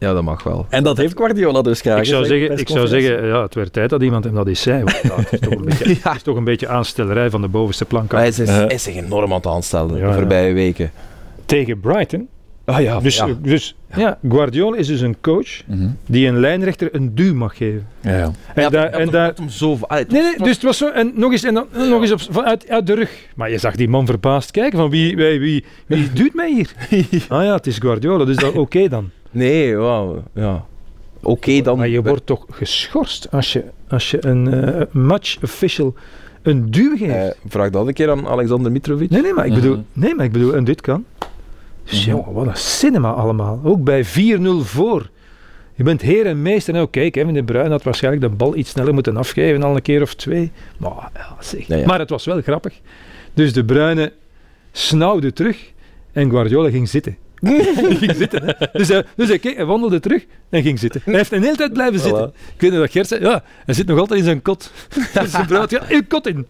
Ja, 0.00 0.12
dat 0.12 0.22
mag 0.22 0.42
wel. 0.42 0.66
En 0.68 0.82
dat 0.82 0.96
heeft 0.96 1.16
Guardiola 1.16 1.62
dus 1.62 1.80
graag. 1.80 1.98
Ik 1.98 2.04
zou, 2.04 2.24
zeggen, 2.24 2.58
ik 2.58 2.68
zou 2.68 2.86
zeggen, 2.86 3.26
ja, 3.26 3.42
het 3.42 3.54
werd 3.54 3.72
tijd 3.72 3.90
dat 3.90 4.02
iemand 4.02 4.24
hem 4.24 4.34
dat 4.34 4.46
eens 4.46 4.62
zei. 4.62 4.84
want 4.84 5.00
ja, 5.02 5.16
het, 5.16 5.32
is 5.32 5.40
toch 5.40 5.52
een 5.52 5.64
beetje, 5.78 5.96
het 6.02 6.16
is 6.16 6.22
toch 6.22 6.36
een 6.36 6.44
beetje 6.44 6.68
aanstellerij 6.68 7.30
van 7.30 7.40
de 7.40 7.48
bovenste 7.48 7.84
plank. 7.84 8.12
Maar 8.12 8.20
hij 8.20 8.28
is, 8.28 8.36
hij 8.38 8.66
is 8.66 8.82
zich 8.82 8.96
enorm 8.96 9.30
aan 9.30 9.36
het 9.36 9.46
aanstellen 9.46 9.98
Ja, 9.98 10.08
de 10.08 10.14
voorbije 10.14 10.52
weken. 10.52 10.90
Tegen 11.46 11.80
Brighton. 11.80 12.28
Ah 12.64 12.80
ja, 12.82 13.00
Dus, 13.00 13.16
ja. 13.16 13.26
dus 13.42 13.74
ja. 13.96 14.18
Guardiola 14.28 14.76
is 14.76 14.86
dus 14.86 15.00
een 15.00 15.16
coach 15.20 15.62
Mhm. 15.66 15.88
die 16.06 16.28
een 16.28 16.38
lijnrechter 16.40 16.88
een 16.94 17.14
duw 17.14 17.34
mag 17.34 17.56
geven. 17.56 17.86
Ja, 18.00 18.16
ja. 18.16 18.30
En, 18.54 18.70
daar, 18.70 18.86
en 18.86 19.10
daar, 19.10 19.32
hem 19.34 19.48
zo... 19.48 19.78
Nee, 19.88 20.04
nee, 20.08 20.34
dus 20.38 20.54
het 20.54 20.62
was 20.62 20.76
zo. 20.78 20.88
En 20.88 21.12
nog 21.14 21.32
eens, 21.32 21.44
en 21.44 21.54
dan, 21.54 21.66
nog 21.88 22.00
eens 22.02 22.12
op, 22.12 22.20
van, 22.30 22.44
uit, 22.44 22.68
uit 22.68 22.86
de 22.86 22.94
rug. 22.94 23.10
Maar 23.34 23.50
je 23.50 23.58
zag 23.58 23.76
die 23.76 23.88
man 23.88 24.06
verbaasd 24.06 24.50
kijken 24.50 24.78
van 24.78 24.90
wie, 24.90 25.16
wie, 25.16 25.40
wie, 25.40 25.64
wie 25.86 26.12
doet 26.12 26.34
mij 26.34 26.52
hier? 26.52 26.72
Ah 27.28 27.44
ja, 27.44 27.54
het 27.54 27.66
is 27.66 27.78
Guardiola, 27.78 28.24
dus 28.24 28.36
dat 28.36 28.52
oké 28.52 28.88
dan. 28.88 29.10
Nee, 29.30 29.76
wauw, 29.76 30.22
ja. 30.34 30.64
Oké, 31.22 31.60
dan... 31.60 31.76
Maar 31.78 31.88
je 31.88 32.02
wordt 32.02 32.26
toch 32.26 32.46
geschorst 32.50 33.30
als 33.30 33.52
je, 33.52 33.64
als 33.88 34.10
je 34.10 34.26
een 34.26 34.52
eh, 34.64 34.86
match 34.90 35.42
official 35.42 35.94
een 36.42 36.70
duw 36.70 36.96
geeft? 36.96 37.12
Eh, 37.14 37.28
vraag 37.48 37.70
dat 37.70 37.86
een 37.86 37.92
keer 37.92 38.10
aan 38.10 38.26
Alexander 38.28 38.72
Mitrovic. 38.72 39.10
nee, 39.10 39.22
nee, 39.22 39.32
maar 39.32 39.46
ik 39.46 39.54
bedoel, 39.54 39.76
Mhm. 39.76 39.82
nee, 39.92 40.14
maar 40.14 40.24
ik 40.24 40.32
bedoel, 40.32 40.54
en 40.54 40.64
dit 40.64 40.80
kan. 40.80 41.04
Dus 41.84 42.00
Mhm. 42.06 42.10
jongen, 42.10 42.32
wat 42.32 42.46
een 42.46 42.56
cinema 42.56 43.10
allemaal. 43.10 43.60
Ook 43.64 43.84
bij 43.84 44.04
4-0 44.04 44.60
voor. 44.64 45.10
Je 45.74 45.82
bent 45.82 46.00
heer 46.00 46.26
en 46.26 46.42
meester. 46.42 46.74
Nou, 46.74 46.88
kijk, 46.90 47.12
Kevin 47.12 47.34
De 47.34 47.42
Bruyne 47.44 47.70
had 47.70 47.82
waarschijnlijk 47.82 48.22
de 48.22 48.28
bal 48.36 48.56
iets 48.56 48.70
sneller 48.70 48.94
moeten 48.94 49.16
afgeven, 49.16 49.62
al 49.62 49.74
een 49.74 49.82
keer 49.82 50.02
of 50.02 50.14
twee. 50.14 50.52
Maar, 50.78 51.10
ja, 51.14 51.36
zeg. 51.40 51.66
Ja. 51.66 51.86
maar 51.86 51.98
het 51.98 52.10
was 52.10 52.24
wel 52.24 52.40
grappig. 52.40 52.80
Dus 53.34 53.52
De 53.52 53.64
Bruyne 53.64 54.12
snauwde 54.72 55.32
terug 55.32 55.72
en 56.12 56.30
Guardiola 56.30 56.70
ging 56.70 56.88
zitten. 56.88 57.16
Hij 57.40 57.94
ging 57.96 58.14
zitten. 58.16 58.42
hè. 58.44 58.66
Dus, 58.72 58.88
hij, 58.88 59.04
dus 59.16 59.28
hij, 59.28 59.38
keek, 59.38 59.56
hij 59.56 59.64
wandelde 59.64 60.00
terug 60.00 60.24
en 60.50 60.62
ging 60.62 60.78
zitten. 60.78 61.00
Hij 61.04 61.14
heeft 61.14 61.32
een 61.32 61.42
hele 61.42 61.56
tijd 61.56 61.72
blijven 61.72 62.00
zitten. 62.00 62.32
Ik 62.54 62.60
weet 62.60 62.70
niet 62.70 62.80
wat 62.80 62.90
Gert 62.90 63.08
zei. 63.08 63.20
Ja, 63.20 63.42
hij 63.64 63.74
zit 63.74 63.86
nog 63.86 63.98
altijd 63.98 64.18
in 64.18 64.24
zijn 64.24 64.42
kot. 64.42 64.72
Dus 65.12 65.30
de 65.32 65.44
bruid, 65.46 65.70
ja, 65.70 65.82
uw 65.88 66.00
kot 66.08 66.26
in. 66.26 66.46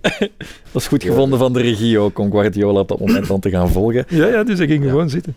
Dat 0.73 0.83
is 0.83 0.87
goed 0.87 1.03
gevonden 1.03 1.39
van 1.39 1.53
de 1.53 1.61
regie 1.61 1.99
ook, 1.99 2.19
om 2.19 2.31
Guardiola 2.31 2.81
op 2.81 2.89
dat 2.89 3.01
moment 3.01 3.27
dan 3.27 3.41
te 3.41 3.51
gaan 3.51 3.69
volgen. 3.69 4.05
Ja, 4.09 4.27
ja, 4.27 4.45
dus 4.45 4.59
hij 4.59 4.67
ging 4.67 4.85
gewoon 4.85 5.11
zitten. 5.11 5.35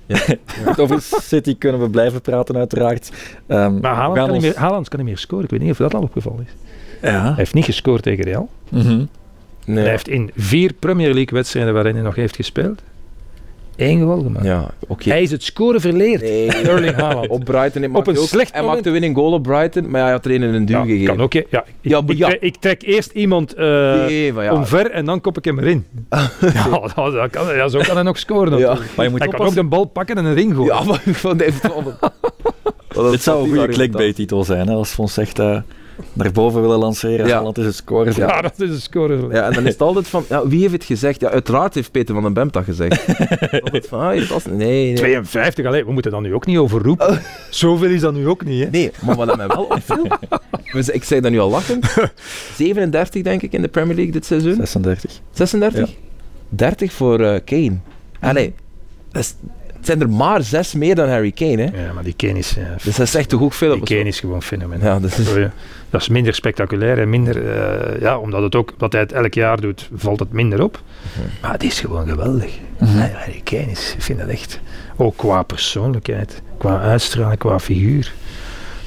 Goed, 0.66 0.80
over 0.80 1.02
City 1.22 1.58
kunnen 1.58 1.82
we 1.82 1.90
blijven 1.90 2.22
praten, 2.22 2.58
uiteraard. 2.58 3.12
Ehm, 3.48 3.80
Maar 3.80 3.96
Haaland 3.96 4.18
kan, 4.18 4.32
niet 4.32 4.42
meer, 4.42 4.58
Haaland 4.58 4.90
kan 4.90 5.00
niet 5.00 5.08
meer 5.08 5.18
scoren. 5.18 5.44
Ik 5.44 5.50
weet 5.50 5.60
niet 5.62 5.72
of 5.72 5.78
dat 5.78 5.94
al 5.94 6.02
opgevallen 6.02 6.46
is. 6.46 6.52
Ja. 7.10 7.24
Hij 7.24 7.34
heeft 7.36 7.54
niet 7.54 7.66
gescoord 7.66 8.04
tegen 8.04 8.24
Real. 8.24 8.50
Mhm. 8.70 9.06
Nee. 9.66 9.78
Hij 9.84 9.90
heeft 9.90 10.08
in 10.08 10.32
vier 10.36 10.74
Premier 10.74 11.14
League 11.14 11.38
wedstrijden 11.38 11.74
waarin 11.74 11.94
hij 11.94 12.04
nog 12.04 12.16
heeft 12.16 12.36
gespeeld, 12.36 12.82
één 13.76 14.02
goal 14.02 14.22
gemaakt. 14.22 14.46
Ja, 14.46 14.72
oké. 14.88 15.10
Hij 15.10 15.22
is 15.22 15.32
het 15.32 15.44
scoren 15.44 15.82
verleerd. 15.82 16.22
Nee, 16.22 16.48
Erling 16.52 16.96
Haaland. 16.96 17.28
op 17.28 17.44
Brighton. 17.44 17.82
Hij 17.82 17.92
Op 17.94 18.08
een 18.08 18.18
ook- 18.18 18.28
slecht 18.28 18.52
Hij 18.52 18.62
moment. 18.62 18.76
maakte 18.78 18.92
winning 18.92 19.16
goal 19.16 19.32
op 19.32 19.44
Brighton, 19.44 19.90
maar 19.90 20.02
hij 20.02 20.12
had 20.12 20.26
er 20.26 20.32
een 20.32 20.44
in 20.44 20.54
een 20.54 20.66
duw 20.66 20.78
Ja, 20.78 20.84
gegeven. 20.84 21.06
kan 21.16 21.22
ook. 21.22 21.34
hè. 21.34 21.42
Ja, 21.50 21.60
ik, 21.68 21.74
Ja, 21.82 22.02
ik, 22.08 22.18
ja. 22.18 22.28
trek, 22.28 22.42
ik 22.42 22.56
trek 22.56 22.82
eerst 22.84 23.12
iemand 23.12 23.54
eh, 23.54 24.34
ja. 24.34 24.54
omver 24.54 24.92
en 24.92 25.06
dan 25.06 25.22
kop 25.22 25.38
ik 25.38 25.46
hem 25.46 25.60
erin. 25.60 25.86
ja, 26.54 26.70
dat, 26.96 26.96
dat 26.96 27.30
kan, 27.30 27.56
ja, 27.56 27.68
zo 27.68 27.80
kan 27.80 27.96
hij 27.96 28.04
nog 28.04 28.18
scoren. 28.20 28.58
Ja. 28.58 28.68
natuurlijk. 28.68 28.96
Maar 28.96 29.06
je 29.06 29.12
moet 29.12 29.20
Hij 29.20 29.30
kan 29.30 29.46
ook 29.48 29.54
de 29.54 29.64
bal 29.64 29.86
pakken 29.86 30.18
en 30.18 30.26
erin 30.32 30.54
gooien. 30.56 30.76
Ja, 30.76 30.84
maar 30.84 31.02
van 31.06 31.38
Dit 33.12 33.24
zou 33.24 33.44
een 33.44 33.50
goede 33.58 33.68
clickbait-titel 33.74 34.44
zijn, 34.44 34.68
hè, 34.68 34.74
als 34.74 34.96
we 34.96 35.02
ons 35.02 35.18
echt 35.18 35.40
eh, 35.40 35.58
naar 36.14 36.32
boven 36.32 36.62
willen 36.62 36.78
lanceren. 36.80 37.28
Ja. 37.28 37.36
Haaland 37.36 37.58
is 37.58 37.66
het 37.66 37.76
scoren. 37.76 38.14
Ja, 38.16 38.42
dat 38.42 38.60
is 38.60 38.70
een 38.70 38.80
verleerd. 38.92 39.32
Ja, 39.32 39.46
en 39.48 39.54
dan 39.54 39.66
is 39.66 39.72
het 39.72 39.82
altijd 39.82 40.08
van, 40.08 40.26
ja, 40.30 40.48
wie 40.48 40.60
heeft 40.62 40.72
het 40.74 40.84
gezegd? 40.84 41.22
Ja, 41.22 41.30
uiteraard 41.30 41.74
heeft 41.74 41.92
Peter 41.92 42.14
van 42.14 42.24
den 42.24 42.34
Bemt 42.34 42.54
dat 42.54 42.64
gezegd. 42.64 43.08
altijd 43.64 43.88
van, 43.88 44.00
ah, 44.00 44.22
was- 44.30 44.46
nee, 44.46 44.58
nee. 44.58 44.94
52, 44.96 45.66
allee, 45.66 45.86
we 45.86 45.92
moeten 45.92 46.12
dat 46.12 46.22
nu 46.22 46.34
ook 46.34 46.46
niet 46.46 46.58
overroepen. 46.58 47.22
Zoveel 47.50 47.90
is 47.90 48.02
dat 48.02 48.14
nu 48.14 48.28
ook 48.28 48.46
niet. 48.46 48.64
Hè? 48.64 48.70
Nee, 48.70 48.92
maar 49.06 49.16
wat 49.16 49.38
mij 49.38 49.48
wel 49.48 49.64
opviel, 49.64 50.08
ik 50.94 51.04
zeg 51.04 51.22
dat 51.22 51.32
nu 51.32 51.40
al 51.40 51.50
lachend, 51.50 51.96
37 52.58 53.22
denk 53.22 53.42
ik 53.42 53.54
in 53.54 53.62
de 53.62 53.68
Premier 53.68 53.96
League 53.96 54.14
dit 54.14 54.26
seizoen. 54.26 54.56
36. 54.56 55.12
36? 55.32 55.90
30 56.50 56.94
voor 56.94 57.20
eh, 57.20 57.40
Kane. 57.46 57.78
Allee, 58.20 58.54
dat 59.12 59.22
is- 59.22 59.36
het 59.84 59.92
zijn 59.98 60.02
er 60.02 60.10
maar 60.10 60.44
zes 60.44 60.74
meer 60.74 60.96
dan 60.96 61.10
Harry 61.10 61.32
Kane, 61.32 61.62
hè. 61.62 61.86
Ja, 61.86 61.94
maar 61.94 62.04
die 62.04 62.14
Kane 62.14 62.38
is, 62.38 62.50
ja, 62.54 62.76
Dus 62.84 62.96
dat 62.96 63.08
is 63.08 63.16
echt 63.16 63.30
toch 63.30 63.42
ook 63.42 63.54
veel. 63.54 63.74
die 63.74 63.84
Kane 63.98 64.08
is 64.10 64.20
gewoon 64.20 64.42
fenomenaal. 64.44 64.94
Ja, 64.94 65.00
dat 65.00 65.18
is... 65.18 65.28
Dat 65.90 66.02
is 66.02 66.08
minder 66.08 66.34
spectaculair 66.34 67.00
en 67.00 67.10
minder, 67.10 67.48
eh, 67.56 68.02
ja, 68.02 68.18
omdat 68.18 68.42
het 68.44 68.56
ook, 68.56 68.74
dat 68.78 68.92
hij 68.92 69.02
het 69.02 69.12
elk 69.12 69.34
jaar 69.34 69.62
doet, 69.62 69.90
valt 69.96 70.20
het 70.20 70.32
minder 70.32 70.64
op. 70.64 70.82
Maar 71.42 71.52
het 71.52 71.64
is 71.64 71.80
gewoon 71.80 72.08
geweldig. 72.08 72.52
Nee, 72.80 73.10
Harry 73.12 73.42
Kane 73.44 73.72
is, 73.72 73.94
ik 73.98 74.02
vind 74.02 74.20
dat 74.20 74.28
echt, 74.28 74.60
ook 74.98 75.18
qua 75.18 75.44
persoonlijkheid, 75.44 76.42
qua 76.58 76.80
uitstraling, 76.80 77.40
qua 77.40 77.60
figuur. 77.60 78.14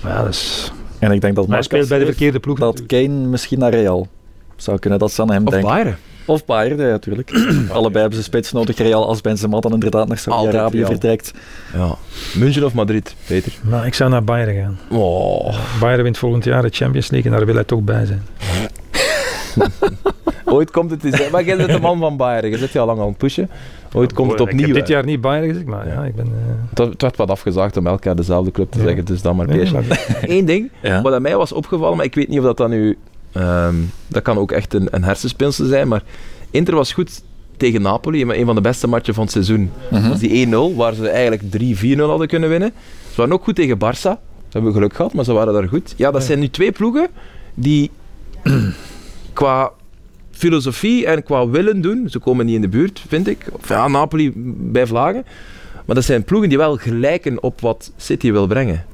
Maar 0.02 0.12
ja, 0.12 0.22
dat 0.22 0.32
is, 0.32 0.72
En 0.98 1.12
ik 1.12 1.20
denk 1.20 1.34
dat 1.36 1.46
maar 1.46 1.54
hij 1.54 1.64
speelt 1.64 1.88
bij 1.88 1.98
de 1.98 2.04
verkeerde 2.04 2.40
ploeg. 2.40 2.58
dat 2.58 2.86
Kane 2.86 3.08
misschien 3.08 3.58
naar 3.58 3.70
Real 3.74 4.08
zou 4.56 4.78
kunnen. 4.78 4.98
Dat 4.98 5.12
ze 5.12 5.22
aan 5.22 5.30
hem 5.32 5.44
Of 5.46 5.50
denken. 5.52 5.68
Bayern. 5.70 5.96
Of 6.26 6.44
Bayern, 6.44 6.76
ja, 6.78 6.86
natuurlijk. 6.86 7.30
Allebei 7.72 8.00
hebben 8.00 8.18
ze 8.18 8.22
spits 8.24 8.52
nodig. 8.52 8.78
Real 8.78 9.06
als 9.06 9.20
Benzema 9.20 9.60
dan 9.60 9.72
inderdaad 9.72 10.08
naar 10.08 10.18
Saudi-Arabië 10.18 10.84
vertrekt. 10.84 11.32
Ja. 11.74 11.94
München 12.34 12.64
of 12.64 12.74
Madrid, 12.74 13.14
Peter? 13.26 13.52
Maar 13.62 13.86
ik 13.86 13.94
zou 13.94 14.10
naar 14.10 14.24
Bayern 14.24 14.56
gaan. 14.62 14.78
Oh. 15.00 15.54
Bayern 15.80 16.02
wint 16.02 16.18
volgend 16.18 16.44
jaar 16.44 16.62
de 16.62 16.68
Champions 16.70 17.10
League 17.10 17.30
en 17.30 17.36
daar 17.36 17.46
wil 17.46 17.54
hij 17.54 17.64
toch 17.64 17.80
bij 17.80 18.06
zijn. 18.06 18.22
Ooit 20.44 20.70
komt 20.70 20.90
het 20.90 21.04
eens... 21.04 21.30
Maar 21.30 21.44
jij 21.44 21.56
bent 21.56 21.70
de 21.70 21.80
man 21.80 21.98
van 21.98 22.16
Bayern, 22.16 22.50
je 22.50 22.58
zit 22.58 22.72
je 22.72 22.78
al 22.78 22.86
lang 22.86 23.00
aan 23.00 23.06
het 23.06 23.16
pushen. 23.16 23.50
Ooit 23.92 24.12
komt 24.12 24.30
het 24.30 24.40
Ik 24.40 24.46
opnieuw. 24.46 24.66
heb 24.66 24.74
dit 24.74 24.88
jaar 24.88 25.04
niet 25.04 25.20
Bayern 25.20 25.46
gezegd, 25.48 25.66
maar 25.66 25.86
ja, 25.86 25.92
Ja. 25.92 26.04
ik 26.04 26.14
ben... 26.16 26.24
eh, 26.26 26.78
Het, 26.78 26.78
het 26.92 27.02
werd 27.02 27.16
wat 27.16 27.30
afgezaagd 27.30 27.76
om 27.76 27.86
elk 27.86 28.04
jaar 28.04 28.16
dezelfde 28.16 28.50
club 28.50 28.70
te 28.70 28.78
Ja. 28.78 28.84
zeggen, 28.84 29.04
dus 29.04 29.22
dan 29.22 29.36
maar 29.36 29.46
nee, 29.46 29.70
Eén 30.20 30.44
ding, 30.44 30.70
Ja. 30.82 31.02
wat 31.02 31.12
aan 31.12 31.22
mij 31.22 31.36
was 31.36 31.52
opgevallen, 31.52 31.96
maar 31.96 32.06
ik 32.06 32.14
weet 32.14 32.28
niet 32.28 32.38
of 32.38 32.44
dat 32.44 32.56
dan 32.56 32.70
nu... 32.70 32.98
ehm, 33.36 33.74
dat 34.06 34.22
kan 34.22 34.38
ook 34.38 34.52
echt 34.52 34.74
een, 34.74 34.88
een 34.90 35.04
hersenspinsel 35.04 35.66
zijn, 35.66 35.88
maar 35.88 36.02
Inter 36.50 36.74
was 36.74 36.92
goed 36.92 37.22
tegen 37.56 37.82
Napoli, 37.82 38.22
een 38.22 38.46
van 38.46 38.54
de 38.54 38.60
beste 38.60 38.86
matchen 38.86 39.14
van 39.14 39.22
het 39.22 39.32
seizoen. 39.32 39.70
Mhm. 39.90 40.08
Was 40.08 40.18
die 40.18 40.46
1-0, 40.46 40.76
waar 40.76 40.94
ze 40.94 41.08
eigenlijk 41.08 41.42
3-4-0 41.42 42.08
hadden 42.08 42.28
kunnen 42.28 42.48
winnen. 42.48 42.72
Ze 43.10 43.16
waren 43.16 43.32
ook 43.32 43.44
goed 43.44 43.54
tegen 43.54 43.76
Barça. 43.76 44.20
Ze 44.48 44.52
hebben 44.52 44.72
geluk 44.72 44.94
gehad, 44.94 45.12
maar 45.12 45.24
ze 45.24 45.32
waren 45.32 45.52
daar 45.52 45.68
goed. 45.68 45.94
Ja, 45.96 46.10
dat 46.10 46.24
zijn 46.24 46.38
nu 46.38 46.50
twee 46.50 46.72
ploegen 46.72 47.08
die 47.54 47.90
qua 49.32 49.72
filosofie 50.30 51.06
en 51.06 51.22
qua 51.22 51.48
willen 51.48 51.80
doen, 51.80 52.08
ze 52.10 52.18
komen 52.18 52.46
niet 52.46 52.54
in 52.54 52.60
de 52.60 52.68
buurt, 52.68 53.04
vind 53.08 53.28
ik. 53.28 53.46
Of 53.52 53.68
ja, 53.68 53.88
Napoli 53.88 54.32
bij 54.56 54.86
vlagen. 54.86 55.24
Maar 55.84 55.94
dat 55.94 56.04
zijn 56.04 56.24
ploegen 56.24 56.48
die 56.48 56.58
wel 56.58 56.76
gelijken 56.76 57.42
op 57.42 57.60
wat 57.60 57.92
City 57.96 58.32
wil 58.32 58.46
brengen. 58.46 58.84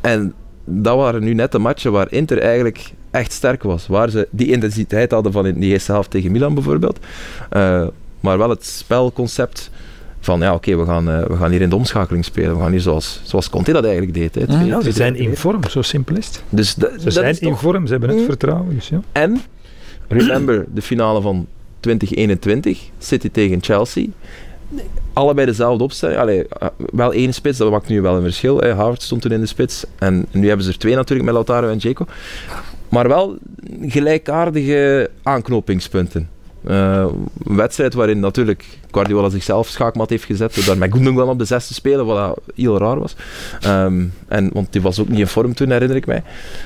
En 0.00 0.34
dat 0.70 0.96
waren 0.96 1.24
nu 1.24 1.34
net 1.34 1.52
de 1.52 1.58
matchen 1.58 1.92
waar 1.92 2.12
Inter 2.12 2.38
eigenlijk 2.38 2.92
echt 3.10 3.32
sterk 3.32 3.62
was. 3.62 3.86
Waar 3.86 4.10
ze 4.10 4.28
die 4.30 4.50
intensiteit 4.50 5.10
hadden 5.10 5.32
van 5.32 5.46
in 5.46 5.60
die 5.60 5.72
eerste 5.72 5.92
helft 5.92 6.10
tegen 6.10 6.32
Milan 6.32 6.54
bijvoorbeeld. 6.54 6.98
Uh, 7.52 7.86
maar 8.20 8.38
wel 8.38 8.50
het 8.50 8.66
spelconcept 8.66 9.70
van 10.20 10.40
ja, 10.40 10.54
oké, 10.54 10.70
okay, 10.70 10.84
we, 10.84 10.90
gaan, 10.90 11.08
uh, 11.08 11.24
we 11.24 11.36
gaan 11.36 11.50
hier 11.50 11.60
in 11.60 11.68
de 11.68 11.76
omschakeling 11.76 12.24
spelen. 12.24 12.54
We 12.54 12.60
gaan 12.60 12.70
hier 12.70 12.80
zoals, 12.80 13.20
zoals 13.24 13.50
Conte 13.50 13.72
dat 13.72 13.84
eigenlijk 13.84 14.14
deed. 14.14 14.34
Hè, 14.34 14.46
twee, 14.46 14.66
ja, 14.66 14.80
ze 14.80 14.92
zijn 14.92 15.16
in 15.16 15.36
vorm, 15.36 15.64
zo 15.68 15.82
simpel 15.82 16.16
is 16.16 16.26
het. 16.26 16.42
Dus 16.48 16.74
ze 16.74 16.80
dat 17.04 17.12
zijn 17.12 17.40
in 17.40 17.56
vorm, 17.56 17.86
ze 17.86 17.92
hebben 17.92 18.10
het 18.10 18.18
mm. 18.18 18.24
vertrouwen. 18.24 18.74
Dus 18.74 18.88
ja. 18.88 19.00
En, 19.12 19.40
remember, 20.08 20.66
de 20.74 20.82
finale 20.82 21.20
van 21.20 21.46
2021, 21.80 22.88
City 22.98 23.30
tegen 23.30 23.62
Chelsea. 23.62 24.06
Allebei 25.12 25.46
dezelfde 25.46 25.84
opstelling. 25.84 26.18
Allee, 26.18 26.46
uh, 26.62 26.68
wel 26.76 27.12
één 27.12 27.34
spits, 27.34 27.58
dat 27.58 27.70
maakt 27.70 27.88
nu 27.88 28.00
wel 28.00 28.16
een 28.16 28.22
verschil. 28.22 28.58
Hè. 28.58 28.72
Howard 28.72 29.02
stond 29.02 29.22
toen 29.22 29.32
in 29.32 29.40
de 29.40 29.46
spits. 29.46 29.84
En 29.98 30.26
nu 30.30 30.46
hebben 30.46 30.66
ze 30.66 30.72
er 30.72 30.78
twee 30.78 30.94
natuurlijk 30.94 31.24
met 31.24 31.34
Lautaro 31.34 31.68
en 31.68 31.78
Dzeko. 31.78 32.06
Maar 32.88 33.08
wel 33.08 33.36
gelijkaardige 33.80 35.10
aanknopingspunten. 35.22 36.28
Uh, 36.68 37.06
een 37.44 37.56
wedstrijd 37.56 37.94
waarin 37.94 38.20
natuurlijk 38.20 38.64
Guardiola 38.90 39.28
zichzelf 39.28 39.68
schaakmat 39.68 40.10
heeft 40.10 40.24
gezet 40.24 40.54
door 40.54 40.64
daar 40.64 40.78
met 40.78 40.92
Gundogan 40.92 41.28
op 41.28 41.38
de 41.38 41.44
zes 41.44 41.66
te 41.66 41.74
spelen, 41.74 42.06
wat 42.06 42.40
heel 42.54 42.78
raar 42.78 42.98
was. 42.98 43.16
Um, 43.66 44.12
en, 44.28 44.50
want 44.52 44.72
die 44.72 44.82
was 44.82 45.00
ook 45.00 45.08
niet 45.08 45.18
in 45.18 45.26
vorm 45.26 45.54
toen, 45.54 45.70
herinner 45.70 45.96
ik 45.96 46.06
mij. 46.06 46.22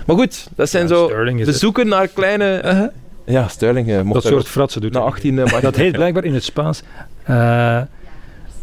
Maar 0.06 0.16
goed, 0.16 0.48
dat 0.56 0.68
zijn 0.68 0.88
ja, 0.88 0.88
zo... 0.88 1.08
We 1.34 1.52
zoeken 1.52 1.88
naar 1.88 2.08
kleine... 2.08 2.62
Uh, 2.64 3.34
ja, 3.34 3.48
Sterling 3.48 3.88
uh, 3.88 4.00
mocht 4.00 4.22
Dat 4.22 4.32
soort 4.32 4.48
fratsen 4.48 4.80
doet 4.80 4.92
na 4.92 5.00
18 5.00 5.36
uh, 5.36 5.60
Dat 5.60 5.76
heet 5.76 5.92
blijkbaar 5.92 6.24
in 6.24 6.34
het 6.34 6.44
Spaans... 6.44 6.82
Uh, 7.30 7.80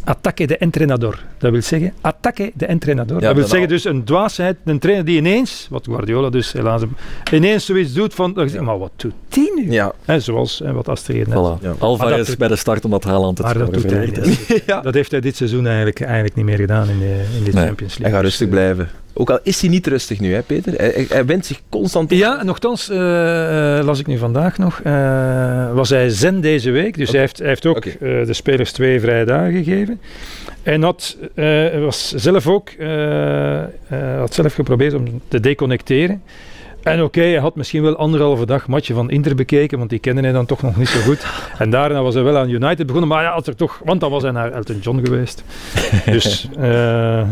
Attaque 0.04 0.48
de 0.48 0.58
entrenador. 0.58 1.20
Dat 1.38 1.52
wil 1.52 1.62
zeggen, 1.62 1.94
attaque 2.02 2.52
de 2.54 2.66
entrenador. 2.66 3.22
Ja, 3.22 3.28
dat 3.28 3.36
wil 3.36 3.48
zeggen 3.48 3.70
dus 3.70 3.86
een 3.86 4.04
dwaasheid, 4.04 4.58
een 4.66 4.80
trainer 4.80 5.06
die 5.06 5.18
ineens, 5.18 5.68
wat 5.70 5.86
Guardiola 5.86 6.30
dus 6.30 6.52
helaas, 6.52 6.82
ineens 7.32 7.66
zoiets 7.66 7.94
doet 7.94 8.14
van, 8.14 8.34
zeg, 8.36 8.62
maar 8.62 8.78
wat 8.80 8.92
doet 8.96 9.14
die 9.30 9.52
nu? 9.56 9.72
Ja. 9.72 9.94
He, 10.06 10.20
zoals 10.20 10.60
he, 10.60 10.74
wat 10.74 10.90
Astrid 10.90 11.28
net. 11.28 11.38
Voilà. 11.38 11.62
Ja. 11.62 11.74
Alvarez 11.78 12.30
is 12.30 12.38
bij 12.38 12.48
de 12.48 12.56
start 12.56 12.86
om 12.86 12.92
dat 12.92 13.04
Haaland 13.04 13.36
te 13.36 13.42
maar 13.42 13.58
dat, 13.58 13.74
doet 13.74 13.92
hij, 13.92 14.12
dat, 14.12 14.28
ja. 14.66 14.82
dat 14.82 14.94
heeft 14.94 15.12
hij 15.12 15.20
dit 15.20 15.36
seizoen 15.36 15.66
eigenlijk, 15.68 16.02
eigenlijk 16.02 16.36
niet 16.36 16.46
meer 16.46 16.58
gedaan 16.58 16.90
in 16.90 17.00
de, 17.00 17.26
in 17.38 17.44
de 17.44 17.52
Nee. 17.52 17.66
Champions 17.66 17.98
League. 17.98 18.02
Hij 18.02 18.12
gaat 18.12 18.22
rustig 18.22 18.50
blijven. 18.50 18.90
Ook 19.14 19.30
al 19.30 19.40
is 19.44 19.62
hij 19.62 19.70
niet 19.70 19.88
rustig 19.88 20.20
nu, 20.20 20.34
hè, 20.34 20.42
Peter. 20.42 20.74
Hij, 20.74 21.06
hij, 21.10 21.26
wint 21.26 21.46
zich 21.46 21.62
constant... 21.70 22.12
Ja, 22.12 22.40
en 22.40 22.46
nogthans, 22.46 22.90
uh, 22.90 22.98
las 23.84 24.00
ik 24.00 24.08
nu 24.08 24.18
vandaag 24.18 24.58
nog, 24.58 24.82
uh, 24.84 25.74
was 25.74 25.90
hij 25.90 26.10
zen 26.10 26.42
deze 26.42 26.72
week. 26.72 26.98
Dus 26.98 27.12
hij, 27.12 27.20
heeft, 27.20 27.38
hij 27.38 27.48
heeft 27.48 27.66
ook 27.66 27.86
uh, 27.86 28.00
de 28.00 28.34
spelers 28.34 28.72
twee 28.72 29.00
vrije 29.00 29.26
dagen 29.26 29.64
gegeven. 29.64 30.02
En 30.64 30.84
had, 30.84 31.18
uh, 31.36 31.84
was 31.84 32.12
zelf 32.12 32.48
ook 32.48 32.70
uh, 32.80 32.88
uh, 33.58 33.64
had 34.18 34.34
zelf 34.34 34.54
geprobeerd 34.54 34.94
om 34.94 35.22
te 35.28 35.40
deconnecteren. 35.40 36.22
En 36.84 36.94
oké, 36.94 37.04
okay, 37.04 37.32
hij 37.32 37.40
had 37.40 37.56
misschien 37.56 37.82
wel 37.82 37.96
anderhalve 37.96 38.46
dag 38.46 38.68
matje 38.68 38.94
van 38.94 39.10
Inter 39.10 39.36
bekeken, 39.36 39.78
want 39.78 39.90
die 39.90 40.00
kende 40.00 40.22
hij 40.22 40.32
dan 40.32 40.46
toch 40.46 40.62
nog 40.62 40.76
niet 40.76 40.88
zo 40.88 41.00
goed. 41.00 41.26
En 41.58 41.70
daarna 41.70 42.02
was 42.02 42.14
hij 42.14 42.24
wel 42.24 42.38
aan 42.38 42.50
United 42.50 42.86
begonnen, 42.86 43.10
maar 43.10 43.24
ja, 43.24 43.34
had 43.34 43.48
er 43.48 43.56
toch, 43.56 43.82
want 43.86 44.00
dan 44.00 44.12
was 44.12 44.22
hij 44.22 44.32
naar 44.32 44.52
Elton 44.52 44.80
John 44.80 45.00
geweest. 45.06 45.44
Dus 46.06 46.50
uh, 46.60 47.28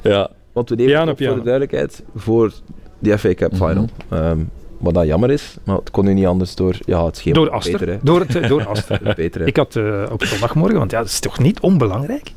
ja. 0.00 0.30
Want 0.54 0.68
we 0.68 0.74
nemen 0.74 0.92
Piano, 0.92 1.10
op 1.10 1.18
voor 1.18 1.34
de 1.34 1.42
duidelijkheid 1.42 2.02
voor 2.14 2.52
de 2.98 3.18
FA 3.18 3.34
Cup 3.34 3.54
final. 3.54 3.88
Mhm. 4.08 4.24
Um, 4.24 4.50
wat 4.78 4.94
dat 4.94 5.06
jammer 5.06 5.30
is, 5.30 5.56
maar 5.64 5.76
het 5.76 5.90
kon 5.90 6.04
nu 6.04 6.14
niet 6.14 6.26
anders 6.26 6.54
door 6.54 6.76
ja, 6.86 7.04
het 7.04 7.16
schema. 7.16 7.34
door 7.34 7.46
van 7.46 7.54
Aster. 7.54 7.98
Door, 8.02 8.20
het, 8.20 8.48
door 8.48 8.66
Aster. 8.66 9.00
Peter, 9.14 9.40
hè. 9.40 9.46
Ik 9.46 9.56
had 9.56 9.74
uh, 9.74 10.02
op 10.10 10.24
zondagmorgen, 10.24 10.78
want 10.78 10.90
ja, 10.90 10.98
dat 10.98 11.08
is 11.08 11.18
toch 11.18 11.38
niet 11.38 11.60
onbelangrijk. 11.60 12.32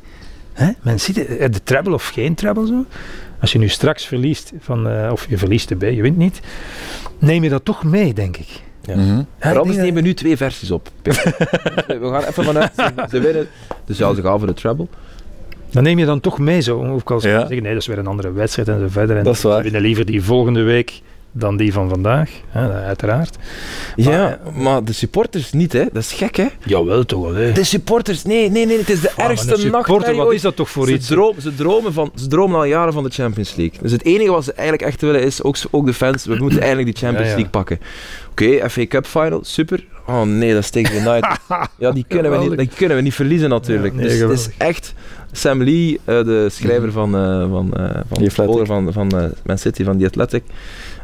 Hè? 0.54 0.72
Men 0.82 1.00
ziet 1.00 1.16
het, 1.16 1.54
de 1.54 1.64
treble 1.64 1.94
of 1.94 2.08
geen 2.08 2.36
treble 2.36 2.68
zo. 2.68 2.86
Als 3.40 3.52
je 3.52 3.60
nu 3.60 3.68
straks 3.68 4.06
verliest, 4.06 4.52
van, 4.60 4.88
uh, 4.88 5.10
of 5.12 5.30
je 5.30 5.38
verliest 5.38 5.70
de 5.70 5.76
B, 5.76 5.82
je 5.82 6.02
wint 6.02 6.18
niet, 6.18 6.40
neem 7.20 7.44
je 7.44 7.50
dat 7.50 7.66
toch 7.66 7.84
mee, 7.84 8.14
denk 8.14 8.38
ik. 8.38 8.62
Ja. 8.82 9.26
Ik 9.52 9.58
anders 9.58 9.78
nemen 9.78 9.94
we 9.94 10.02
nu 10.02 10.14
twee 10.14 10.38
versies 10.38 10.72
op. 10.72 10.90
We 11.04 12.10
gaan 12.12 12.24
even 12.24 12.44
vanuit, 12.44 12.72
ze, 12.76 12.92
ze 13.10 13.20
winnen. 13.20 13.48
Dus 13.86 13.98
ja, 13.98 14.14
ze 14.14 14.22
gaan 14.22 14.38
voor 14.38 14.48
de 14.48 14.54
treble. 14.54 14.88
Dan 15.78 15.86
neem 15.86 16.00
je 16.00 16.06
dan 16.06 16.20
toch 16.20 16.40
mee 16.40 16.62
zo. 16.62 16.86
Ook 16.86 17.12
al 17.12 17.16
Ja. 17.16 17.22
zeggen, 17.22 17.62
nee, 17.64 17.74
dat 17.74 17.82
is 17.82 17.88
weer 17.88 17.98
een 17.98 18.08
andere 18.08 18.32
wedstrijd 18.32 18.68
en 18.68 18.80
zo 18.80 18.86
verder. 18.90 19.18
En 19.18 19.24
Dat 19.24 19.36
is 19.36 19.42
waar. 19.42 19.58
we 19.58 19.64
winnen 19.64 19.82
liever 19.82 20.06
die 20.06 20.24
volgende 20.24 20.62
week 20.62 21.02
dan 21.32 21.58
die 21.58 21.74
van 21.74 21.90
vandaag, 21.90 22.30
hè, 22.50 22.72
uiteraard. 22.74 23.38
Ja, 23.96 24.40
maar 24.56 24.84
de 24.84 24.94
supporters 24.94 25.52
niet, 25.52 25.74
hè. 25.74 25.84
Dat 25.92 26.04
is 26.04 26.12
gek, 26.14 26.36
hè. 26.36 26.46
Jawel, 26.66 27.06
toch 27.06 27.22
wel. 27.24 27.34
Hè. 27.34 27.52
De 27.52 27.64
supporters, 27.64 28.24
nee, 28.24 28.50
nee, 28.52 28.66
nee. 28.66 28.78
Het 28.78 28.90
is 28.90 29.02
de 29.02 29.12
Ah, 29.16 29.26
ergste 29.30 29.48
supporter, 29.48 29.72
nachtmerrie 29.72 30.18
wat 30.18 30.26
ooit. 30.26 30.36
is 30.36 30.42
dat 30.42 30.56
toch 30.56 30.70
voor 30.70 30.86
ze, 30.88 30.94
iets? 30.94 31.08
ze, 31.08 31.54
dromen 31.56 31.94
van, 31.94 32.12
ze 32.16 32.28
dromen 32.28 32.58
al 32.58 32.64
jaren 32.66 32.94
van 32.94 33.04
de 33.04 33.10
Champions 33.10 33.56
League. 33.56 33.80
Dus 33.82 33.92
het 33.92 34.04
enige 34.06 34.32
wat 34.32 34.44
ze 34.44 34.54
eigenlijk 34.54 34.90
echt 34.90 35.02
willen 35.02 35.24
is, 35.24 35.44
ook, 35.44 35.56
ook 35.72 35.86
de 35.86 35.94
fans, 35.94 36.26
we 36.26 36.36
moeten 36.36 36.60
eigenlijk 36.62 36.88
die 36.96 37.04
Champions 37.06 37.30
Ja, 37.30 37.36
ja. 37.38 37.42
League 37.42 37.50
pakken. 37.52 37.80
Oké, 38.32 38.70
FA 38.70 38.86
Cup 38.88 39.06
final, 39.06 39.40
super. 39.44 39.86
Oh 40.08 40.22
nee, 40.22 40.54
dat 40.54 40.64
is 40.64 40.70
tegen 40.70 40.96
United. 40.96 41.38
ja, 41.78 41.92
die 41.92 42.06
kunnen, 42.08 42.32
we 42.32 42.38
niet, 42.38 42.58
die 42.58 42.70
kunnen 42.76 42.98
we 42.98 43.04
niet 43.04 43.14
verliezen 43.14 43.50
natuurlijk. 43.50 43.94
Ja, 43.94 44.00
nee, 44.00 44.08
dus 44.10 44.20
het 44.20 44.32
is 44.32 44.50
echt... 44.58 44.94
Sam 45.32 45.64
Lee, 45.64 46.00
eh, 46.04 46.24
de 46.24 46.48
schrijver 46.50 46.92
van, 46.92 47.16
eh 47.16 47.50
van, 47.50 47.74
eh 47.74 48.00
van, 48.08 48.32
volger 48.32 48.66
van, 48.66 48.94
van 48.94 49.10
eh, 49.10 49.26
Man 49.46 49.58
City, 49.58 49.84
van 49.84 49.98
The 49.98 50.06
Athletic, 50.06 50.44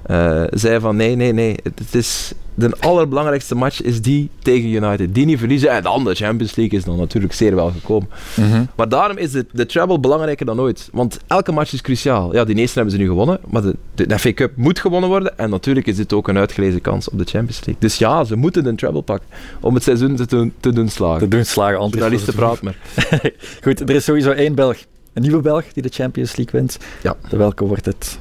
eh, 0.05 0.43
zei 0.49 0.79
van 0.79 0.95
nee, 0.95 1.15
nee, 1.15 1.33
nee, 1.33 1.55
het, 1.63 1.79
het 1.79 1.95
is... 1.95 2.33
De 2.55 2.75
allerbelangrijkste 2.79 3.55
match 3.55 3.81
is 3.81 4.01
die 4.01 4.29
tegen 4.39 4.69
United. 4.69 5.15
Die 5.15 5.25
niet 5.25 5.39
verliezen. 5.39 5.69
En 5.69 5.83
dan 5.83 6.03
de 6.03 6.15
Champions 6.15 6.55
League 6.55 6.79
is 6.79 6.85
dan 6.85 6.97
natuurlijk 6.97 7.33
zeer 7.33 7.55
wel 7.55 7.71
gekomen. 7.71 8.09
Mhm. 8.35 8.63
Maar 8.75 8.89
daarom 8.89 9.17
is 9.17 9.31
de, 9.31 9.45
de 9.51 9.65
treble 9.65 9.99
belangrijker 9.99 10.45
dan 10.45 10.59
ooit. 10.59 10.89
Want 10.91 11.19
elke 11.27 11.51
match 11.51 11.73
is 11.73 11.81
cruciaal. 11.81 12.33
Ja, 12.33 12.43
die 12.43 12.55
eerste 12.55 12.75
hebben 12.75 12.93
ze 12.93 12.99
nu 12.99 13.07
gewonnen, 13.07 13.39
maar 13.49 13.61
de, 13.61 13.75
de, 13.95 14.07
de 14.07 14.19
FA 14.19 14.33
Cup 14.33 14.51
moet 14.55 14.79
gewonnen 14.79 15.09
worden. 15.09 15.37
En 15.37 15.49
natuurlijk 15.49 15.87
is 15.87 15.95
dit 15.95 16.13
ook 16.13 16.27
een 16.27 16.37
uitgelezen 16.37 16.81
kans 16.81 17.09
op 17.09 17.17
de 17.17 17.25
Champions 17.25 17.57
League. 17.65 17.75
Dus 17.79 17.97
ja, 17.97 18.23
ze 18.23 18.35
moeten 18.35 18.65
een 18.65 18.75
treble 18.75 19.01
pakken 19.01 19.29
om 19.61 19.73
het 19.73 19.83
seizoen 19.83 20.15
te 20.15 20.25
doen, 20.25 20.53
te 20.59 20.73
doen 20.73 20.89
slagen. 20.89 21.19
Te 21.19 21.27
doen 21.27 21.45
slagen. 21.45 21.89
Journalisten 21.89 22.33
praat 22.33 22.61
maar. 22.61 22.75
Goed, 23.63 23.79
er 23.79 23.89
is 23.89 24.03
sowieso 24.03 24.31
één 24.31 24.55
Belg. 24.55 24.77
Een 25.13 25.21
nieuwe 25.21 25.41
Belg 25.41 25.73
die 25.73 25.83
de 25.83 25.89
Champions 25.89 26.35
League 26.35 26.59
wint. 26.59 26.77
Ja. 27.03 27.15
De 27.29 27.37
welke 27.37 27.65
wordt 27.65 27.85
het? 27.85 28.19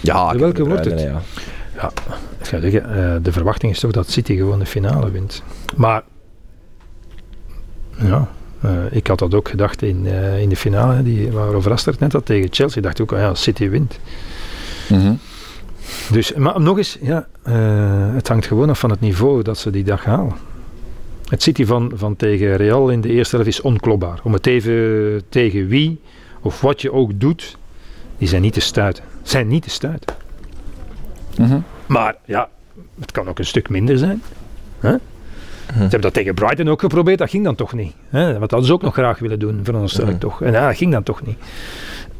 Ja, 0.00 0.36
welke 0.36 0.64
wordt 0.64 0.84
het? 0.84 1.00
Ja. 1.00 1.22
Ik 2.38 2.46
zou 2.46 2.62
zeggen, 2.62 2.84
eh, 2.84 3.16
de 3.22 3.32
verwachting 3.32 3.72
is 3.72 3.80
toch 3.80 3.90
dat 3.90 4.10
City 4.10 4.36
gewoon 4.36 4.58
de 4.58 4.66
finale 4.66 5.10
wint. 5.10 5.42
Maar 5.76 6.02
ja, 7.96 8.28
eh, 8.60 8.70
ik 8.90 9.06
had 9.06 9.18
dat 9.18 9.34
ook 9.34 9.48
gedacht 9.48 9.82
in, 9.82 10.06
eh, 10.06 10.40
in 10.40 10.48
de 10.48 10.56
finale, 10.56 11.02
die, 11.02 11.32
waarover 11.32 11.72
Aster 11.72 11.92
het 11.92 12.00
net 12.00 12.12
had 12.12 12.26
tegen 12.26 12.48
Chelsea. 12.50 12.82
dacht 12.82 12.98
ik 12.98 13.12
ook, 13.12 13.18
ah 13.18 13.24
ja, 13.24 13.34
City 13.34 13.68
wint. 13.68 13.98
Mhm. 14.88 15.12
Dus, 16.12 16.34
maar 16.34 16.60
nog 16.60 16.76
eens, 16.76 16.98
ja, 17.00 17.26
het 18.14 18.28
hangt 18.28 18.46
gewoon 18.46 18.70
af 18.70 18.78
van 18.78 18.90
het 18.90 19.00
niveau 19.00 19.42
dat 19.42 19.58
ze 19.58 19.70
die 19.70 19.84
dag 19.84 20.04
halen. 20.04 20.34
Het 21.28 21.42
City 21.42 21.64
van, 21.64 21.92
van 21.94 22.16
tegen 22.16 22.56
Real 22.56 22.88
in 22.88 23.00
de 23.00 23.08
eerste 23.08 23.34
helft 23.34 23.50
is 23.50 23.60
onklopbaar. 23.60 24.20
Om 24.22 24.32
het 24.32 24.46
even 24.46 25.22
tegen 25.28 25.68
wie 25.68 26.00
of 26.40 26.60
wat 26.60 26.82
je 26.82 26.92
ook 26.92 27.20
doet, 27.20 27.56
die 28.18 28.28
zijn 28.28 28.42
niet 28.42 28.52
te 28.52 28.60
stuiten. 28.60 29.04
Zijn 29.22 29.48
niet 29.48 29.62
te 29.62 29.70
stuiten. 29.70 30.14
Mhm. 31.38 31.58
Maar 31.86 32.14
ja, 32.24 32.48
het 33.00 33.12
kan 33.12 33.28
ook 33.28 33.38
een 33.38 33.44
stuk 33.46 33.68
minder 33.68 33.98
zijn. 33.98 34.22
Hè? 34.78 34.90
Hm. 34.90 34.96
Ze 35.74 35.80
hebben 35.80 36.00
dat 36.00 36.14
tegen 36.14 36.34
Brighton 36.34 36.68
ook 36.68 36.80
geprobeerd, 36.80 37.18
dat 37.18 37.30
ging 37.30 37.44
dan 37.44 37.54
toch 37.54 37.72
niet. 37.72 37.92
Hè? 38.08 38.32
Wat 38.38 38.50
hadden 38.50 38.68
ze 38.68 38.72
ook 38.74 38.82
nog 38.82 38.94
graag 38.94 39.18
willen 39.18 39.38
doen, 39.38 39.60
veronderstel 39.62 40.04
ik 40.04 40.10
Mhm. 40.10 40.18
toch. 40.20 40.42
En 40.42 40.52
ja, 40.52 40.66
dat 40.66 40.76
ging 40.76 40.92
dan 40.92 41.02
toch 41.02 41.26
niet. 41.26 41.38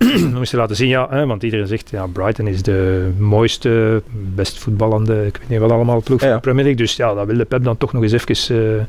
We 0.31 0.31
moesten 0.35 0.59
laten 0.59 0.77
zien, 0.77 0.89
ja, 0.89 1.07
hè, 1.11 1.27
want 1.27 1.43
iedereen 1.43 1.67
zegt, 1.67 1.91
ja, 1.91 2.07
Brighton 2.07 2.47
is 2.47 2.63
de 2.63 3.11
mooiste, 3.19 4.03
best 4.35 4.59
voetballende, 4.59 5.27
ik 5.27 5.37
weet 5.37 5.49
niet 5.49 5.59
wat 5.59 5.71
allemaal, 5.71 6.01
ploeg 6.03 6.21
van 6.21 6.29
Ja. 6.29 6.35
de 6.35 6.41
Premier 6.41 6.65
League. 6.65 6.83
Dus 6.83 6.97
ja, 6.97 7.15
dat 7.15 7.27
wilde 7.27 7.45
Pep 7.45 7.65
dan 7.65 7.77
toch 7.79 7.93
nog 7.93 8.03
eens 8.03 8.13
even 8.13 8.79
eh, 8.79 8.85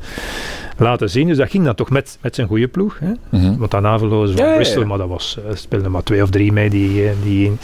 laten 0.78 1.10
zien. 1.10 1.28
Dus 1.28 1.36
dat 1.36 1.50
ging 1.50 1.64
dan 1.64 1.74
toch 1.74 1.90
met, 1.90 2.18
met 2.20 2.34
zijn 2.34 2.46
goede 2.46 2.68
ploeg. 2.68 2.98
Hè? 2.98 3.12
Mhm. 3.28 3.56
Want 3.56 3.70
daarna 3.70 3.98
verloren 3.98 4.28
ze 4.28 4.36
van 4.36 4.46
Ja. 4.46 4.54
Bristol, 4.54 4.84
maar 4.84 4.98
dat 4.98 5.08
was, 5.08 5.38
er 5.48 5.56
speelden 5.56 5.90
maar 5.90 6.02
twee 6.02 6.22
of 6.22 6.30
drie 6.30 6.52
mee 6.52 6.70
die, 6.70 7.08
eh, 7.08 7.14
die 7.22 7.46
in, 7.46 7.58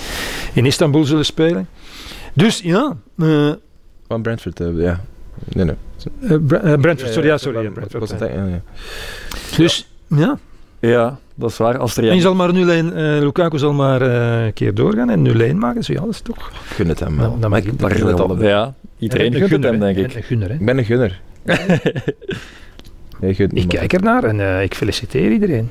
in 0.55 0.67
Istanbul 0.67 1.05
zullen 1.05 1.25
spelen. 1.25 1.69
Dus 2.33 2.61
ja, 2.61 2.97
eh, 3.19 3.51
Van 4.09 4.23
Brentford, 4.23 4.61
eh, 4.61 4.67
ja. 4.77 5.01
Nee, 5.53 5.65
nee. 5.65 5.75
eh, 6.21 6.73
eh, 6.73 6.81
Brentford, 6.81 7.13
sorry, 7.13 7.29
ja, 7.29 7.39
sorry. 7.39 7.69
Brentford. 7.69 8.19
Dus 9.57 9.89
ja, 10.09 10.39
Ja, 10.81 11.19
dat 11.35 11.51
is 11.51 11.57
waar. 11.57 11.79
Als 11.79 11.97
er 11.97 12.09
en 12.09 12.15
je 12.15 12.21
zal 12.21 12.35
maar 12.35 12.53
0-1, 12.55 12.57
eh, 12.59 13.19
Lukaku 13.21 13.59
zal 13.59 13.73
maar 13.73 14.03
eh, 14.03 14.45
een 14.45 14.53
keer 14.53 14.75
doorgaan 14.75 15.11
en 15.11 15.23
0-1 15.23 15.57
maken. 15.59 15.77
Dus 15.77 15.87
ja, 15.87 16.01
dat 16.01 16.09
is 16.09 16.21
toch. 16.21 16.49
Ik 16.49 16.55
gun 16.75 16.89
het 16.89 17.01
hem 17.01 17.17
wel. 17.17 17.31
Dan- 17.31 17.41
dan 17.41 17.51
maar 17.51 17.63
mag 17.65 17.91
ik, 17.91 17.97
gun 17.97 18.07
het 18.07 18.21
allebei. 18.21 18.49
Ja, 18.49 18.75
iedereen 18.99 19.27
En 19.35 19.43
een 19.43 19.49
gunt 19.49 19.65
het 19.65 19.73
hem, 19.73 19.81
denk 19.81 19.97
ik. 19.97 20.11
En 20.11 20.17
Een 20.17 20.23
gunner, 20.23 20.49
hè. 20.49 20.55
Ik 20.55 20.65
ben 20.65 20.79
een 20.79 20.85
gunner. 20.85 21.21
Nee, 23.21 23.31
je 23.31 23.37
gunt 23.37 23.57
Ik 23.57 23.69
kijk 23.69 23.93
ernaar 23.93 24.25
en 24.25 24.41
eh, 24.41 24.63
ik 24.63 24.75
feliciteer 24.75 25.31
iedereen. 25.33 25.71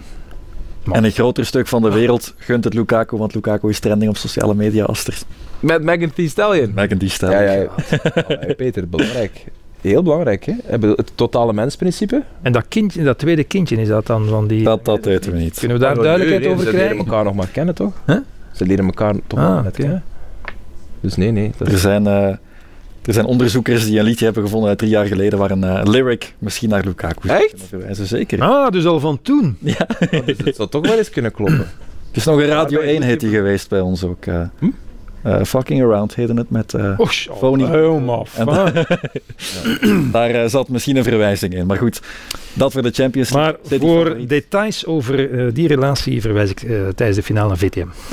En 0.91 1.03
een 1.03 1.11
groter 1.11 1.45
stuk 1.45 1.67
van 1.67 1.81
de 1.81 1.91
wereld 1.91 2.33
gunt 2.37 2.63
het 2.63 2.73
Lukaku, 2.73 3.17
want 3.17 3.35
Lukaku 3.35 3.69
is 3.69 3.79
trending 3.79 4.09
op 4.09 4.17
sociale 4.17 4.53
media 4.55 4.83
als 4.83 5.07
er 5.07 5.17
Met 5.59 5.83
Megan 5.83 6.13
Thee 6.13 6.29
Stallion. 6.29 6.71
Megan 6.75 6.97
die 6.97 7.09
staat. 7.09 7.31
Ja, 7.31 7.41
ja, 7.51 7.53
ja. 7.53 7.69
Peter, 8.57 8.87
belangrijk. 8.89 9.45
Heel 9.81 10.03
belangrijk, 10.03 10.45
hè? 10.45 10.53
Hebben 10.63 10.89
Het 10.89 11.11
totale 11.15 11.53
mensprincipe. 11.53 12.23
En 12.41 12.51
dat 12.51 12.65
kindje, 12.67 13.03
dat 13.03 13.17
tweede 13.17 13.43
kindje, 13.43 13.75
is 13.75 13.87
dat 13.87 14.05
dan 14.07 14.27
van 14.27 14.47
die... 14.47 14.63
Dat, 14.63 14.85
dat 14.85 15.05
weten 15.05 15.31
we 15.31 15.37
niet. 15.37 15.59
Kunnen 15.59 15.77
we 15.77 15.83
daar 15.83 15.95
duidelijkheid 15.95 16.41
nee, 16.41 16.51
over 16.51 16.63
Ze 16.65 16.71
leren 16.71 16.85
krijgen? 16.87 17.05
elkaar 17.05 17.23
nog 17.23 17.35
maar 17.35 17.47
kennen, 17.47 17.75
toch? 17.75 17.93
Huh? 18.05 18.17
Ze 18.53 18.65
leren 18.65 18.85
elkaar 18.85 19.13
toch 19.27 19.39
Ah, 19.39 19.53
nog 19.55 19.63
net 19.63 19.75
kennen. 19.75 20.03
Dus 20.99 21.15
nee, 21.15 21.31
nee. 21.31 21.51
Dat 21.57 21.67
Er 21.67 21.77
zijn, 21.77 22.07
eh, 22.07 22.13
er 23.05 23.13
zijn 23.13 23.25
onderzoekers 23.25 23.85
die 23.85 23.99
een 23.99 24.05
liedje 24.05 24.25
hebben 24.25 24.43
gevonden 24.43 24.69
uit 24.69 24.77
drie 24.77 24.89
jaar 24.89 25.05
geleden 25.05 25.39
waar 25.39 25.51
een 25.51 25.63
eh, 25.63 25.81
lyric 25.83 26.33
misschien 26.39 26.69
naar 26.69 26.83
Lukaku 26.85 27.27
zou 27.27 27.39
Echt? 27.43 27.63
verwijzen. 27.67 28.05
Zeker. 28.05 28.41
Ah, 28.41 28.71
dus 28.71 28.85
al 28.85 28.99
van 28.99 29.19
toen. 29.21 29.57
dus 30.25 30.37
het 30.43 30.55
zou 30.55 30.69
toch 30.69 30.87
wel 30.87 30.97
eens 30.97 31.09
kunnen 31.09 31.31
kloppen. 31.31 31.57
Het 32.07 32.15
is 32.17 32.25
nog 32.25 32.39
een 32.39 32.45
Radio 32.45 32.79
Ja, 32.79 32.85
bij 32.85 32.93
1 32.93 33.03
hit 33.03 33.19
die 33.19 33.29
geweest 33.29 33.69
bij 33.69 33.81
ons 33.81 34.03
ook. 34.03 34.25
eh. 34.25 34.41
Hm? 34.59 34.65
Eh, 35.21 35.43
fucking 35.43 35.83
Around 35.83 36.15
heette 36.15 36.33
het 36.33 36.49
met... 36.49 36.73
eh, 36.73 36.93
Oh, 36.99 37.07
Phony. 37.37 37.65
helemaal. 37.65 38.27
Daar 40.11 40.29
eh, 40.29 40.49
zat 40.49 40.69
misschien 40.69 40.95
een 40.97 41.03
verwijzing 41.03 41.53
in. 41.53 41.65
Maar 41.65 41.77
goed, 41.77 42.01
dat 42.53 42.71
voor 42.71 42.81
de 42.81 42.91
Champions 42.91 43.29
League. 43.33 43.51
Maar 43.51 43.59
City 43.69 43.85
voor 43.85 44.05
favoriet. 44.05 44.29
details 44.29 44.85
over 44.85 45.31
eh, 45.31 45.53
die 45.53 45.67
relatie 45.67 46.21
verwijs 46.21 46.49
ik 46.49 46.59
tijdens 46.95 47.15
de 47.17 47.23
finale 47.23 47.47
naar 47.47 47.57
VTM. 47.57 47.87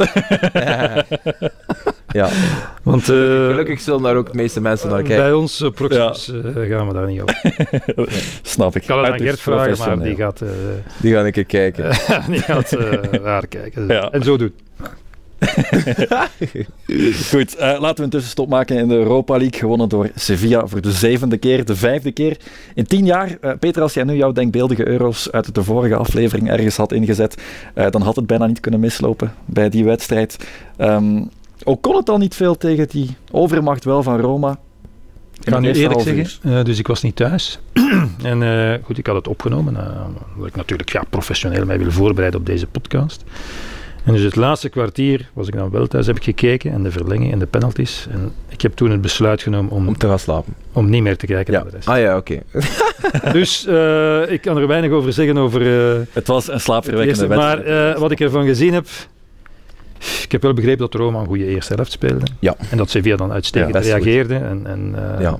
ja. 2.18 2.28
Want 2.82 3.04
Gelukkig 3.04 3.80
zullen 3.80 4.02
daar 4.02 4.16
ook 4.16 4.30
de 4.32 4.36
meeste 4.36 4.60
mensen 4.60 4.88
naar 4.88 5.02
kijken. 5.02 5.24
bij 5.24 5.32
ons 5.32 5.60
uh, 5.60 5.70
Proximus 5.70 6.28
eh, 6.28 6.34
gaan 6.70 6.88
we 6.88 6.94
daar 6.94 7.06
niet 7.06 7.20
over. 7.20 7.54
Snap 8.42 8.76
ik. 8.76 8.82
Ik 8.82 8.88
kan 8.88 9.04
het 9.04 9.12
aan 9.12 9.18
Gert 9.20 9.40
vragen, 9.40 9.78
maar 9.78 9.98
die 10.06 10.16
gaat, 10.16 10.42
Die 11.00 11.14
gaan 11.14 11.24
een 11.24 11.32
keer 11.32 11.44
kijken. 11.44 11.90
die 12.28 12.40
gaat 12.40 12.72
eh, 12.72 13.22
daar 13.22 13.46
kijken. 13.46 13.86
Ja. 13.86 14.10
En 14.10 14.22
zo 14.22 14.36
doen. 14.36 14.52
Goed, 17.30 17.56
eh, 17.56 17.80
laten 17.80 17.96
we 17.96 18.02
een 18.02 18.10
tussenstop 18.10 18.48
maken 18.48 18.76
in 18.76 18.88
de 18.88 18.94
Europa 18.94 19.36
League. 19.36 19.58
Gewonnen 19.58 19.88
door 19.88 20.10
Sevilla 20.14 20.66
voor 20.66 20.80
de 20.80 20.92
zevende 20.92 21.36
keer, 21.36 21.64
de 21.64 21.76
vijfde 21.76 22.12
keer 22.12 22.36
in 22.74 22.86
tien 22.86 23.04
jaar. 23.04 23.36
Eh, 23.40 23.52
Peter, 23.58 23.82
als 23.82 23.94
jij 23.94 24.04
nu 24.04 24.16
jouw 24.16 24.32
denkbeeldige 24.32 24.88
euro's 24.88 25.30
uit 25.30 25.54
de 25.54 25.62
vorige 25.62 25.96
aflevering 25.96 26.50
ergens 26.50 26.76
had 26.76 26.92
ingezet, 26.92 27.42
eh, 27.74 27.90
dan 27.90 28.02
had 28.02 28.16
het 28.16 28.26
bijna 28.26 28.46
niet 28.46 28.60
kunnen 28.60 28.80
mislopen 28.80 29.34
bij 29.44 29.68
die 29.68 29.84
wedstrijd. 29.84 30.36
Ehm, 30.76 31.22
ook 31.64 31.82
kon 31.82 31.96
het 31.96 32.10
al 32.10 32.18
niet 32.18 32.34
veel 32.34 32.56
tegen 32.56 32.88
die 32.88 33.16
overmacht 33.30 33.84
wel 33.84 34.02
van 34.02 34.20
Roma. 34.20 34.58
Ik 35.42 35.52
ga 35.52 35.58
nu 35.58 35.72
eerlijk 35.72 36.00
zeggen, 36.00 36.64
dus 36.64 36.78
ik 36.78 36.86
was 36.86 37.02
niet 37.02 37.16
thuis. 37.16 37.58
en 38.22 38.80
goed, 38.84 38.98
ik 38.98 39.06
had 39.06 39.16
het 39.16 39.28
opgenomen, 39.28 39.76
eh, 39.76 40.00
omdat 40.34 40.48
ik 40.48 40.56
natuurlijk 40.56 40.92
ja, 40.92 41.04
professioneel 41.10 41.64
mij 41.64 41.78
wil 41.78 41.90
voorbereiden 41.90 42.40
op 42.40 42.46
deze 42.46 42.66
podcast. 42.66 43.24
En 44.04 44.12
dus 44.12 44.22
het 44.22 44.36
laatste 44.36 44.68
kwartier 44.68 45.28
was 45.32 45.46
ik 45.48 45.54
dan 45.54 45.70
wel 45.70 45.86
thuis, 45.86 46.06
heb 46.06 46.16
ik 46.16 46.24
gekeken 46.24 46.72
en 46.72 46.82
de 46.82 46.90
verlenging 46.90 47.32
en 47.32 47.38
de 47.38 47.46
penalties. 47.46 48.06
En 48.10 48.32
ik 48.48 48.60
heb 48.60 48.74
toen 48.74 48.90
het 48.90 49.00
besluit 49.00 49.42
genomen 49.42 49.72
om, 49.72 49.88
Om 49.88 49.96
te 49.98 50.06
gaan 50.08 50.18
slapen. 50.18 50.54
om 50.72 50.90
niet 50.90 51.02
meer 51.02 51.16
te 51.16 51.26
kijken 51.26 51.52
Ja. 51.52 51.58
naar 51.62 51.70
de 51.70 51.76
rest. 51.76 51.88
Ah 51.88 51.98
ja, 51.98 52.16
oké. 52.16 52.38
Dus 53.32 53.66
eh, 53.66 54.30
ik 54.30 54.40
kan 54.40 54.56
er 54.56 54.66
weinig 54.66 54.90
over 54.90 55.12
zeggen 55.12 55.36
over 55.38 55.60
eh, 55.96 56.00
Het 56.12 56.26
was 56.26 56.48
een 56.48 56.60
slaapverwekkende 56.60 57.20
eerste. 57.22 57.36
Maar 57.36 57.56
wedstrijd. 57.56 57.94
eh, 57.94 58.00
wat 58.00 58.10
ik 58.10 58.20
ervan 58.20 58.44
gezien 58.46 58.72
heb, 58.74 58.86
ik 60.22 60.32
heb 60.32 60.42
wel 60.42 60.54
begrepen 60.54 60.78
dat 60.78 60.94
Roma 60.94 61.20
een 61.20 61.26
goede 61.26 61.46
eerste 61.46 61.74
helft 61.74 61.92
speelde. 61.92 62.24
Ja. 62.38 62.56
En 62.70 62.76
dat 62.76 62.90
Sevilla 62.90 63.16
dan 63.16 63.32
uitstekend 63.32 63.74
Ja, 63.74 63.80
best 63.80 63.92
goed. 63.92 64.02
reageerde. 64.02 64.34
En, 64.34 64.62
en, 64.66 64.94
eh, 64.96 65.20
Ja. 65.20 65.38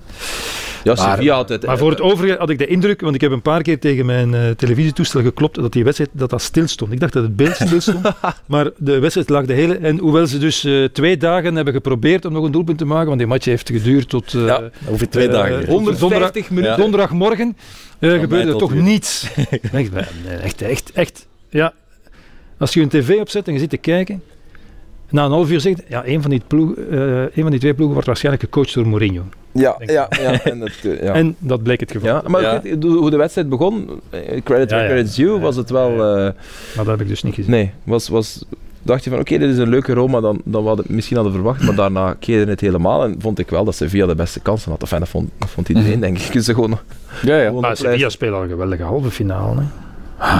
Ja, 0.85 0.95
Maar- 0.95 1.11
Sevilla 1.15 1.35
had 1.35 1.49
het... 1.49 1.67
Maar 1.67 1.79
voor 1.79 1.91
het 1.91 2.01
overige 2.01 2.37
had 2.39 2.51
ik 2.51 2.59
de 2.59 2.67
indruk, 2.67 3.01
want 3.01 3.15
ik 3.15 3.21
heb 3.21 3.31
een 3.33 3.43
paar 3.43 3.63
keer 3.63 3.79
tegen 3.79 4.07
mijn 4.07 4.35
eh, 4.35 4.51
televisietoestel 4.51 5.23
geklopt, 5.23 5.55
dat 5.55 5.73
die 5.73 5.85
wedstrijd 5.85 6.11
dat 6.13 6.31
dat 6.31 6.43
stil 6.43 6.67
stond. 6.69 6.93
Ik 6.93 7.01
dacht 7.01 7.13
dat 7.13 7.23
het 7.23 7.37
beeld 7.37 7.55
stil 7.55 7.81
stond, 7.81 8.07
maar 8.47 8.71
de 8.77 8.99
wedstrijd 8.99 9.29
lag 9.29 9.45
de 9.45 9.53
hele... 9.53 9.77
En 9.77 9.99
hoewel 9.99 10.27
ze 10.27 10.39
dus 10.39 10.65
eh, 10.65 10.85
twee 10.85 11.17
dagen 11.17 11.55
hebben 11.57 11.75
geprobeerd 11.75 12.25
om 12.25 12.33
nog 12.33 12.45
een 12.45 12.53
doelpunt 12.53 12.79
te 12.79 12.85
maken, 12.85 13.07
want 13.07 13.19
die 13.19 13.27
match 13.29 13.45
heeft 13.45 13.71
geduurd 13.71 14.09
tot... 14.09 14.35
eh, 14.35 14.47
Ja, 14.47 14.63
Over 14.89 15.11
twee 15.11 15.29
dagen. 15.29 15.59
tot 15.61 15.69
150 15.69 16.49
minuten. 16.51 16.71
Ja. 16.71 16.77
Donderdagmorgen 16.77 17.57
eh, 17.99 18.11
gebeurde 18.21 18.53
er 18.53 18.59
toch 18.59 18.75
niets. 18.75 19.27
Echt, 20.43 20.63
echt, 20.63 20.91
echt. 20.95 21.27
Ja. 21.51 21.73
Als 22.59 22.75
je 22.75 22.81
een 22.81 22.89
tv 22.89 23.19
opzet 23.21 23.47
en 23.47 23.53
je 23.53 23.59
zit 23.59 23.71
te 23.71 23.77
kijken, 23.77 24.23
na 25.11 25.25
een 25.25 25.31
half 25.31 25.51
uur 25.51 25.61
zegt, 25.61 25.83
ja, 25.89 26.07
een 26.07 26.23
van, 26.23 26.31
die 26.31 26.43
ploeg, 26.47 26.75
eh, 26.75 27.21
een 27.21 27.31
van 27.43 27.51
die 27.51 27.61
twee 27.61 27.73
ploegen 27.75 27.93
wordt 27.93 28.07
waarschijnlijk 28.07 28.45
gecoacht 28.45 28.75
door 28.75 28.87
Mourinho. 28.89 29.23
Ja, 29.53 29.77
ja, 29.79 30.09
ja. 30.21 30.43
En 30.45 30.59
dat, 30.59 30.71
eh, 30.83 31.03
ja. 31.03 31.13
En 31.13 31.37
dat 31.39 31.63
bleek 31.63 31.81
het 31.81 31.91
geval. 31.93 32.09
ja, 32.09 32.23
maar 32.27 32.43
Ja. 32.43 32.63
hoe 32.81 33.11
de 33.11 33.17
wedstrijd 33.17 33.49
begon, 33.49 33.89
eh, 34.11 34.43
credit 34.45 34.71
Ja, 34.71 34.87
credit's 34.87 35.15
due, 35.15 35.39
was 35.39 35.57
het 35.57 35.71
wel... 35.71 35.91
Eh, 35.91 35.97
Maar 35.97 36.35
dat 36.77 36.87
heb 36.87 37.01
ik 37.01 37.09
dus 37.09 37.23
niet 37.23 37.35
gezien. 37.35 37.51
nee, 37.51 37.71
was, 37.85 38.09
was, 38.09 38.45
dacht 38.83 39.05
je 39.05 39.11
van 39.11 39.19
oké, 39.19 39.39
dit 39.39 39.51
is 39.51 39.59
een 39.59 39.69
leuke 39.69 39.93
Roma 39.93 40.21
dan, 40.21 40.41
dan 40.45 40.63
we 40.63 40.69
hadden, 40.69 40.85
misschien 40.89 41.17
hadden 41.17 41.35
verwacht, 41.35 41.63
maar 41.63 41.75
daarna 41.75 42.17
keerde 42.19 42.51
het 42.51 42.61
helemaal 42.61 43.05
en 43.05 43.15
vond 43.19 43.39
ik 43.39 43.51
wel 43.51 43.65
dat 43.65 43.75
Sevilla 43.75 44.07
de 44.07 44.15
beste 44.15 44.41
kansen 44.41 44.71
had. 44.71 44.81
Enfin, 44.83 44.99
dat, 44.99 45.09
vond, 45.09 45.31
dat 45.39 45.51
vond 45.51 45.69
iedereen, 45.69 45.91
Mhm. 45.91 46.01
denk 46.01 46.19
ik. 46.19 46.43
Ze 46.43 46.55
gewoon, 46.55 46.79
Ja, 47.23 47.37
ja. 47.39 47.47
gewoon 47.47 47.61
Maar. 47.61 47.77
Sevilla 47.77 48.09
speelde 48.09 48.37
al 48.37 48.43
een 48.43 48.49
geweldige 48.49 48.83
halve 48.83 49.11
finale. 49.11 49.61
Hè. 49.61 49.67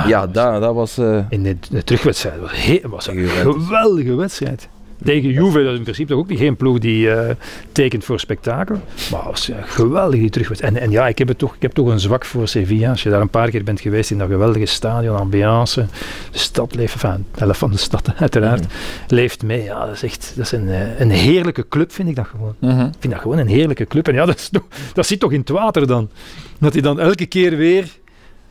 Ja, 0.07 0.27
dat, 0.27 0.61
dat 0.61 0.75
was... 0.75 0.99
eh, 0.99 1.19
In 1.29 1.43
de, 1.43 1.57
de 1.71 1.85
terugwedstrijd 1.85 2.41
was, 2.41 2.51
he- 2.55 2.81
was 2.89 3.07
een 3.09 3.29
geweldige 3.29 4.15
wedstrijd. 4.15 4.69
Tegen 5.05 5.31
Juve, 5.31 5.63
dat 5.63 5.73
is 5.73 5.77
in 5.77 5.83
principe 5.83 6.09
toch 6.11 6.19
ook 6.19 6.29
niet 6.29 6.39
geen 6.39 6.57
ploeg 6.57 6.79
die 6.79 7.11
eh, 7.11 7.35
tekent 7.73 8.05
voor 8.05 8.21
spektakel. 8.21 8.75
Maar 9.11 9.21
het 9.21 9.31
was 9.31 9.47
ja, 9.47 9.57
geweldig 9.63 10.21
die 10.21 10.31
terugwedstrijd. 10.31 10.75
En, 10.77 10.83
en 10.83 10.91
ja, 10.91 11.09
ik 11.09 11.19
heb, 11.19 11.29
het 11.29 11.39
toch, 11.39 11.55
ik 11.55 11.63
heb 11.63 11.73
toch 11.73 11.89
een 11.89 12.01
zwak 12.01 12.25
voor 12.25 12.49
Sevilla. 12.49 12.91
Als 12.91 13.03
je 13.03 13.11
daar 13.11 13.21
een 13.21 13.29
paar 13.29 13.51
keer 13.51 13.65
bent 13.65 13.81
geweest 13.81 14.11
in 14.11 14.19
dat 14.19 14.29
geweldige 14.29 14.67
stadion, 14.67 15.17
ambiance. 15.17 15.87
De 16.31 16.39
stad 16.39 16.75
leeft, 16.75 16.93
enfin, 16.95 17.27
de 17.35 17.41
helft 17.41 17.59
van 17.59 17.71
de 17.71 17.77
stad 17.77 18.09
uiteraard, 18.19 18.65
leeft 19.09 19.43
mee. 19.43 19.63
Ja, 19.63 19.87
dat 19.87 19.95
is 19.95 20.03
echt 20.03 20.33
dat 20.37 20.45
is 20.45 20.53
een, 20.53 20.69
eh, 20.69 21.01
een 21.01 21.11
heerlijke 21.11 21.69
club, 21.69 21.93
vind 21.93 22.09
ik 22.09 22.17
dat 22.17 22.27
gewoon. 22.27 22.55
Mhm. 22.59 22.81
Ik 22.81 22.93
vind 22.99 23.13
dat 23.13 23.23
gewoon 23.23 23.39
een 23.39 23.49
heerlijke 23.49 23.87
club. 23.87 24.09
En 24.09 24.15
ja, 24.15 24.25
dat, 24.27 24.37
is 24.39 24.49
toch, 24.49 24.65
dat 24.95 25.07
zit 25.07 25.21
toch 25.21 25.33
in 25.33 25.41
het 25.41 25.49
water 25.49 25.87
dan. 25.87 26.09
Dat 26.59 26.73
hij 26.73 26.83
dan 26.83 27.01
elke 27.01 27.27
keer 27.27 27.57
weer 27.57 27.89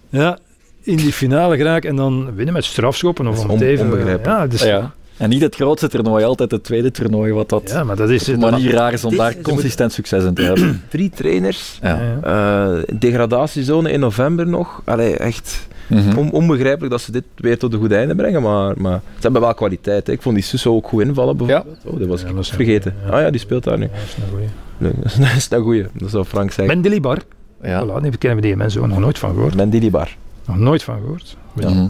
ja, 0.10 0.38
in 0.84 0.96
die 0.98 1.14
finale 1.14 1.58
geraakt 1.58 1.86
en 1.86 1.96
dan 1.96 2.36
winnen 2.36 2.54
met 2.54 2.64
strafschoppen. 2.66 3.28
Of 3.28 3.44
om 3.44 3.50
het 3.50 3.62
even. 3.62 4.20
Ja, 4.24 4.48
dus, 4.48 4.64
Ja. 4.64 4.92
En 5.18 5.30
niet 5.30 5.42
het 5.42 5.56
grootste 5.56 5.88
toernooi, 5.90 6.24
altijd 6.24 6.52
het 6.52 6.64
tweede 6.64 6.92
toernooi, 6.92 7.34
wat 7.34 7.50
dat 7.50 7.70
ja, 7.70 7.84
maar 7.84 7.96
dat 7.96 8.10
is... 8.10 8.28
op 8.30 8.34
een 8.34 8.40
dat- 8.40 8.52
manier 8.52 8.72
raar 8.72 8.94
is 8.94 9.06
om 9.06 9.16
daar 9.16 9.36
consistent 9.42 9.92
succes 9.94 10.24
in 10.24 10.34
te 10.34 10.42
hebben. 10.42 10.82
drie 10.90 11.10
trainers, 11.10 11.80
Ja. 11.82 12.00
Eh, 12.24 12.84
degradatiezone 13.00 13.92
in 13.92 14.00
november 14.00 14.48
nog. 14.48 14.82
Allee, 14.86 15.18
echt 15.18 15.68
Mhm. 15.88 16.18
on- 16.18 16.32
onbegrijpelijk 16.32 16.92
dat 16.92 17.02
ze 17.02 17.12
dit 17.12 17.24
weer 17.36 17.58
tot 17.58 17.74
een 17.74 17.80
goed 17.80 17.92
einde 17.92 18.16
brengen, 18.16 18.42
maar, 18.42 18.74
maar 18.78 19.02
ze 19.16 19.20
hebben 19.22 19.42
wel 19.42 19.54
kwaliteit. 19.54 20.08
Hè. 20.08 20.14
Ik 20.14 20.22
vond 20.22 20.36
die 20.36 20.44
Suso 20.44 20.76
ook 20.76 20.88
goed 20.88 21.02
invallen 21.02 21.38
bijvoorbeeld. 21.38 21.78
Oh, 21.86 22.00
dat 22.00 22.08
was 22.08 22.22
Ja, 22.22 22.28
ik 22.28 22.36
dat 22.36 22.44
is 22.44 22.50
een 22.50 22.56
vergeten. 22.56 22.94
Ah 23.10 23.22
ja, 23.22 23.30
die 23.30 23.40
speelt 23.40 23.64
daar 23.64 23.78
nu. 23.78 23.84
Ja, 23.86 23.92
dat 23.92 24.02
is 24.08 24.16
een 24.24 24.30
goeie. 24.32 24.48
Nee, 24.78 24.92
dat 25.30 25.36
is 25.38 25.48
een 25.50 25.62
goeie, 25.62 25.86
dat 25.94 26.10
zou 26.10 26.26
Frank 26.26 26.52
zeggen. 26.52 26.74
Mendilibar. 26.76 27.18
Ja. 27.62 27.84
Voilà, 27.86 28.02
die 28.02 28.18
kennen 28.18 28.40
we 28.42 28.46
die 28.48 28.56
mensen 28.56 28.82
ook 28.82 28.88
nog 28.88 29.00
nooit 29.00 29.20
van 29.20 29.34
gehoord. 29.34 29.56
Mendili 29.56 29.92
Bar. 29.92 30.16
Nog 30.46 30.58
nooit 30.58 30.84
van 30.84 31.00
gehoord. 31.00 31.38
Mhm. 31.54 31.88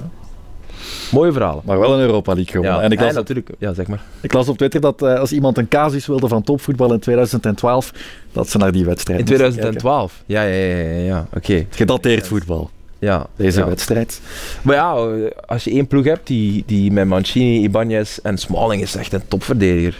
Mooie 1.11 1.31
verhalen. 1.31 1.61
Maar 1.65 1.79
wel 1.79 1.93
een 1.93 1.99
Europa 1.99 2.33
League 2.33 2.51
gewonnen. 2.51 2.77
Ja, 2.77 2.83
en 2.83 2.91
ik 2.91 2.99
las, 2.99 3.09
op, 3.09 3.15
natuurlijk. 3.15 3.49
Ja, 3.59 3.73
zeg 3.73 3.87
maar. 3.87 4.01
ik 4.21 4.33
las 4.33 4.47
op 4.47 4.57
Twitter 4.57 4.81
dat 4.81 5.01
eh, 5.01 5.19
als 5.19 5.31
iemand 5.31 5.57
een 5.57 5.67
casus 5.67 6.05
wilde 6.05 6.27
van 6.27 6.43
topvoetbal 6.43 6.93
in 6.93 6.99
2012, 6.99 7.91
dat 8.31 8.49
ze 8.49 8.57
naar 8.57 8.71
die 8.71 8.85
wedstrijd 8.85 9.19
In 9.19 9.25
moesten 9.25 9.47
2012. 9.49 10.23
Ja, 10.25 10.41
ja, 10.43 10.53
ja, 10.65 10.75
ja, 10.75 11.03
ja. 11.05 11.27
oké. 11.33 11.65
Gedateerd 11.69 12.27
voetbal, 12.27 12.69
Ja, 12.99 13.27
deze 13.35 13.59
ja. 13.59 13.67
wedstrijd. 13.67 14.21
Maar 14.61 14.75
ja, 14.75 14.95
eh, 14.95 15.31
als 15.45 15.63
je 15.63 15.71
één 15.71 15.87
ploeg 15.87 16.05
hebt 16.05 16.27
die, 16.27 16.63
die 16.65 16.91
met 16.91 17.07
Mancini, 17.07 17.63
Ibanez 17.63 18.17
en 18.17 18.37
Smalling 18.37 18.81
is 18.81 18.95
echt 18.95 19.13
een 19.13 19.27
topverdediger. 19.27 19.95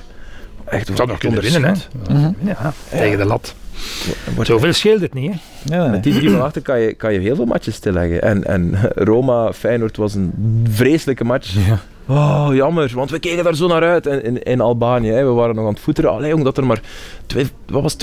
Echt, 0.65 0.87
Dat 0.87 0.95
zou 0.97 1.07
nog 1.09 1.17
kunnen 1.17 1.41
winnen, 1.41 1.63
hè. 1.63 2.13
Mhm. 2.13 2.31
Ja, 2.45 2.73
tegen 2.89 3.17
de 3.17 3.25
lat. 3.25 3.55
Wordt- 4.35 4.49
Zoveel 4.49 4.73
scheelt 4.73 5.01
het 5.01 5.13
niet, 5.13 5.31
hè. 5.31 5.37
Ja, 5.75 5.81
nee. 5.81 5.89
Met 5.89 6.03
die 6.03 6.13
drie 6.13 6.29
van 6.29 6.41
achter 6.41 6.61
kan 6.61 6.79
je, 6.79 6.93
kan 6.93 7.13
je 7.13 7.19
heel 7.19 7.35
veel 7.35 7.45
matches 7.45 7.75
stilleggen. 7.75 8.21
En, 8.21 8.43
en 8.43 8.73
Roma, 8.95 9.53
Feyenoord 9.53 9.97
was 9.97 10.13
een 10.13 10.31
vreselijke 10.69 11.23
match. 11.23 11.53
Ja. 11.67 11.79
Oh, 12.07 12.49
jammer, 12.53 12.91
want 12.95 13.09
we 13.09 13.19
keken 13.19 13.43
daar 13.43 13.55
zo 13.55 13.67
naar 13.67 13.83
uit 13.83 14.05
in, 14.05 14.23
in, 14.23 14.43
in 14.43 14.61
Albanië. 14.61 15.09
Hè. 15.09 15.23
We 15.25 15.31
waren 15.31 15.55
nog 15.55 15.65
aan 15.65 15.71
het 15.73 15.79
voeteren. 15.79 16.11
Allee, 16.11 16.33
omdat 16.35 16.57
er 16.57 16.65
maar 16.65 16.81
wat 17.67 17.81
was 17.81 17.95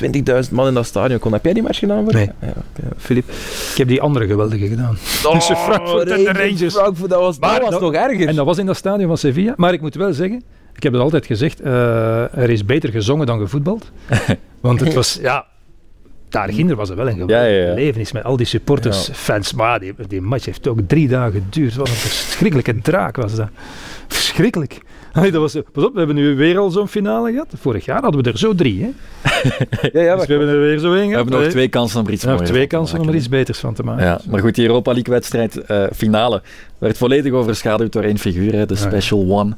20.000 0.49 0.51
man 0.51 0.67
in 0.67 0.75
dat 0.75 0.87
stadion 0.87 1.19
kon. 1.19 1.33
Heb 1.33 1.45
jij 1.45 1.53
die 1.53 1.63
match 1.63 1.79
gedaan? 1.79 2.05
Voor? 2.05 2.13
Nee. 2.15 2.31
Ja, 2.41 2.47
ja, 2.83 2.89
Filip. 2.97 3.29
Ik 3.71 3.77
heb 3.77 3.89
die 3.89 4.01
andere 4.01 4.27
geweldige 4.27 4.67
gedaan. 4.69 4.95
Tussen 5.33 5.57
Frankfurt 5.57 6.11
en 6.11 6.25
de 6.25 6.33
Rangers. 6.33 6.75
Frankfurt, 6.75 7.11
dat 7.11 7.21
was, 7.21 7.39
Maar 7.39 7.51
dat 7.53 7.61
was 7.63 7.71
dat- 7.71 7.81
nog 7.81 7.93
erger. 7.95 8.29
En 8.29 8.35
dat 8.35 8.47
was 8.47 8.59
in 8.59 8.67
dat 8.67 8.77
stadion 8.77 9.09
van 9.09 9.19
Sevilla. 9.19 9.53
Maar 9.57 9.73
ik 9.73 9.81
moet 9.81 9.95
wel 9.95 10.13
zeggen, 10.13 10.43
ik 10.77 10.83
heb 10.83 10.93
het 10.93 11.03
altijd 11.03 11.27
gezegd, 11.27 11.61
eh, 11.61 12.37
er 12.39 12.51
is 12.51 12.65
beter 12.65 12.91
gezongen 12.91 13.27
dan 13.27 13.39
gevoetbald. 13.41 13.91
Want 14.61 14.81
het 14.81 14.95
was, 14.95 15.19
ja... 15.23 15.47
Daarginder 16.31 16.77
was 16.77 16.91
er 16.91 16.97
wel 16.97 17.09
een 17.09 17.17
Ja, 17.17 17.21
geweldige 17.21 17.51
ja, 17.55 17.67
ja. 17.69 17.75
belevenis 17.75 18.13
met 18.13 18.25
al 18.25 18.37
die 18.37 18.47
supporters, 18.47 19.07
Ja. 19.07 19.13
fans. 19.15 19.53
Maar 19.53 19.81
die, 19.81 19.95
die 20.09 20.21
match 20.21 20.45
heeft 20.45 20.69
ook 20.69 20.79
drie 20.87 21.09
dagen 21.09 21.33
geduurd. 21.33 21.75
Wat 21.75 21.89
een 21.89 21.95
verschrikkelijke 21.95 22.81
draak 22.81 23.17
was 23.17 23.35
dat. 23.35 23.49
Verschrikkelijk. 24.09 24.79
Allee, 25.13 25.31
dat 25.31 25.41
was, 25.41 25.57
pas 25.73 25.85
op, 25.85 25.93
we 25.93 25.99
hebben 25.99 26.17
nu 26.17 26.37
weer 26.37 26.59
al 26.59 26.71
zo'n 26.71 26.89
finale 26.89 27.31
gehad. 27.31 27.47
Vorig 27.61 27.85
jaar 27.85 28.03
hadden 28.03 28.23
we 28.25 28.31
er 28.31 28.39
zo 28.39 28.55
drie. 28.55 28.83
Hè? 28.83 28.89
Ja, 29.93 30.01
ja, 30.03 30.17
Dus 30.17 30.27
we 30.27 30.33
hebben 30.33 30.49
er 30.49 30.61
weer 30.61 30.79
zo 30.79 30.93
één 30.95 31.01
We 31.03 31.09
gehad. 31.09 31.15
hebben 31.25 31.43
nog 31.43 31.51
twee 31.51 31.69
kansen 31.69 32.01
om 32.01 32.07
er 32.07 32.13
iets 32.13 32.25
We 32.25 32.35
twee 32.37 32.47
van 32.49 32.61
te 32.61 32.67
kansen 32.67 33.01
om 33.01 33.09
er 33.09 33.15
iets 33.15 33.29
beters 33.29 33.59
van 33.59 33.75
te 33.75 33.83
maken. 33.83 34.05
Ja, 34.05 34.21
maar 34.31 34.41
goed, 34.41 34.55
die 34.55 34.67
Europa 34.67 34.93
League 34.93 35.15
wedstrijd 35.15 35.57
eh, 35.57 35.85
finale 35.95 36.43
werd 36.79 36.97
volledig 36.99 37.33
overschaduwd 37.33 37.93
door 37.93 38.03
één 38.03 38.19
figuur, 38.19 38.53
hè, 38.53 38.67
de 38.67 38.75
Ja. 38.75 38.81
Special 38.81 39.25
One. 39.31 39.57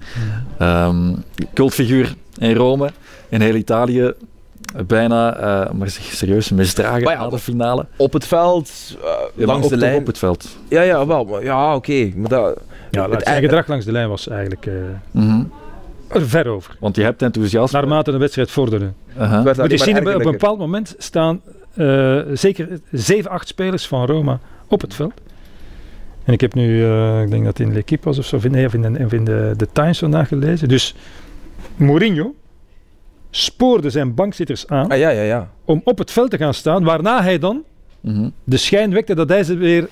Ehm 0.58 1.12
cultfiguur 1.54 2.14
in 2.38 2.54
Rome, 2.54 2.90
in 3.28 3.40
heel 3.40 3.54
Italië. 3.54 4.12
Bijna, 4.86 5.36
eh, 5.36 5.72
maar 5.72 5.88
zich 5.88 6.04
serieus 6.04 6.50
misdragen 6.50 7.00
ja, 7.00 7.20
na 7.22 7.28
de 7.28 7.38
finale. 7.38 7.86
Op 7.96 8.12
het 8.12 8.26
veld, 8.26 8.70
eh, 9.02 9.10
Ja, 9.34 9.46
langs 9.46 9.68
de 9.68 9.76
lijn. 9.76 9.96
op 9.96 10.06
het 10.06 10.18
veld. 10.18 10.56
Ja, 10.68 10.82
ja, 10.82 11.06
wel. 11.06 11.24
maar 11.24 11.44
Ja, 11.44 11.74
oké. 11.74 12.10
Maar 12.16 12.28
dat... 12.28 12.60
Ja, 12.90 13.10
het- 13.10 13.22
zijn 13.22 13.42
gedrag 13.42 13.66
langs 13.66 13.84
de 13.84 13.92
lijn 13.92 14.08
was 14.08 14.28
eigenlijk 14.28 14.66
eh, 14.66 14.72
Mhm. 15.10 15.42
er 16.08 16.28
ver 16.28 16.46
over. 16.48 16.76
Want 16.80 16.96
je 16.96 17.02
hebt 17.02 17.22
enthousiasme. 17.22 17.78
Naarmate 17.80 18.10
de 18.10 18.18
wedstrijd 18.18 18.50
vorderde. 18.50 18.92
Werd 19.16 19.56
Moet 19.56 19.84
je 19.84 20.00
maar 20.02 20.14
op 20.14 20.24
een 20.24 20.30
bepaald 20.32 20.58
moment 20.58 20.94
staan 20.98 21.40
eh, 21.74 22.18
zeker 22.32 22.68
7, 22.90 23.30
8 23.30 23.48
spelers 23.48 23.86
van 23.86 24.06
Roma 24.06 24.38
op 24.68 24.80
het 24.80 24.94
veld. 24.94 25.12
En 26.24 26.32
ik 26.32 26.40
heb 26.40 26.54
nu, 26.54 26.84
eh, 26.84 27.22
ik 27.22 27.30
denk 27.30 27.44
dat 27.44 27.58
het 27.58 27.66
in 27.66 27.72
L'Equipe 27.74 28.04
was 28.04 28.18
of 28.18 28.24
zo, 28.24 28.36
of 28.36 28.44
in, 28.44 28.50
nee, 28.50 28.66
of 28.66 28.74
in, 28.74 28.82
de, 28.92 29.04
of 29.04 29.12
in 29.12 29.24
de, 29.24 29.54
de 29.56 29.68
Times 29.72 29.98
vandaag 29.98 30.28
gelezen. 30.28 30.68
Dus 30.68 30.94
Mourinho 31.76 32.34
spoorde 33.34 33.90
zijn 33.90 34.14
bankzitters 34.14 34.66
aan 34.66 34.88
Ah, 34.88 34.98
ja, 34.98 35.08
ja, 35.08 35.22
ja. 35.22 35.48
om 35.64 35.80
op 35.84 35.98
het 35.98 36.10
veld 36.10 36.30
te 36.30 36.36
gaan 36.36 36.54
staan, 36.54 36.84
waarna 36.84 37.22
hij 37.22 37.38
dan 37.38 37.62
Mhm. 38.00 38.28
de 38.44 38.56
schijn 38.56 38.92
wekte 38.92 39.14
dat 39.14 39.28
hij 39.28 39.44
ze 39.44 39.54
weer... 39.56 39.88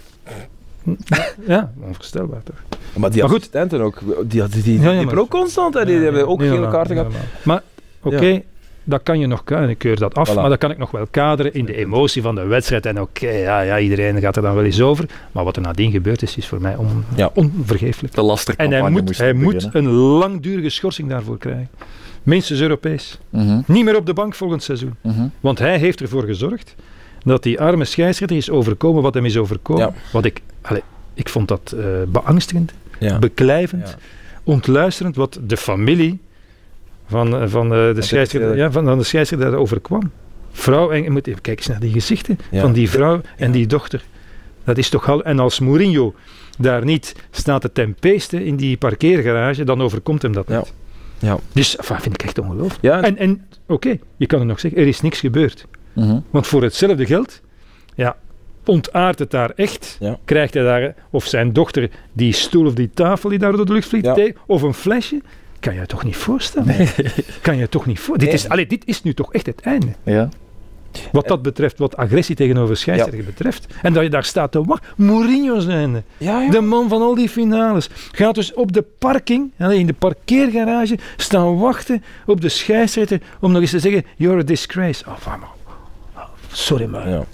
Ja, 1.47 1.73
onvoorstelbaar 1.87 2.43
toch? 2.43 2.57
Maar 2.97 3.11
die 3.11 3.21
Maar 3.21 3.31
goed. 3.31 3.39
assistenten 3.39 3.81
ook, 3.81 3.99
die, 4.25 4.49
die, 4.49 4.49
die, 4.49 4.49
Ja, 4.49 4.51
ja, 4.63 4.63
die 4.63 4.79
maar- 4.85 4.97
hebben 4.97 5.19
ook 5.19 5.31
constant, 5.31 5.75
hè, 5.75 5.85
die, 5.85 5.95
die 5.95 6.05
hebben 6.05 6.29
ook 6.29 6.41
gele 6.43 6.71
kaarten 6.71 6.97
gehad. 6.97 7.13
Maar 7.43 7.63
oké, 8.03 8.43
dat 8.85 9.03
kan 9.03 9.19
je 9.19 9.27
nog 9.27 9.45
kaderen. 9.45 9.71
Ik 9.71 9.79
keur 9.79 9.97
dat 9.99 10.15
af, 10.15 10.31
Voilà. 10.31 10.35
maar 10.35 10.49
dat 10.49 10.59
kan 10.59 10.71
ik 10.71 10.79
nog 10.79 10.91
wel 10.91 11.07
kaderen 11.11 11.55
in 11.55 11.65
de 11.65 11.77
emotie 11.77 12.23
van 12.23 12.35
de 12.35 12.45
wedstrijd. 12.47 12.87
En 12.87 13.01
oké, 13.01 13.29
ja, 13.31 13.61
ja, 13.61 13.79
iedereen 13.79 14.21
gaat 14.21 14.37
er 14.37 14.43
dan 14.43 14.55
wel 14.55 14.65
eens 14.65 14.81
over. 14.81 15.05
Maar 15.33 15.45
wat 15.45 15.57
er 15.57 15.63
nadien 15.63 15.91
gebeurd 15.91 16.23
is, 16.23 16.37
is 16.37 16.47
voor 16.47 16.61
mij 16.61 16.77
on, 16.77 17.05
Ja. 17.17 17.31
onvergeeflijk. 17.35 18.15
De 18.15 18.21
En 18.21 18.27
lastercampagne 18.27 18.83
hij 18.83 18.91
moet, 18.91 19.05
moest 19.05 19.19
hij 19.19 19.33
moet 19.33 19.69
een 19.73 19.89
langdurige 19.91 20.69
schorsing 20.69 21.09
daarvoor 21.09 21.39
krijgen. 21.39 21.69
Minstens 22.23 22.61
Europees. 22.61 23.19
Mhm. 23.31 23.61
Niet 23.67 23.85
meer 23.85 23.97
op 23.97 24.07
de 24.07 24.13
bank 24.13 24.35
volgend 24.35 24.63
seizoen. 24.63 24.95
Mhm. 25.01 25.27
Want 25.41 25.59
hij 25.59 25.79
heeft 25.79 26.01
ervoor 26.01 26.23
gezorgd 26.23 26.75
dat 27.25 27.43
die 27.43 27.61
arme 27.61 27.85
scheidsrechter 27.85 28.37
is 28.37 28.51
overkomen 28.51 29.03
wat 29.03 29.15
hem 29.15 29.25
is 29.25 29.37
overkomen. 29.37 29.83
Ja. 29.87 29.93
Want 30.13 30.25
ik, 30.25 30.41
allee, 30.61 30.83
ik 31.15 31.29
vond 31.29 31.49
dat 31.49 31.75
eh, 31.79 31.85
beangstigend, 32.09 32.73
Ja. 32.99 33.19
beklijvend, 33.19 33.89
Ja. 33.89 33.95
ontluisterend 34.45 35.17
wat 35.17 35.41
de 35.47 35.57
familie 35.57 36.21
van, 37.07 37.37
eh, 37.37 37.49
van, 37.49 37.75
eh, 37.75 37.95
de, 37.95 38.03
scheidsrechter, 38.03 38.57
ja, 38.57 38.71
van, 38.71 38.85
van 38.85 38.99
de 38.99 39.05
scheidsrechter 39.05 39.51
daar 39.51 39.59
overkwam. 39.61 40.11
Vrouw, 40.53 40.91
en 40.91 41.13
moet 41.13 41.27
even 41.27 41.41
kijken 41.41 41.63
eens 41.65 41.73
naar 41.73 41.81
die 41.81 41.93
gezichten 41.93 42.39
van 42.53 42.73
die 42.73 42.91
vrouw 42.91 43.21
en 43.37 43.51
die 43.51 43.67
dochter. 43.67 44.05
Dat 44.65 44.79
is 44.79 44.89
toch 44.89 45.09
al. 45.09 45.23
En 45.25 45.39
als 45.39 45.59
Mourinho 45.61 46.15
daar 46.59 46.85
niet 46.85 47.15
staat 47.31 47.61
te 47.61 47.73
tempeesten 47.73 48.45
in 48.45 48.57
die 48.57 48.77
parkeergarage, 48.77 49.65
dan 49.65 49.83
overkomt 49.83 50.23
hem 50.23 50.33
dat 50.33 50.45
Ja. 50.49 50.57
niet. 50.57 50.73
Ja. 51.21 51.39
Dus 51.53 51.77
enfin, 51.77 52.01
vind 52.01 52.15
ik 52.15 52.23
echt 52.23 52.39
ongelooflijk. 52.39 52.83
Ja, 52.83 53.03
En, 53.03 53.17
en 53.17 53.47
oké, 53.67 53.99
je 54.17 54.27
kan 54.27 54.39
het 54.39 54.49
nog 54.49 54.61
zeggen, 54.61 54.81
er 54.81 54.87
is 54.87 55.01
niks 55.01 55.21
gebeurd. 55.21 55.67
Mhm. 55.93 56.19
Want 56.31 56.47
voor 56.47 56.63
hetzelfde 56.63 57.07
geld, 57.07 57.41
ja, 57.95 58.17
ontaart 58.65 59.19
het 59.19 59.31
daar 59.31 59.51
echt. 59.57 59.97
Ja. 60.01 60.19
Krijgt 60.25 60.55
hij 60.55 60.63
daar, 60.63 60.95
of 61.11 61.25
zijn 61.27 61.53
dochter, 61.53 61.91
die 62.13 62.33
stoel 62.33 62.67
of 62.67 62.75
die 62.75 62.91
tafel 62.95 63.29
die 63.29 63.39
daar 63.39 63.53
door 63.53 63.67
de 63.67 63.73
lucht 63.73 63.89
vliegt, 63.89 64.05
Ja. 64.05 64.15
tegen, 64.15 64.37
of 64.47 64.63
een 64.63 64.75
flesje. 64.75 65.21
Kan 65.61 65.75
je 65.75 65.81
je 65.81 65.87
toch 65.87 66.05
niet 66.05 66.17
voorstellen? 66.17 66.75
Kan 67.43 67.57
je 67.57 67.69
toch 67.69 67.87
niet 67.87 68.01
voor. 68.01 68.19
Dit, 68.19 68.27
Nee. 68.27 68.37
is, 68.37 68.49
allee, 68.49 68.67
dit 68.67 68.87
is 68.87 69.03
nu 69.03 69.15
toch 69.15 69.33
echt 69.33 69.47
het 69.47 69.61
einde. 69.61 69.87
Ja. 70.03 70.29
Wat 71.13 71.29
dat 71.29 71.43
betreft, 71.43 71.79
wat 71.79 71.97
agressie 71.97 72.37
tegenover 72.37 72.77
scheidsrechter 72.77 73.25
betreft. 73.25 73.75
En 73.83 73.93
dat 73.93 74.03
je 74.03 74.11
daar 74.11 74.25
staat 74.25 74.53
te 74.53 74.63
wachten. 74.63 74.89
Mourinho 74.97 75.59
zijnde. 75.59 76.03
ja. 76.19 76.51
De 76.51 76.61
man 76.61 76.89
van 76.89 77.03
al 77.03 77.15
die 77.15 77.29
finales. 77.29 77.89
Gaat 78.13 78.35
dus 78.35 78.55
op 78.55 78.73
de 78.73 78.85
parking, 78.99 79.53
in 79.59 79.87
de 79.87 79.93
parkeergarage, 79.93 80.99
staan 81.17 81.59
wachten 81.59 82.03
op 82.27 82.41
de 82.41 82.49
scheidsrechter 82.49 83.21
om 83.41 83.53
nog 83.53 83.61
eens 83.61 83.71
te 83.71 83.79
zeggen, 83.79 84.05
you're 84.17 84.41
a 84.41 84.45
disgrace. 84.45 85.05
Oh, 85.09 85.17
van, 85.17 85.41
oh, 86.17 86.23
sorry. 86.53 86.89
Ja. 86.93 87.25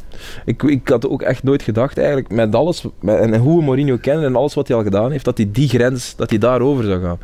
Ik, 0.45 0.63
ik 0.63 0.89
had 0.89 1.09
ook 1.09 1.23
echt 1.23 1.43
nooit 1.43 1.63
gedacht, 1.63 1.99
eigenlijk, 1.99 2.31
met 2.31 2.55
alles, 2.55 2.85
met, 3.01 3.19
en 3.19 3.37
hoe 3.37 3.59
we 3.59 3.65
Mourinho 3.65 3.97
kennen 3.97 4.25
en 4.25 4.37
alles 4.37 4.55
wat 4.55 4.69
hij 4.69 4.77
al 4.77 4.83
gedaan 4.83 5.11
heeft, 5.11 5.25
dat 5.25 5.37
hij 5.37 5.49
die 5.53 5.69
grens, 5.69 6.17
dat 6.17 6.31
hij 6.31 6.39
daarover 6.39 6.85
zou 6.85 7.03
gaan. 7.03 7.19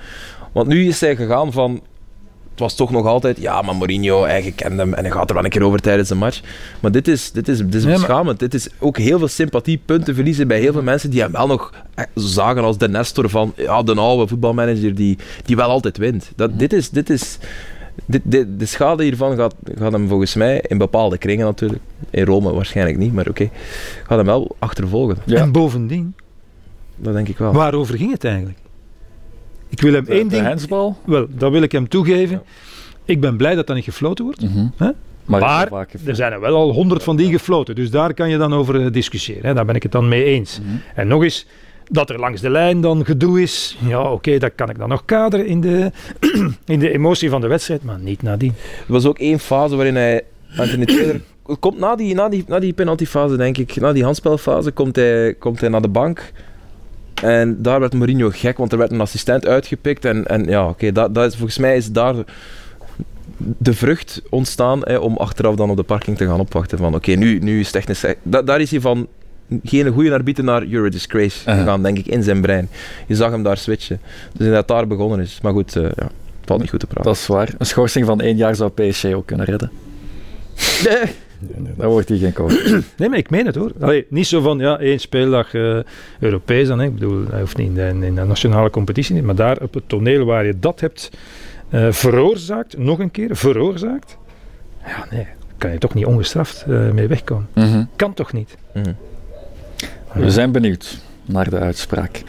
Want 0.52 0.66
nu 0.66 0.86
is 0.86 1.00
hij 1.00 1.16
gegaan 1.16 1.52
van, 1.52 1.80
was 2.62 2.74
toch 2.74 2.90
nog 2.90 3.06
altijd, 3.06 3.40
ja, 3.40 3.62
maar 3.62 3.76
Mourinho, 3.76 4.24
eigen 4.24 4.54
kende 4.54 4.82
hem 4.82 4.94
en 4.94 5.02
hij 5.04 5.12
gaat 5.12 5.28
er 5.28 5.34
wel 5.34 5.44
een 5.44 5.50
keer 5.50 5.62
over 5.64 5.80
tijdens 5.80 6.10
een 6.10 6.18
match. 6.18 6.40
Maar 6.80 6.90
dit 6.92 7.08
is, 7.08 7.30
dit 7.32 7.48
is, 7.48 7.58
dit 7.58 7.74
is 7.74 7.82
Ja, 7.82 7.88
maar- 7.88 7.98
beschamend. 7.98 8.38
Dit 8.38 8.54
is 8.54 8.68
ook 8.78 8.98
heel 8.98 9.18
veel 9.18 9.28
sympathiepunten 9.28 10.14
verliezen 10.14 10.48
bij 10.48 10.60
heel 10.60 10.72
veel 10.72 10.82
mensen 10.82 11.10
die 11.10 11.20
hem 11.20 11.32
wel 11.32 11.46
nog 11.46 11.72
eh, 11.94 12.04
zagen 12.14 12.62
als 12.64 12.78
de 12.78 12.88
Nestor 12.88 13.28
van, 13.30 13.52
ja, 13.56 13.82
de 13.82 13.94
oude 13.94 14.26
voetbalmanager 14.28 14.94
die, 14.94 15.18
die 15.44 15.56
wel 15.56 15.68
altijd 15.68 15.96
wint. 15.96 16.30
Dat, 16.36 16.58
dit 16.58 16.72
is... 16.72 16.90
Dit 16.90 17.10
is 17.10 17.38
dit, 18.06 18.20
dit- 18.24 18.46
de 18.58 18.66
schade 18.66 19.02
hiervan 19.04 19.36
gaat, 19.36 19.54
gaat 19.78 19.92
hem 19.92 20.08
volgens 20.08 20.34
mij, 20.34 20.64
in 20.68 20.78
bepaalde 20.78 21.18
kringen 21.18 21.46
natuurlijk, 21.46 21.82
in 22.10 22.24
Rome 22.24 22.52
waarschijnlijk 22.52 22.98
niet, 22.98 23.12
maar 23.12 23.28
oké, 23.28 23.50
gaat 24.06 24.16
hem 24.16 24.26
wel 24.26 24.56
achtervolgen. 24.58 25.16
Ja. 25.24 25.36
En 25.40 25.52
bovendien, 25.52 26.14
Dat 26.96 27.14
denk 27.14 27.28
ik 27.28 27.38
wel. 27.38 27.52
waarover 27.52 27.96
ging 27.96 28.12
het 28.12 28.24
eigenlijk? 28.24 28.58
Ik 29.72 29.80
wil 29.80 29.92
hem 29.92 30.04
De, 30.04 30.12
één 30.12 30.28
de 30.28 30.34
ding... 30.34 30.46
hensbal. 30.46 30.96
Wel, 31.04 31.26
dat 31.30 31.52
wil 31.52 31.62
ik 31.62 31.72
hem 31.72 31.88
toegeven. 31.88 32.36
Ja. 32.36 32.42
Ik 33.04 33.20
ben 33.20 33.36
blij 33.36 33.54
dat 33.54 33.66
dat 33.66 33.76
niet 33.76 33.84
gefloten 33.84 34.24
wordt. 34.24 34.40
Mhm. 34.40 34.66
Hè? 34.76 34.90
Maar, 35.24 35.86
Er 36.04 36.14
zijn 36.16 36.32
er 36.32 36.40
wel 36.40 36.54
al 36.56 36.72
honderd 36.72 37.02
van 37.02 37.16
die 37.16 37.30
gefloten. 37.30 37.74
Dus 37.74 37.90
daar 37.90 38.14
kan 38.14 38.30
je 38.30 38.38
dan 38.38 38.52
over 38.54 38.84
eh, 38.84 38.92
discussiëren. 38.92 39.46
Hè. 39.46 39.54
Daar 39.54 39.64
ben 39.64 39.74
ik 39.74 39.82
het 39.82 39.92
dan 39.92 40.08
mee 40.08 40.24
eens. 40.24 40.60
Mhm. 40.60 40.76
En 40.94 41.08
nog 41.08 41.22
eens, 41.22 41.46
dat 41.90 42.10
er 42.10 42.18
langs 42.18 42.40
de 42.40 42.50
lijn 42.50 42.80
dan 42.80 43.04
gedoe 43.04 43.42
is. 43.42 43.78
Ja, 43.86 44.12
oké, 44.12 44.38
dat 44.38 44.52
kan 44.54 44.70
ik 44.70 44.78
dan 44.78 44.88
nog 44.88 45.04
kaderen 45.04 45.46
in 45.46 45.60
de, 45.60 45.90
in 46.64 46.78
de 46.78 46.90
emotie 46.90 47.30
van 47.30 47.40
de 47.40 47.46
wedstrijd. 47.46 47.82
Maar 47.82 47.98
niet 47.98 48.22
nadien. 48.22 48.52
Er 48.86 48.92
was 48.92 49.06
ook 49.06 49.18
één 49.18 49.38
fase 49.38 49.76
waarin 49.76 49.94
hij 49.96 50.22
Anthony 50.56 50.84
Taylor 50.84 51.20
het 51.46 51.58
komt 51.60 51.78
na 51.78 51.96
die, 51.96 52.14
na 52.14 52.28
die, 52.28 52.44
na 52.46 52.58
die 52.58 52.72
penaltyfase, 52.72 53.36
denk 53.36 53.58
ik, 53.58 53.76
na 53.76 53.92
die 53.92 54.04
handspelfase, 54.04 54.70
komt 54.70 54.96
hij, 54.96 55.34
komt 55.34 55.60
hij 55.60 55.68
naar 55.68 55.82
de 55.82 55.88
bank. 55.88 56.32
En 57.22 57.62
daar 57.62 57.80
werd 57.80 57.92
Mourinho 57.92 58.30
gek, 58.30 58.56
want 58.56 58.72
er 58.72 58.78
werd 58.78 58.90
een 58.90 59.00
assistent 59.00 59.46
uitgepikt. 59.46 60.04
En, 60.04 60.26
en 60.26 60.44
ja, 60.44 60.68
oké, 60.68 60.92
dat, 60.92 61.14
dat 61.14 61.30
is, 61.32 61.36
volgens 61.36 61.58
mij 61.58 61.76
is 61.76 61.92
daar 61.92 62.14
de 63.36 63.74
vrucht 63.74 64.22
ontstaan 64.30 64.80
hè, 64.82 64.96
om 64.96 65.16
achteraf 65.16 65.54
dan 65.54 65.70
op 65.70 65.76
de 65.76 65.82
parking 65.82 66.16
te 66.16 66.26
gaan 66.26 66.40
opwachten. 66.40 66.78
Van 66.78 66.94
oké, 66.94 67.12
nu, 67.12 67.38
nu 67.38 67.60
is. 67.60 67.72
Da, 68.22 68.42
daar 68.42 68.60
is 68.60 68.70
hij 68.70 68.80
van 68.80 69.06
geen 69.64 69.88
goede 69.88 70.12
arbiter 70.12 70.44
naar 70.44 70.66
You're 70.66 70.86
a 70.86 70.90
disgrace 70.90 71.38
gegaan, 71.50 71.82
denk 71.82 71.98
ik, 71.98 72.06
in 72.06 72.22
zijn 72.22 72.40
brein. 72.40 72.68
Je 73.06 73.14
zag 73.14 73.30
hem 73.30 73.42
daar 73.42 73.56
switchen. 73.56 74.00
Dus 74.32 74.48
dat 74.48 74.68
daar 74.68 74.86
begonnen 74.86 75.20
is. 75.20 75.38
Maar 75.42 75.52
goed, 75.52 75.76
eh, 75.76 75.82
ja, 75.82 76.04
het 76.04 76.44
valt 76.44 76.60
niet 76.60 76.70
goed 76.70 76.80
te 76.80 76.86
praten. 76.86 77.04
Dat 77.04 77.16
is 77.16 77.26
waar. 77.26 77.54
Een 77.58 77.66
schorsing 77.66 78.06
van 78.06 78.20
één 78.20 78.36
jaar 78.36 78.54
zou 78.54 78.70
PSG 78.70 79.12
ook 79.12 79.26
kunnen 79.26 79.46
redden. 79.46 79.70
Dan 81.76 81.88
wordt 81.88 82.08
hij 82.08 82.18
geen 82.18 82.32
coach. 82.32 82.70
Nee, 82.98 83.08
maar 83.08 83.18
ik 83.18 83.30
meen 83.30 83.46
het 83.46 83.54
hoor. 83.54 83.72
Allee, 83.80 84.06
niet 84.08 84.26
zo 84.26 84.40
van, 84.40 84.58
ja, 84.58 84.78
één 84.78 84.98
speeldag 84.98 85.54
eh, 85.54 85.78
Europees 86.20 86.68
dan. 86.68 86.78
Hè. 86.78 86.84
Ik 86.84 86.94
bedoel, 86.94 87.24
hij 87.30 87.40
hoeft 87.40 87.56
niet 87.56 87.68
in 87.68 87.74
de, 87.74 88.06
in 88.06 88.14
de 88.14 88.24
nationale 88.24 88.70
competitie. 88.70 89.14
niet, 89.14 89.24
Maar 89.24 89.34
daar 89.34 89.58
op 89.60 89.74
het 89.74 89.88
toneel 89.88 90.24
waar 90.24 90.46
je 90.46 90.58
dat 90.58 90.80
hebt 90.80 91.10
eh, 91.68 91.92
veroorzaakt, 91.92 92.78
nog 92.78 92.98
een 92.98 93.10
keer, 93.10 93.36
veroorzaakt. 93.36 94.16
Ja, 94.86 95.06
nee, 95.10 95.26
kan 95.58 95.72
je 95.72 95.78
toch 95.78 95.94
niet 95.94 96.06
ongestraft 96.06 96.64
eh, 96.68 96.90
mee 96.90 97.06
wegkomen. 97.06 97.48
Mhm. 97.54 97.84
Kan 97.96 98.14
toch 98.14 98.32
niet? 98.32 98.56
Mhm. 98.74 98.92
We 100.12 100.30
zijn 100.30 100.52
benieuwd 100.52 100.98
naar 101.24 101.50
de 101.50 101.58
uitspraak. 101.58 102.22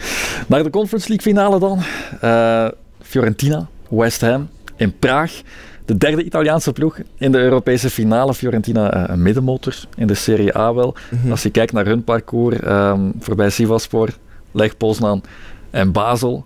Naar 0.47 0.63
de 0.63 0.69
Conference 0.69 1.07
League 1.07 1.33
finale 1.33 1.59
dan. 1.59 1.79
Eh, 2.21 2.67
Fiorentina, 3.01 3.67
West 3.89 4.21
Ham 4.21 4.49
in 4.75 4.97
Praag. 4.99 5.41
De 5.85 5.97
derde 5.97 6.23
Italiaanse 6.23 6.71
ploeg 6.73 6.97
in 7.17 7.31
de 7.31 7.37
Europese 7.39 7.89
finale. 7.89 8.33
Fiorentina 8.33 8.93
eh, 8.93 9.03
een 9.13 9.21
middenmotor 9.21 9.75
in 9.95 10.07
de 10.07 10.13
Serie 10.13 10.57
A 10.57 10.73
wel. 10.73 10.95
Mhm. 11.09 11.31
Als 11.31 11.43
je 11.43 11.49
kijkt 11.49 11.71
naar 11.73 11.85
hun 11.85 12.03
parcours, 12.03 12.59
ehm, 12.59 12.99
voorbij 13.19 13.49
Sivaspor, 13.49 14.09
Leg 14.51 14.77
Poznan 14.77 15.23
en 15.69 15.91
Basel, 15.91 16.45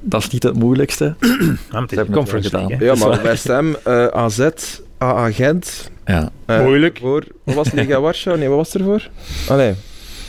dat 0.00 0.20
is 0.22 0.28
niet 0.30 0.42
het 0.42 0.54
moeilijkste. 0.54 1.14
Ja, 1.20 1.26
maar 1.70 1.80
het 1.82 1.90
is 1.90 1.96
hebben 1.96 2.14
Conference 2.16 2.50
wel 2.50 2.60
gedaan. 2.60 2.78
League. 2.78 2.98
Ja, 2.98 3.06
maar 3.06 3.22
West 3.30 3.46
Ham, 3.48 3.76
eh, 3.84 4.06
AZ, 4.06 4.48
AA 4.98 5.30
Gent. 5.32 5.90
Ja. 6.04 6.30
eh, 6.46 6.60
Moeilijk. 6.62 6.98
Voor, 7.00 7.24
wat 7.44 7.54
was 7.54 7.66
het, 7.66 7.74
Legia 7.74 8.00
Warschau? 8.06 8.38
Nee, 8.38 8.48
wat 8.48 8.56
was 8.56 8.74
er 8.74 8.84
voor? 8.84 9.08
Allee. 9.48 9.74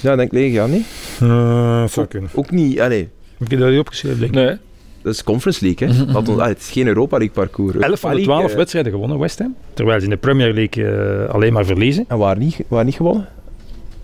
Ja, 0.02 0.12
ik 0.12 0.18
denk 0.18 0.32
Legia, 0.32 0.66
niet? 0.66 0.86
Eh, 1.22 1.88
zou 1.88 2.06
kunnen. 2.08 2.30
Ook 2.34 2.52
niet, 2.52 2.80
allee. 2.82 3.10
Heb 3.38 3.52
je 3.52 3.58
dat 3.58 3.70
niet 3.70 3.80
opgeschreven? 3.80 4.20
Denk 4.20 4.32
ik? 4.32 4.38
Nee. 4.40 4.58
Dat 5.04 5.14
is 5.14 5.24
Conference 5.24 5.66
League. 5.66 5.88
Hè. 5.88 6.06
Dat, 6.14 6.30
ah, 6.40 6.48
het 6.48 6.60
is 6.60 6.70
geen 6.70 6.88
Europa 6.88 7.18
League 7.18 7.36
parcours. 7.36 7.76
11 7.76 8.00
van 8.00 8.10
de 8.10 8.16
Europa 8.16 8.24
12 8.24 8.28
League, 8.28 8.52
eh, 8.52 8.58
wedstrijden 8.58 8.92
gewonnen, 8.92 9.20
West 9.20 9.40
Ham. 9.40 9.56
Terwijl 9.74 10.00
ze 10.00 10.04
in 10.04 10.12
de 10.12 10.18
Premier 10.18 10.54
League 10.54 10.86
eh, 10.86 11.34
alleen 11.34 11.54
maar 11.54 11.66
verliezen. 11.66 12.06
En 12.08 12.18
waar 12.18 12.38
niet, 12.38 12.58
waar 12.68 12.86
niet 12.86 12.96
gewonnen? 12.96 13.28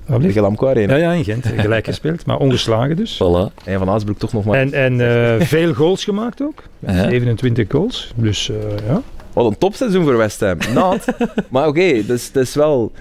Wat 0.08 0.22
Tegen 0.22 0.41
Lamco 0.41 0.68
Arena. 0.68 0.95
Ja, 0.95 1.12
ja, 1.12 1.12
in 1.12 1.24
Gent. 1.24 1.45
Gelijk 1.56 1.86
gespeeld, 1.93 2.26
maar 2.26 2.38
ongeslagen 2.38 2.95
dus. 2.95 3.22
Voilà. 3.24 3.64
En 3.64 3.80
Van 3.80 3.89
Aasbroek 3.89 4.18
toch 4.18 4.34
nog 4.34 4.45
maar. 4.45 4.60
En, 4.60 4.74
en 4.74 5.02
eh, 5.02 5.45
veel 5.48 5.74
goals 5.74 6.04
gemaakt 6.04 6.41
ook. 6.41 6.64
Ja. 6.80 7.10
27 7.10 7.66
goals. 7.70 8.14
Dus 8.16 8.50
eh, 8.50 8.56
ja. 8.88 9.02
Wat 9.34 9.45
een 9.45 9.58
topseizoen 9.58 10.04
voor 10.04 10.18
West 10.18 10.39
Ham. 10.39 10.58
Not. 10.74 11.06
maar 11.50 11.68
oké, 11.68 12.06
dus, 12.06 12.32
dat 12.32 12.43
is 12.43 12.56
wel... 12.56 12.91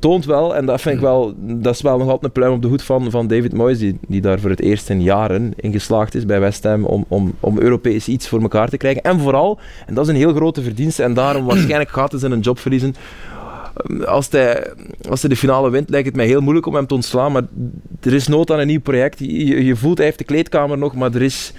Toont 0.00 0.24
wel, 0.24 0.56
en 0.56 0.66
dat 0.66 0.80
vind 0.80 0.94
ik 0.94 1.00
wel... 1.00 1.34
Dat 1.38 1.74
is 1.74 1.80
wel 1.80 1.98
nog 1.98 2.06
altijd 2.06 2.24
een 2.24 2.32
pluim 2.32 2.52
op 2.52 2.62
de 2.62 2.68
hoed 2.68 2.82
van, 2.82 3.10
van 3.10 3.26
David 3.26 3.54
Moyes, 3.54 3.78
die, 3.78 3.98
die 4.08 4.20
daar 4.20 4.40
voor 4.40 4.50
het 4.50 4.60
eerst 4.60 4.90
in 4.90 5.02
jaren 5.02 5.52
in 5.56 5.72
geslaagd 5.72 6.14
is 6.14 6.26
bij 6.26 6.40
West 6.40 6.64
Ham 6.64 6.84
om, 6.84 7.04
om, 7.08 7.34
om 7.40 7.58
Europees 7.58 8.08
iets 8.08 8.28
voor 8.28 8.40
elkaar 8.40 8.68
te 8.68 8.76
krijgen. 8.76 9.02
En 9.02 9.20
vooral, 9.20 9.58
en 9.86 9.94
dat 9.94 10.04
is 10.04 10.10
een 10.10 10.18
heel 10.18 10.34
grote 10.34 10.62
verdienste, 10.62 11.02
en 11.02 11.14
daarom 11.14 11.44
waarschijnlijk 11.50 11.90
gaat 11.90 12.10
hij 12.10 12.20
zijn 12.20 12.40
job 12.40 12.58
verliezen, 12.58 12.94
als 14.06 14.28
hij, 14.30 14.72
als 15.08 15.20
hij 15.20 15.30
de 15.30 15.36
finale 15.36 15.70
wint, 15.70 15.90
lijkt 15.90 16.06
het 16.06 16.16
mij 16.16 16.26
heel 16.26 16.40
moeilijk 16.40 16.66
om 16.66 16.74
hem 16.74 16.86
te 16.86 16.94
ontslaan. 16.94 17.32
Maar 17.32 17.42
er 18.00 18.12
is 18.12 18.28
nood 18.28 18.50
aan 18.50 18.58
een 18.58 18.66
nieuw 18.66 18.80
project. 18.80 19.18
Je, 19.18 19.64
je 19.64 19.76
voelt, 19.76 19.96
hij 19.96 20.06
heeft 20.06 20.18
de 20.18 20.24
kleedkamer 20.24 20.78
nog, 20.78 20.94
maar 20.94 21.14
er 21.14 21.22
is... 21.22 21.52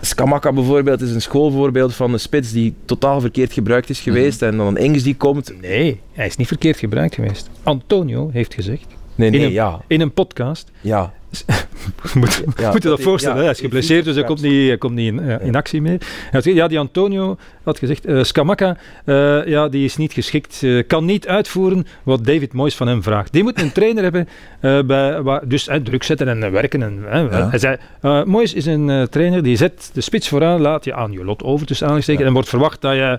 Skamaka 0.00 0.52
bijvoorbeeld 0.52 1.00
is 1.00 1.10
een 1.14 1.22
schoolvoorbeeld 1.22 1.94
van 1.94 2.12
een 2.12 2.20
spits 2.20 2.52
die 2.52 2.74
totaal 2.84 3.20
verkeerd 3.20 3.52
gebruikt 3.52 3.90
is 3.90 4.00
geweest. 4.00 4.42
En 4.42 4.56
dan 4.56 4.66
een 4.66 4.76
Engels 4.76 5.02
die 5.02 5.16
komt. 5.16 5.60
Nee, 5.60 6.00
hij 6.12 6.26
is 6.26 6.36
niet 6.36 6.46
verkeerd 6.46 6.78
gebruikt 6.78 7.14
geweest. 7.14 7.50
Antonio 7.62 8.30
heeft 8.32 8.54
gezegd 8.54 8.86
Nee, 9.14 9.30
in, 9.30 9.36
nee, 9.36 9.46
een, 9.46 9.52
ja. 9.52 9.80
in 9.86 10.00
een 10.00 10.12
podcast. 10.12 10.70
ja. 10.80 11.12
moet, 12.14 12.42
Ja, 12.56 12.70
moet 12.70 12.82
je 12.82 12.88
dat 12.88 12.96
dat- 12.96 13.00
voorstellen, 13.00 13.36
ja, 13.36 13.42
hij 13.42 13.50
is 13.52 13.60
geblesseerd, 13.60 14.04
dus 14.04 14.14
hij 14.14 14.24
komt 14.24 14.42
niet, 14.42 14.66
hij 14.68 14.78
komt 14.78 14.94
niet 14.94 15.06
in, 15.12 15.20
eh, 15.20 15.46
in 15.46 15.54
actie 15.56 15.80
meer. 15.82 16.00
Had 16.30 16.44
ja, 16.44 16.68
die 16.68 16.78
Antonio 16.78 17.36
had 17.62 17.78
gezegd, 17.78 18.04
eh 18.04 18.22
Scamacca, 18.22 18.76
eh, 19.04 19.46
ja, 19.46 19.68
die 19.68 19.84
is 19.84 19.96
niet 19.96 20.12
geschikt, 20.12 20.64
kan 20.86 21.04
niet 21.04 21.28
uitvoeren 21.28 21.86
wat 22.02 22.24
David 22.24 22.52
Moyes 22.52 22.74
van 22.76 22.86
hem 22.88 23.02
vraagt. 23.02 23.32
Die 23.32 23.42
moet 23.42 23.60
een 23.60 23.72
trainer 23.72 24.02
hebben, 24.02 24.28
bij, 24.86 25.22
waar, 25.22 25.48
dus 25.48 25.68
druk 25.82 26.02
zetten 26.02 26.28
en 26.28 26.52
werken. 26.52 26.82
En. 26.82 27.04
Hij 27.50 27.58
zei, 27.58 27.76
Moyes 28.24 28.54
is 28.54 28.66
een 28.66 29.06
trainer 29.10 29.42
die 29.42 29.56
zet 29.56 29.90
de 29.92 30.00
spits 30.00 30.28
vooraan, 30.28 30.60
laat 30.60 30.84
je 30.84 30.94
aan 30.94 31.12
je 31.12 31.24
lot 31.24 31.42
over 31.42 31.66
tussen 31.66 31.86
aangestekens 31.86 32.20
Ja. 32.22 32.26
en 32.28 32.32
wordt 32.34 32.48
verwacht 32.48 32.80
dat 32.80 32.94
je... 32.94 33.18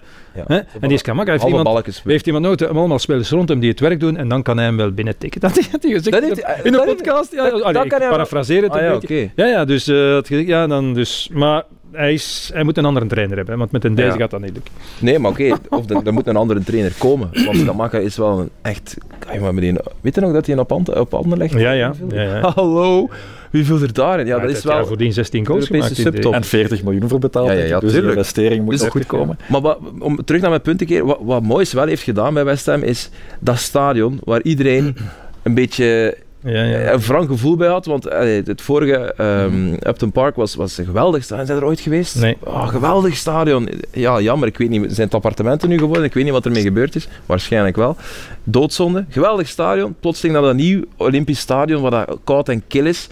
En 0.81 0.87
die 0.89 0.97
Scamacca 0.97 1.31
heeft 1.31 1.43
iemand... 1.43 1.85
Heeft 2.03 2.25
iemand 2.27 2.45
nooit 2.45 2.67
allemaal 2.67 2.99
spelers 2.99 3.29
rond 3.29 3.49
hem 3.49 3.59
die 3.59 3.69
het 3.69 3.79
werk 3.79 3.99
doen 3.99 4.17
en 4.17 4.27
dan 4.27 4.43
kan 4.43 4.57
hij 4.57 4.65
hem 4.65 4.77
wel 4.77 4.91
binnentikken. 4.91 5.41
Dat 5.41 5.55
Dat 5.71 5.83
heeft 5.83 6.05
hij- 6.45 6.59
in 6.63 6.65
een 6.65 6.71
dat 6.71 6.85
heeft- 6.85 6.95
podcast. 6.97 7.31
Ja, 7.33 7.49
dat- 7.49 7.73
dat 7.73 7.87
ik 8.03 8.09
parafraseer 8.09 8.61
het 8.63 8.71
Ah 8.71 8.77
een 8.81 8.85
ja, 8.85 8.97
beetje. 8.99 9.29
Ja, 9.35 9.45
ja, 9.45 9.65
dus, 9.65 9.87
eh, 9.87 10.11
had 10.11 10.27
gezegd, 10.27 10.47
ja, 10.47 10.67
dan 10.67 10.93
dus, 10.93 11.29
maar 11.33 11.63
hij, 11.91 12.13
is, 12.13 12.49
hij 12.53 12.63
moet 12.63 12.77
een 12.77 12.85
andere 12.85 13.05
trainer 13.05 13.37
hebben, 13.37 13.57
want 13.57 13.71
met 13.71 13.83
een 13.83 13.95
deze 13.95 14.07
Ja. 14.07 14.15
gaat 14.15 14.31
dat 14.31 14.41
niet 14.41 14.53
lukken. 14.53 14.73
Nee, 14.99 15.19
maar 15.19 15.31
oké, 15.31 15.55
of 15.69 15.85
de- 15.85 16.01
er 16.05 16.13
moet 16.13 16.27
een 16.27 16.35
andere 16.35 16.63
trainer 16.63 16.93
komen. 16.97 17.29
Want 17.45 17.57
Skamaka 17.63 17.97
is 17.97 18.17
wel 18.17 18.39
een 18.39 18.49
echt... 18.61 18.97
Kijk 19.19 19.41
maar 19.41 19.53
meteen, 19.53 19.77
weet 20.01 20.15
je 20.15 20.21
nog 20.21 20.33
dat 20.33 20.45
hij 20.45 20.57
op 20.57 20.69
handen, 20.69 20.99
op 20.99 21.11
handen 21.11 21.37
legt? 21.37 21.53
Ja, 21.53 21.71
ja. 21.71 21.93
ja, 22.09 22.21
ja. 22.21 22.39
Hallo, 22.55 23.09
wie 23.51 23.65
viel 23.65 23.81
er 23.81 23.93
daarin? 23.93 24.25
Ja, 24.25 24.39
dat 24.39 24.49
is 24.49 24.63
wel... 24.63 24.85
voordien 24.85 25.13
16 25.13 25.45
goals 25.45 25.67
gemaakt. 25.67 25.95
de- 25.95 26.01
subtop. 26.01 26.33
En 26.33 26.43
40 26.43 26.83
miljoen 26.83 27.09
voor 27.09 27.19
betaald. 27.19 27.47
Ja, 27.47 27.53
ja, 27.53 27.79
dus 27.79 27.91
tuurlijk. 27.91 28.15
investering 28.17 28.63
moet 28.63 28.71
Dus- 28.73 28.81
nog 28.81 28.91
goed 28.91 29.05
komen. 29.05 29.37
Maar 29.49 29.61
wat, 29.61 29.77
om 29.99 30.23
terug 30.25 30.41
naar 30.41 30.49
mijn 30.49 30.61
punt 30.61 30.77
te 30.77 30.85
keren, 30.85 31.05
wat, 31.05 31.19
wat 31.21 31.41
Moyes 31.41 31.73
wel 31.73 31.85
heeft 31.85 32.03
gedaan 32.03 32.33
bij 32.33 32.45
West 32.45 32.65
Ham 32.65 32.81
is 32.83 33.09
dat 33.39 33.57
stadion 33.57 34.19
waar 34.23 34.41
iedereen 34.41 34.95
een 35.43 35.53
beetje 35.53 36.17
Ja, 36.43 36.63
ja. 36.63 36.91
een 36.91 36.99
wrang 36.99 37.27
gevoel 37.27 37.55
bij 37.55 37.67
had. 37.67 37.85
Want 37.85 38.07
eh, 38.07 38.45
het 38.45 38.61
vorige 38.61 39.13
ehm, 39.17 39.73
Upton 39.73 40.11
Park 40.11 40.35
was, 40.35 40.55
was 40.55 40.77
een 40.77 40.85
geweldig 40.85 41.23
stadion. 41.23 41.45
Zijn 41.47 41.59
er 41.59 41.65
ooit 41.65 41.79
geweest? 41.79 42.15
Nee. 42.15 42.37
Oh, 42.39 42.67
geweldig 42.67 43.15
stadion. 43.15 43.69
Ja, 43.91 44.21
jammer. 44.21 44.47
Ik 44.47 44.57
weet 44.57 44.69
niet, 44.69 44.81
zijn 44.91 45.05
het 45.05 45.15
appartementen 45.15 45.69
nu 45.69 45.77
geworden? 45.77 46.03
Ik 46.03 46.13
weet 46.13 46.23
niet 46.23 46.33
wat 46.33 46.45
ermee 46.45 46.61
gebeurd 46.61 46.95
is. 46.95 47.07
Waarschijnlijk 47.25 47.75
wel. 47.75 47.95
Doodzonde. 48.43 49.05
Geweldig 49.09 49.47
stadion. 49.47 49.95
Plotseling 49.99 50.35
naar 50.35 50.43
dat 50.43 50.55
nieuw 50.55 50.83
Olympisch 50.97 51.39
stadion, 51.39 51.81
waar 51.81 51.91
dat 51.91 52.17
koud 52.23 52.49
en 52.49 52.63
kil 52.67 52.85
is. 52.85 53.07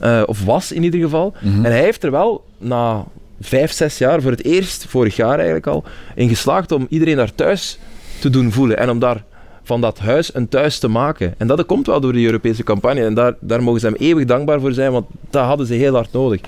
Eh, 0.00 0.22
of 0.26 0.44
was 0.44 0.72
in 0.72 0.82
ieder 0.82 1.00
geval. 1.00 1.34
Mhm. 1.40 1.64
En 1.64 1.72
hij 1.72 1.82
heeft 1.82 2.04
er 2.04 2.10
wel 2.10 2.44
na 2.58 3.04
vijf, 3.40 3.72
zes 3.72 3.98
jaar, 3.98 4.22
voor 4.22 4.30
het 4.30 4.44
eerst, 4.44 4.84
vorig 4.88 5.16
jaar 5.16 5.34
eigenlijk 5.34 5.66
al, 5.66 5.84
in 6.14 6.28
geslaagd 6.28 6.72
om 6.72 6.86
iedereen 6.88 7.16
daar 7.16 7.34
thuis 7.34 7.78
te 8.20 8.30
doen 8.30 8.52
voelen. 8.52 8.78
En 8.78 8.90
om 8.90 8.98
daar 8.98 9.24
van 9.70 9.80
dat 9.80 9.98
huis 9.98 10.34
een 10.34 10.48
thuis 10.48 10.78
te 10.78 10.88
maken. 10.88 11.34
En 11.38 11.46
dat 11.46 11.66
komt 11.66 11.86
wel 11.86 12.00
door 12.00 12.12
de 12.12 12.24
Europese 12.24 12.62
campagne. 12.62 13.04
En 13.04 13.14
daar, 13.14 13.34
daar 13.40 13.62
mogen 13.62 13.80
ze 13.80 13.86
hem 13.86 13.94
eeuwig 13.98 14.24
dankbaar 14.24 14.60
voor 14.60 14.72
zijn, 14.72 14.92
want 14.92 15.06
dat 15.30 15.44
hadden 15.44 15.66
ze 15.66 15.74
heel 15.74 15.94
hard 15.94 16.12
nodig. 16.12 16.40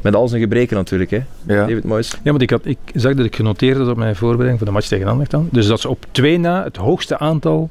Met 0.00 0.14
al 0.14 0.28
zijn 0.28 0.40
gebreken 0.40 0.76
natuurlijk, 0.76 1.10
hè. 1.10 1.22
Ja. 1.46 1.66
David 1.66 1.84
Moyes. 1.84 2.10
Ja, 2.10 2.30
want 2.30 2.42
ik, 2.42 2.50
had, 2.50 2.60
ik 2.64 2.78
zag 2.94 3.14
dat 3.14 3.26
ik 3.26 3.36
genoteerd 3.36 3.78
had 3.78 3.88
op 3.88 3.96
mijn 3.96 4.16
voorbereiding 4.16 4.58
voor 4.58 4.66
de 4.66 4.72
match 4.72 4.88
tegen 4.88 5.04
Anderlecht 5.04 5.30
dan. 5.30 5.48
Dus 5.52 5.66
dat 5.66 5.80
ze 5.80 5.88
op 5.88 6.06
twee 6.10 6.38
na 6.38 6.64
het 6.64 6.76
hoogste 6.76 7.18
aantal, 7.18 7.70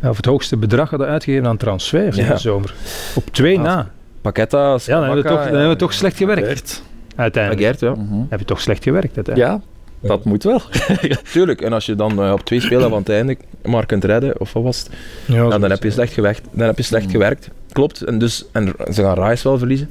eh, 0.00 0.08
of 0.08 0.16
het 0.16 0.26
hoogste 0.26 0.56
bedrag 0.56 0.90
hadden 0.90 1.08
uitgegeven 1.08 1.46
aan 1.46 1.56
transfers 1.56 2.16
in 2.16 2.26
de 2.26 2.38
zomer. 2.38 2.74
Op 3.14 3.24
twee 3.32 3.58
Ah, 3.58 3.64
na. 3.64 3.90
Paqueta, 4.20 4.58
Ja, 4.58 4.78
dan 4.86 5.04
hebben 5.04 5.22
we 5.22 5.28
toch, 5.28 5.38
dan 5.38 5.46
hebben 5.46 5.68
we 5.68 5.76
toch 5.76 5.92
slecht 5.92 6.16
gewerkt. 6.16 6.82
Uiteindelijk. 7.16 7.62
Gert, 7.64 7.80
ja. 7.80 7.94
Mhm. 7.94 8.20
Heb 8.28 8.38
je 8.38 8.44
toch 8.44 8.60
slecht 8.60 8.82
gewerkt 8.82 9.16
uiteindelijk. 9.16 9.62
Ja, 9.62 9.71
dat 10.02 10.24
moet 10.24 10.42
wel. 10.42 10.60
Tuurlijk. 11.32 11.60
En 11.60 11.72
als 11.72 11.86
je 11.86 11.94
dan 11.94 12.22
eh, 12.22 12.32
op 12.32 12.40
twee 12.40 12.60
spelen 12.60 12.88
van 12.90 12.98
het 12.98 13.08
einde 13.08 13.36
maar 13.64 13.86
kunt 13.86 14.04
redden, 14.04 14.40
of 14.40 14.52
wat 14.52 14.62
was 14.62 14.78
het? 14.78 14.88
Ja, 15.26 15.34
zo 15.34 15.48
dan 15.58 15.70
heb 15.70 15.78
je 15.78 15.84
het. 15.84 15.92
slecht 15.94 16.12
gewerkt. 16.12 16.42
Dan 16.50 16.66
heb 16.66 16.76
je 16.76 16.82
slecht 16.82 17.04
Mm. 17.04 17.10
gewerkt. 17.10 17.48
Klopt. 17.72 18.02
En, 18.02 18.18
dus, 18.18 18.44
en 18.52 18.72
ze 18.92 19.02
gaan 19.02 19.24
Rice 19.28 19.48
wel 19.48 19.58
verliezen. 19.58 19.90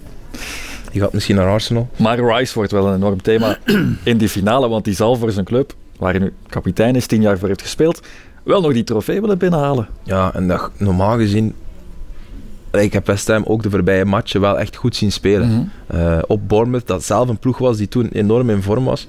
Die 0.92 1.02
gaat 1.02 1.14
misschien 1.14 1.36
naar 1.36 1.48
Arsenal. 1.48 1.90
Maar 1.96 2.20
Rice 2.20 2.54
wordt 2.54 2.72
wel 2.72 2.88
een 2.88 2.96
enorm 2.96 3.22
thema 3.22 3.58
in 4.04 4.18
die 4.18 4.30
finale, 4.30 4.70
want 4.70 4.86
die 4.86 4.94
zal 4.96 5.16
voor 5.16 5.32
zijn 5.32 5.46
club, 5.46 5.74
waar 5.98 6.12
hij 6.12 6.20
nu 6.22 6.34
kapitein 6.50 6.96
is, 6.96 7.06
tien 7.06 7.22
jaar 7.22 7.38
voor 7.38 7.48
heeft 7.48 7.62
gespeeld, 7.62 8.02
wel 8.44 8.62
nog 8.62 8.74
die 8.74 8.84
trofee 8.84 9.22
willen 9.22 9.38
binnenhalen. 9.38 9.88
Ja, 10.04 10.34
en 10.34 10.48
dat, 10.48 10.72
normaal 10.78 11.18
gezien... 11.18 11.54
Ik 12.72 12.94
heb 12.94 13.06
West 13.08 13.28
Ham 13.28 13.44
ook 13.46 13.64
de 13.64 13.70
voorbije 13.70 14.06
matchen 14.06 14.42
wel 14.42 14.60
echt 14.60 14.76
goed 14.76 14.96
zien 14.96 15.12
spelen. 15.12 15.50
Mhm. 15.88 15.98
Eh, 16.00 16.18
op 16.28 16.48
Bournemouth, 16.48 16.88
dat 16.88 17.04
zelf 17.04 17.30
een 17.30 17.38
ploeg 17.38 17.58
was 17.58 17.78
die 17.78 17.88
toen 17.88 18.10
enorm 18.12 18.50
in 18.50 18.62
vorm 18.62 18.86
was, 18.86 19.08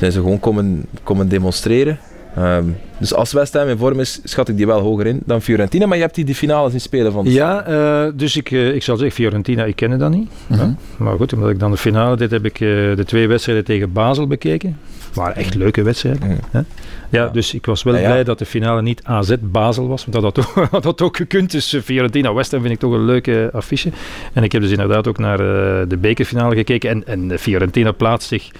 zijn 0.00 0.12
ze 0.12 0.20
gewoon 0.20 0.40
komen, 0.40 0.84
komen 1.02 1.28
demonstreren. 1.28 1.98
Ehm, 2.36 2.64
dus 2.98 3.14
als 3.14 3.32
West 3.32 3.52
Ham 3.52 3.68
in 3.68 3.76
vorm 3.78 4.00
is, 4.00 4.20
schat 4.24 4.48
ik 4.48 4.56
die 4.56 4.66
wel 4.66 4.80
hoger 4.80 5.06
in 5.06 5.20
dan 5.24 5.42
Fiorentina. 5.42 5.86
Maar 5.86 5.96
je 5.96 6.02
hebt 6.02 6.14
die 6.14 6.24
de 6.24 6.34
finales 6.34 6.72
in 6.72 6.80
spelen 6.80 7.12
van... 7.12 7.24
Ja, 7.30 7.64
eh, 7.66 8.12
dus 8.14 8.36
ik, 8.36 8.50
eh, 8.50 8.74
ik 8.74 8.82
zal 8.82 8.96
zeggen, 8.96 9.14
Fiorentina, 9.14 9.64
ik 9.64 9.76
kende 9.76 9.96
dat 9.96 10.10
niet. 10.10 10.30
Mhm. 10.46 10.70
Maar 10.96 11.16
goed, 11.16 11.32
omdat 11.32 11.50
ik 11.50 11.58
dan 11.58 11.70
de 11.70 11.76
finale 11.76 12.16
deed, 12.16 12.30
heb 12.30 12.44
ik 12.44 12.54
eh, 12.54 12.68
de 12.68 13.04
twee 13.06 13.28
wedstrijden 13.28 13.64
tegen 13.64 13.92
Basel 13.92 14.26
bekeken. 14.26 14.78
waren 15.14 15.36
echt 15.36 15.54
leuke 15.54 15.82
wedstrijden. 15.82 16.26
Mhm. 16.28 16.36
Hè? 16.50 16.58
Ja, 16.58 16.64
Ja. 17.24 17.28
dus 17.28 17.54
ik 17.54 17.66
was 17.66 17.82
wel 17.82 17.94
Ja, 17.94 18.00
ja. 18.00 18.06
blij 18.06 18.24
dat 18.24 18.38
de 18.38 18.46
finale 18.46 18.82
niet 18.82 19.00
AZ-Basel 19.04 19.88
was. 19.88 20.06
Want 20.06 20.12
dat 20.12 20.22
had 20.22 20.38
ook, 20.58 20.66
had 20.70 20.82
dat 20.82 21.00
ook 21.02 21.16
gekund. 21.16 21.50
Dus 21.50 21.72
eh, 21.72 21.80
Fiorentina-West 21.82 22.50
Ham 22.50 22.60
vind 22.60 22.72
ik 22.72 22.78
toch 22.80 22.92
een 22.92 23.04
leuke 23.04 23.50
affiche. 23.52 23.90
En 24.32 24.42
ik 24.42 24.52
heb 24.52 24.62
dus 24.62 24.70
inderdaad 24.70 25.06
ook 25.08 25.18
naar 25.18 25.40
eh, 25.40 25.88
de 25.88 25.96
bekerfinale 25.96 26.54
gekeken. 26.54 26.90
En, 26.90 27.06
en 27.30 27.38
Fiorentina 27.38 27.92
plaatst 27.92 28.28
zich 28.28 28.50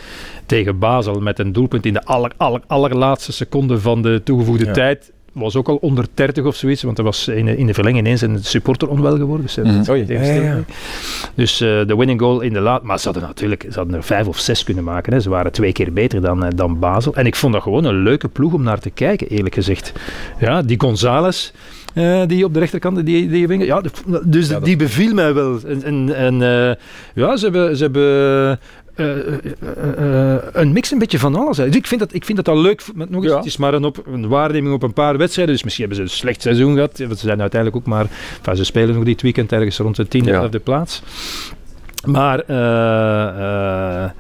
tegen 0.50 0.78
Basel 0.78 1.20
met 1.20 1.38
een 1.38 1.52
doelpunt 1.52 1.86
in 1.86 1.92
de 1.92 2.04
aller, 2.04 2.32
aller, 2.36 2.60
allerlaatste 2.66 3.32
seconde 3.32 3.80
van 3.80 4.02
de 4.02 4.20
toegevoegde 4.24 4.64
Ja. 4.64 4.72
tijd. 4.72 5.12
Was 5.32 5.56
ook 5.56 5.68
al 5.68 5.76
onder 5.76 6.04
30 6.14 6.44
of 6.44 6.56
zoiets, 6.56 6.82
want 6.82 6.98
er 6.98 7.04
was 7.04 7.28
in, 7.28 7.48
in 7.48 7.66
de 7.66 7.74
verlenging 7.74 8.06
ineens 8.06 8.20
een 8.20 8.38
supporter 8.44 8.88
onwel 8.88 9.16
geworden. 9.16 9.46
Dus, 9.46 9.56
eh, 9.56 9.64
Mhm. 9.64 9.82
Tegen 9.82 10.42
ja. 10.44 10.58
Dus 11.34 11.60
eh, 11.60 11.68
de 11.86 11.96
winning 11.96 12.20
goal 12.20 12.40
in 12.40 12.52
de 12.52 12.60
laat. 12.60 12.82
Maar 12.82 12.98
ze 12.98 13.04
hadden 13.04 13.22
natuurlijk 13.22 13.66
ze 13.70 13.78
hadden 13.78 13.94
er 13.94 14.02
vijf 14.02 14.26
of 14.26 14.38
zes 14.38 14.64
kunnen 14.64 14.84
maken. 14.84 15.12
Hè. 15.12 15.20
Ze 15.20 15.28
waren 15.28 15.52
twee 15.52 15.72
keer 15.72 15.92
beter 15.92 16.20
dan, 16.20 16.44
eh, 16.44 16.50
dan 16.54 16.78
Basel. 16.78 17.14
En 17.14 17.26
ik 17.26 17.34
vond 17.36 17.52
dat 17.52 17.62
gewoon 17.62 17.84
een 17.84 18.02
leuke 18.02 18.28
ploeg 18.28 18.52
om 18.52 18.62
naar 18.62 18.80
te 18.80 18.90
kijken, 18.90 19.28
eerlijk 19.28 19.54
gezegd. 19.54 19.92
Ja, 20.40 20.62
die 20.62 20.80
Gonzales. 20.80 21.52
die 22.26 22.44
op 22.44 22.54
de 22.54 22.58
rechterkant, 22.58 23.06
die, 23.06 23.28
die. 23.28 23.58
Ja, 23.58 23.80
dus 24.24 24.46
Ja, 24.48 24.52
dat- 24.54 24.64
die 24.64 24.76
beviel 24.76 25.14
mij 25.14 25.34
wel. 25.34 25.58
En, 25.66 25.82
en, 25.82 26.14
en 26.16 26.34
ja, 27.14 27.36
ze 27.36 27.44
hebben, 27.44 27.76
ze 27.76 27.82
hebben 27.82 28.58
eh, 29.00 29.34
eh, 29.60 30.34
eh, 30.34 30.42
een 30.52 30.72
mix 30.72 30.90
een 30.90 30.98
beetje 30.98 31.18
van 31.18 31.34
alles. 31.34 31.56
hè. 31.56 31.66
Dus 31.66 31.76
ik 31.76 31.86
vind 31.86 32.00
dat, 32.00 32.14
ik 32.14 32.24
vind 32.24 32.36
dat 32.44 32.48
al 32.48 32.60
leuk. 32.60 32.82
Met 32.94 33.10
nog 33.10 33.22
eens, 33.22 33.30
Ja. 33.32 33.36
Het 33.38 33.46
is 33.46 33.56
maar 33.56 33.74
een, 33.74 33.84
op, 33.84 34.02
een 34.06 34.28
waarneming 34.28 34.74
op 34.74 34.82
een 34.82 34.92
paar 34.92 35.16
wedstrijden. 35.18 35.54
Dus 35.54 35.64
misschien 35.64 35.86
hebben 35.86 36.06
ze 36.06 36.12
een 36.12 36.18
slecht 36.18 36.42
seizoen 36.42 36.74
gehad. 36.74 36.98
Want 36.98 37.18
ze 37.18 37.26
zijn 37.26 37.40
uiteindelijk 37.40 37.80
ook 37.82 37.88
maar... 37.92 38.06
Enfin, 38.38 38.56
ze 38.56 38.64
spelen 38.64 38.94
nog 38.94 39.04
dit 39.04 39.22
weekend 39.22 39.52
ergens 39.52 39.78
rond 39.78 39.96
de 39.96 40.08
tiende, 40.08 40.30
Ja. 40.30 40.36
elfde 40.40 40.58
plaats. 40.58 41.02
Maar 42.06 42.38
eh, 42.46 44.04
eh, 44.04 44.10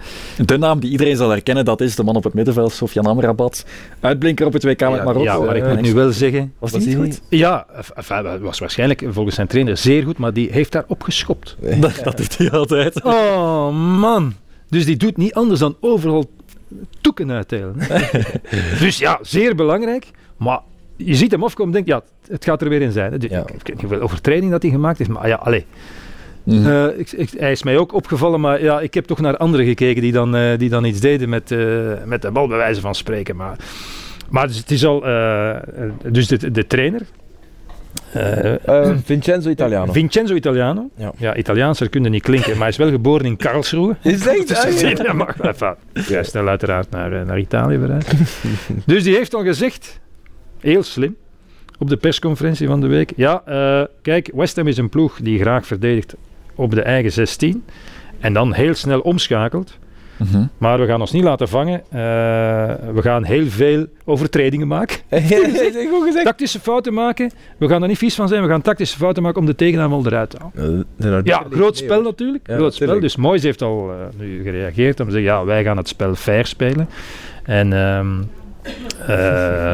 De 0.46 0.58
naam 0.58 0.80
die 0.80 0.90
iedereen 0.90 1.16
zal 1.16 1.30
herkennen, 1.30 1.64
dat 1.64 1.80
is 1.80 1.94
de 1.96 2.02
man 2.02 2.16
op 2.16 2.24
het 2.24 2.34
middenveld, 2.34 2.72
Sofian 2.72 3.06
Amrabat. 3.06 3.64
Uitblinker 4.00 4.46
op 4.46 4.52
het 4.52 4.64
WK 4.64 4.80
met 4.80 4.90
Marokko. 4.90 5.22
ja, 5.22 5.38
maar 5.38 5.56
ik 5.56 5.66
moet 5.66 5.80
nu 5.80 5.94
wel 5.94 6.12
zeggen... 6.12 6.52
Was 6.58 6.70
Was 6.70 6.84
die 6.84 6.96
niet 6.96 7.06
goed? 7.06 7.20
Ja, 7.28 7.66
enfin, 7.94 8.40
was 8.40 8.58
waarschijnlijk 8.58 9.04
volgens 9.08 9.34
zijn 9.34 9.46
trainer 9.46 9.76
zeer 9.76 10.02
goed, 10.02 10.18
maar 10.18 10.32
die 10.32 10.48
heeft 10.52 10.72
daarop 10.72 11.02
geschopt. 11.02 11.56
Dat, 11.80 12.00
dat 12.04 12.16
doet 12.16 12.38
hij 12.38 12.50
altijd. 12.50 13.02
Oh 13.02 13.98
man. 13.98 14.34
Dus 14.70 14.84
die 14.84 14.96
doet 14.96 15.16
niet 15.16 15.34
anders 15.34 15.60
dan 15.60 15.76
overal 15.80 16.30
toeken 17.00 17.30
uitdelen. 17.30 17.74
dus 18.80 18.98
ja, 18.98 19.18
zeer 19.22 19.54
belangrijk. 19.54 20.10
Maar 20.36 20.60
je 20.96 21.14
ziet 21.14 21.30
hem 21.30 21.44
afkomen 21.44 21.76
en 21.76 21.84
denkt, 21.84 22.04
ja, 22.04 22.30
het 22.32 22.44
gaat 22.44 22.62
er 22.62 22.68
weer 22.68 22.82
in 22.82 22.92
zijn. 22.92 23.18
De- 23.18 23.28
Ja. 23.30 23.40
Ik 23.40 23.46
weet 23.48 23.66
niet 23.68 23.80
hoeveel 23.80 24.00
overtreding 24.00 24.50
dat 24.50 24.62
hij 24.62 24.70
gemaakt 24.70 24.98
heeft, 24.98 25.10
maar 25.10 25.28
ja, 25.28 25.36
allee. 25.36 25.64
Mhm. 26.42 26.66
Eh, 26.66 26.98
ik, 26.98 27.12
ik- 27.12 27.30
hij 27.38 27.52
is 27.52 27.62
mij 27.62 27.76
ook 27.78 27.92
opgevallen, 27.92 28.40
maar 28.40 28.62
ja, 28.62 28.80
ik 28.80 28.94
heb 28.94 29.04
toch 29.04 29.20
naar 29.20 29.36
anderen 29.36 29.66
gekeken 29.66 30.02
die 30.02 30.12
dan, 30.12 30.34
eh, 30.36 30.58
die 30.58 30.68
dan 30.68 30.84
iets 30.84 31.00
deden 31.00 31.28
met, 31.28 31.50
eh, 31.50 31.58
met 32.04 32.22
de 32.22 32.30
bal, 32.30 32.46
bij 32.48 32.56
wijze 32.56 32.80
van 32.80 32.94
spreken. 32.94 33.36
Maar, 33.36 33.56
maar 34.28 34.46
dus 34.46 34.56
het 34.56 34.70
is 34.70 34.84
al, 34.84 35.00
dus 36.10 36.26
de, 36.26 36.50
de 36.50 36.66
trainer, 36.66 37.00
eh, 38.12 38.54
Eh, 38.90 38.96
Vincenzo 39.04 39.50
Italiano. 39.50 39.92
Vincenzo 39.92 40.34
Italiano. 40.34 40.90
Ja. 40.96 41.12
Ja. 41.16 41.36
Italiaanser 41.36 41.88
kunnen 41.88 42.10
niet 42.10 42.22
klinken, 42.22 42.50
maar 42.50 42.58
hij 42.60 42.68
is 42.68 42.76
wel 42.76 42.90
geboren 42.90 43.26
in 43.26 43.36
Karlsruhe. 43.36 43.96
Is 44.02 44.22
dat 44.22 44.34
echt? 44.34 44.64
Ah, 44.64 44.80
ja. 44.80 44.88
ja, 45.02 45.12
maar 45.12 45.34
enfin, 45.40 45.74
vrij 45.94 46.22
snel 46.24 46.48
uiteraard 46.48 46.90
naar, 46.90 47.12
eh, 47.12 47.26
naar 47.26 47.38
Italië 47.38 47.78
verhuisd. 47.78 48.12
dus 48.86 49.02
die 49.02 49.14
heeft 49.16 49.34
al 49.34 49.42
gezegd, 49.42 50.00
heel 50.60 50.82
slim, 50.82 51.16
op 51.78 51.88
de 51.88 51.96
persconferentie 51.96 52.66
van 52.66 52.80
de 52.80 52.86
week. 52.86 53.12
Ja, 53.16 53.42
eh, 53.46 53.82
kijk, 54.02 54.30
West 54.34 54.56
Ham 54.56 54.66
is 54.66 54.76
een 54.76 54.88
ploeg 54.88 55.18
die 55.22 55.38
graag 55.38 55.66
verdedigt 55.66 56.14
op 56.54 56.70
de 56.74 56.82
eigen 56.82 57.12
16. 57.12 57.64
En 58.20 58.32
dan 58.32 58.52
heel 58.52 58.74
snel 58.74 59.00
omschakelt. 59.00 59.78
Mhm. 60.20 60.44
Maar 60.58 60.80
we 60.80 60.86
gaan 60.86 61.00
ons 61.00 61.12
niet 61.12 61.24
laten 61.24 61.48
vangen. 61.48 61.82
Eh, 61.90 62.00
we 62.94 63.02
gaan 63.02 63.24
heel 63.24 63.46
veel 63.46 63.86
overtredingen 64.04 64.66
maken. 64.66 64.96
Tactische 66.22 66.60
fouten 66.60 66.94
maken. 66.94 67.30
We 67.58 67.68
gaan 67.68 67.82
er 67.82 67.88
niet 67.88 67.98
vies 67.98 68.14
van 68.14 68.28
zijn. 68.28 68.42
We 68.42 68.48
gaan 68.48 68.62
tactische 68.62 68.96
fouten 68.96 69.22
maken 69.22 69.40
om 69.40 69.46
de 69.46 69.54
tegenaanval 69.54 70.06
eruit 70.06 70.30
te 70.30 70.36
halen. 70.38 70.86
Ja, 71.24 71.44
groot 71.50 71.76
spel 71.76 72.02
natuurlijk. 72.02 72.46
Ja, 72.46 72.56
groot 72.56 72.74
spel. 72.74 73.00
Dus 73.00 73.16
Moyes 73.16 73.42
heeft 73.42 73.62
al 73.62 73.90
eh, 73.90 73.96
nu 74.18 74.42
gereageerd 74.42 75.00
om 75.00 75.06
te 75.06 75.12
zeggen, 75.12 75.30
ja, 75.30 75.44
wij 75.44 75.64
gaan 75.64 75.76
het 75.76 75.88
spel 75.88 76.14
fair 76.14 76.46
spelen. 76.46 76.88
En 77.42 77.72
eh, 77.72 78.00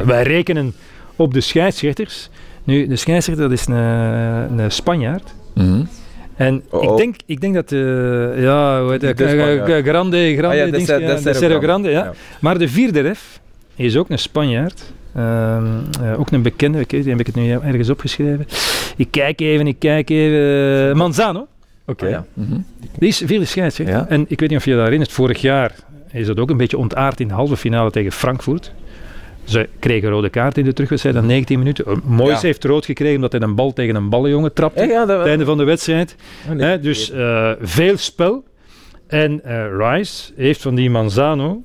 wij 0.07 0.23
rekenen 0.23 0.75
op 1.17 1.35
de 1.35 1.41
scheidsrechters. 1.41 2.31
Nu, 2.65 2.87
de 2.87 2.97
scheidsrechter 2.97 3.49
dat 3.49 3.59
is 3.59 3.67
een, 3.67 3.75
een 4.59 4.71
Spanjaard. 4.71 5.35
Mhm. 5.55 5.83
En 6.37 6.63
Oh, 6.71 6.83
ik, 6.83 6.91
oh. 6.91 6.97
denk, 6.97 7.17
ik 7.27 7.41
denk 7.41 7.55
dat, 7.55 7.73
eh 7.73 8.43
ja, 8.43 8.83
hoe 8.83 8.91
heet 8.91 9.01
dat? 9.01 9.17
De 9.17 9.29
Spanjaard. 9.29 9.87
Grande, 9.87 10.35
Grande, 10.37 10.47
Ah, 10.47 10.55
ja, 10.57 10.65
de 10.65 10.71
de 10.71 11.21
de 11.23 11.35
Sergio 11.35 11.61
Grande, 11.61 11.91
ja. 11.91 12.05
ja. 12.05 12.13
Maar 12.41 12.59
de 12.59 12.69
vierde 12.69 13.01
ref 13.01 13.41
is 13.75 13.97
ook 13.97 14.11
een 14.11 14.19
Spanjaard. 14.19 14.93
Ehm, 15.15 15.67
eh, 16.03 16.21
ook 16.21 16.31
een 16.31 16.43
bekende, 16.43 16.79
weet 16.79 16.93
niet, 16.93 17.05
heb 17.07 17.21
ik 17.21 17.27
het 17.27 17.35
nu 17.35 17.51
ergens 17.51 17.91
opgeschreven. 17.91 18.47
Ik 18.97 19.09
kijk 19.11 19.41
even, 19.41 19.67
ik 19.67 19.79
kijk 19.79 20.11
even. 20.11 20.97
Manzano, 20.97 21.47
Oké. 21.87 22.05
Ah, 22.05 22.11
ja. 22.11 22.25
Mhm. 22.33 22.59
die 22.99 23.09
is 23.09 23.23
vierde 23.27 23.45
scheidsrechter. 23.45 23.97
Ja. 23.97 24.07
En 24.09 24.25
ik 24.29 24.41
weet 24.41 24.49
niet 24.49 24.59
of 24.59 24.65
je 24.65 24.75
dat 24.75 24.83
herinnert, 24.83 25.13
vorig 25.13 25.41
jaar 25.41 25.75
is 26.13 26.27
dat 26.27 26.39
ook 26.39 26.51
een 26.51 26.57
beetje 26.57 26.79
ontaard 26.79 27.21
in 27.21 27.29
de 27.29 27.35
halve 27.35 27.57
finale 27.57 27.91
tegen 27.91 28.13
Frankfurt. 28.13 28.73
Ze 29.47 29.69
kregen 29.79 30.09
rode 30.09 30.29
kaart 30.31 30.59
in 30.59 30.65
de 30.65 30.73
terugwedstrijd 30.73 31.17
na 31.17 31.23
19 31.23 31.59
minuten. 31.59 32.01
Moyes 32.05 32.41
Ja. 32.41 32.47
heeft 32.47 32.65
rood 32.65 32.85
gekregen 32.85 33.15
omdat 33.17 33.33
hij 33.33 33.41
een 33.41 33.55
bal 33.55 33.73
tegen 33.73 33.95
een 33.95 34.09
ballenjongen 34.09 34.53
trapte. 34.53 34.81
Eh, 34.81 34.89
ja, 34.89 35.07
het 35.07 35.27
einde 35.27 35.45
van 35.45 35.59
de 35.59 35.65
wedstrijd. 35.65 36.17
Oh, 36.49 36.55
nee. 36.55 36.79
Dus 36.79 37.11
eh, 37.11 37.51
veel 37.61 37.97
spel. 37.97 38.45
En 39.07 39.45
eh, 39.45 39.65
Rice 39.79 40.33
heeft 40.37 40.63
van 40.63 40.75
die 40.75 40.91
Manzano 40.91 41.63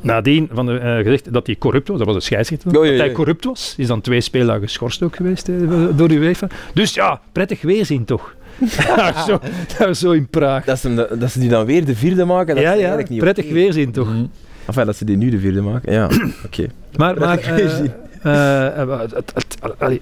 nadien 0.00 0.48
van 0.52 0.66
de, 0.66 0.78
eh, 0.78 0.96
gezegd 0.96 1.32
dat 1.32 1.46
hij 1.46 1.56
corrupt 1.56 1.88
was. 1.88 1.98
Dat 1.98 2.06
was 2.06 2.16
de 2.16 2.22
scheidsrechter. 2.22 2.68
Oh, 2.78 2.86
dat 2.86 2.98
hij 2.98 3.12
corrupt 3.12 3.44
was. 3.44 3.74
Is 3.76 3.86
dan 3.86 4.00
twee 4.00 4.20
speeldagen 4.20 4.62
geschorst 4.62 5.02
ook 5.02 5.16
geweest 5.16 5.48
eh, 5.48 5.54
door 5.96 6.10
UEFA. 6.10 6.46
Dus 6.74 6.94
ja, 6.94 7.20
prettig 7.32 7.62
weerzien 7.62 8.04
toch. 8.04 8.34
Daar 8.96 9.24
zo, 9.26 9.38
daar 9.78 9.94
zo 9.94 10.10
in 10.10 10.26
Praag. 10.28 10.64
dat, 10.64 10.78
ze, 10.78 10.88
hem- 10.88 11.18
dat 11.18 11.30
ze 11.30 11.38
die 11.38 11.48
dan 11.48 11.66
weer 11.66 11.84
de 11.84 11.96
vierde 11.96 12.24
maken, 12.24 12.54
dat 12.54 12.64
ja, 12.64 12.70
is 12.70 12.74
ja, 12.74 12.78
eigenlijk 12.80 13.08
niet 13.08 13.18
prettig 13.20 13.44
oké. 13.44 13.54
weerzien 13.54 13.92
toch. 13.92 14.08
Mhm. 14.08 14.24
Enfin, 14.66 14.86
dat 14.86 14.96
ze 14.96 15.04
die 15.04 15.16
nu 15.16 15.30
de 15.30 15.38
vierde 15.38 15.60
maken, 15.62 15.92
ja. 15.92 16.08
Oké. 16.46 16.66
Maar, 16.96 17.18
maar 17.18 17.38
eh, 17.38 17.78
eh, 18.22 18.80
eh, 18.80 19.00
het- 19.00 19.14
het- 19.14 19.32
het- 19.34 19.78
allee. 19.78 20.00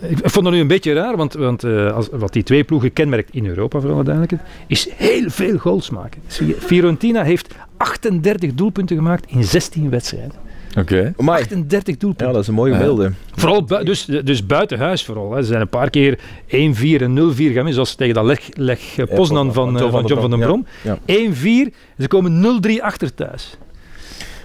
ik 0.00 0.18
vond 0.30 0.44
dat 0.44 0.54
nu 0.54 0.60
een 0.60 0.66
beetje 0.66 0.92
raar, 0.92 1.16
want, 1.16 1.32
want 1.34 1.64
eh, 1.64 1.92
als, 1.92 2.08
wat 2.12 2.32
die 2.32 2.42
twee 2.42 2.64
ploegen 2.64 2.92
kenmerkt 2.92 3.34
in 3.34 3.46
Europa, 3.46 3.80
voor 3.80 3.90
alle 3.92 4.04
duidelijkheid, 4.04 4.50
is 4.66 4.88
heel 4.94 5.30
veel 5.30 5.58
goals 5.58 5.90
maken. 5.90 6.22
Fiorentina 6.58 7.22
heeft 7.22 7.54
38 7.76 8.54
doelpunten 8.54 8.96
gemaakt 8.96 9.30
in 9.30 9.44
16 9.44 9.90
wedstrijden. 9.90 10.32
Oké. 10.76 11.14
Amai. 11.16 11.42
38 11.42 11.94
Ja, 11.94 12.00
doelpunten. 12.00 12.32
dat 12.34 12.42
is 12.42 12.48
een 12.48 12.54
mooie 12.54 12.72
Ja. 12.72 12.78
beeld. 12.78 12.98
hè. 12.98 13.08
Vooral 13.34 13.66
dus, 13.84 14.04
dus 14.04 14.46
buiten 14.46 14.78
huis 14.78 15.04
vooral. 15.04 15.32
Hè. 15.32 15.40
Ze 15.42 15.46
zijn 15.48 15.60
een 15.60 15.68
paar 15.68 15.90
keer 15.90 16.18
1-4 16.46 17.02
en 17.02 17.14
0-4 17.14 17.52
gaan, 17.52 17.72
zoals 17.72 17.94
tegen 17.94 18.14
dat 18.14 18.24
leg, 18.24 18.40
leg 18.52 18.98
eh, 18.98 19.14
Poznan 19.14 19.52
van, 19.52 19.80
eh, 19.80 19.90
van 19.90 20.04
John 20.04 20.20
van 20.20 20.30
den 20.30 20.38
Brom. 20.40 20.66
Ja. 20.82 20.98
1-4, 21.06 21.72
ze 21.98 22.08
komen 22.08 22.40
0-3 22.40 22.82
achter 22.82 23.14
thuis. 23.14 23.56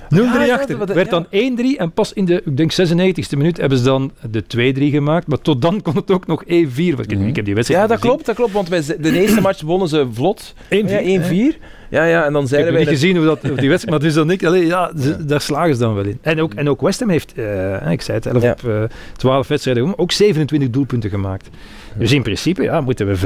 0-3 0.10 0.18
ja, 0.46 0.54
achter. 0.56 0.78
werd 0.78 1.10
ja. 1.12 1.20
dan 1.20 1.26
1-3 1.32 1.78
en 1.78 1.92
pas 1.92 2.14
in 2.14 2.26
de 2.26 2.42
ik 2.46 2.58
denk 2.58 2.72
96e 2.74 3.38
minuut 3.38 3.58
hebben 3.58 3.78
ze 3.78 3.84
dan 3.84 4.12
de 4.30 4.44
2-3 4.78 4.92
gemaakt. 4.92 5.28
Maar 5.28 5.42
tot 5.42 5.62
dan 5.62 5.82
kon 5.86 5.96
het 5.96 6.12
ook 6.12 6.28
nog 6.28 6.44
1-4. 6.44 6.48
Want 6.76 7.12
ik, 7.12 7.20
ik 7.20 7.36
heb 7.36 7.46
die 7.46 7.56
wedstrijd 7.56 7.82
Ja, 7.82 7.88
dat 7.88 7.98
gezien. 7.98 8.10
klopt, 8.12 8.26
dat 8.26 8.36
klopt. 8.36 8.52
Want 8.52 8.70
wij, 8.70 8.82
de 9.00 9.20
eerste 9.22 9.42
match 9.42 9.62
wonnen 9.62 9.88
ze 9.88 10.08
vlot. 10.14 10.54
1-4. 10.70 11.58
Ja, 11.92 12.06
1-4. 12.06 12.10
Ja, 12.10 12.26
en 12.26 12.34
dan 12.34 12.42
Ik 12.44 12.48
zeiden 12.50 12.74
heb 12.74 12.84
wij... 12.84 12.92
niet 12.92 13.02
gezien 13.02 13.18
hoe 13.18 13.26
dat, 13.26 13.38
of 13.52 13.58
die 13.58 13.70
wedstrijd, 13.70 13.90
maar 13.90 14.00
dus 14.00 14.14
dan 14.14 14.32
ik, 14.32 14.44
allee, 14.46 14.66
ja, 14.66 14.92
daar 15.20 15.42
slagen 15.42 15.74
ze 15.74 15.80
dan 15.80 15.94
wel 15.96 16.04
in. 16.06 16.18
En 16.22 16.42
ook, 16.42 16.54
en 16.54 16.70
ook 16.70 16.82
West 16.82 17.00
Ham 17.00 17.10
heeft, 17.10 17.34
eh, 17.36 17.92
ik 17.92 18.02
zei 18.02 18.18
het, 18.18 18.26
11 18.26 18.44
Ja. 18.44 18.52
op 18.52 18.70
eh, 18.70 18.84
12 19.18 19.48
wedstrijden, 19.48 19.98
ook 19.98 20.12
27 20.12 20.70
doelpunten 20.70 21.10
gemaakt. 21.10 21.50
Dus 21.98 22.12
in 22.12 22.22
principe 22.24 22.64
ja, 22.64 22.82
moeten 22.82 23.08
we 23.08 23.18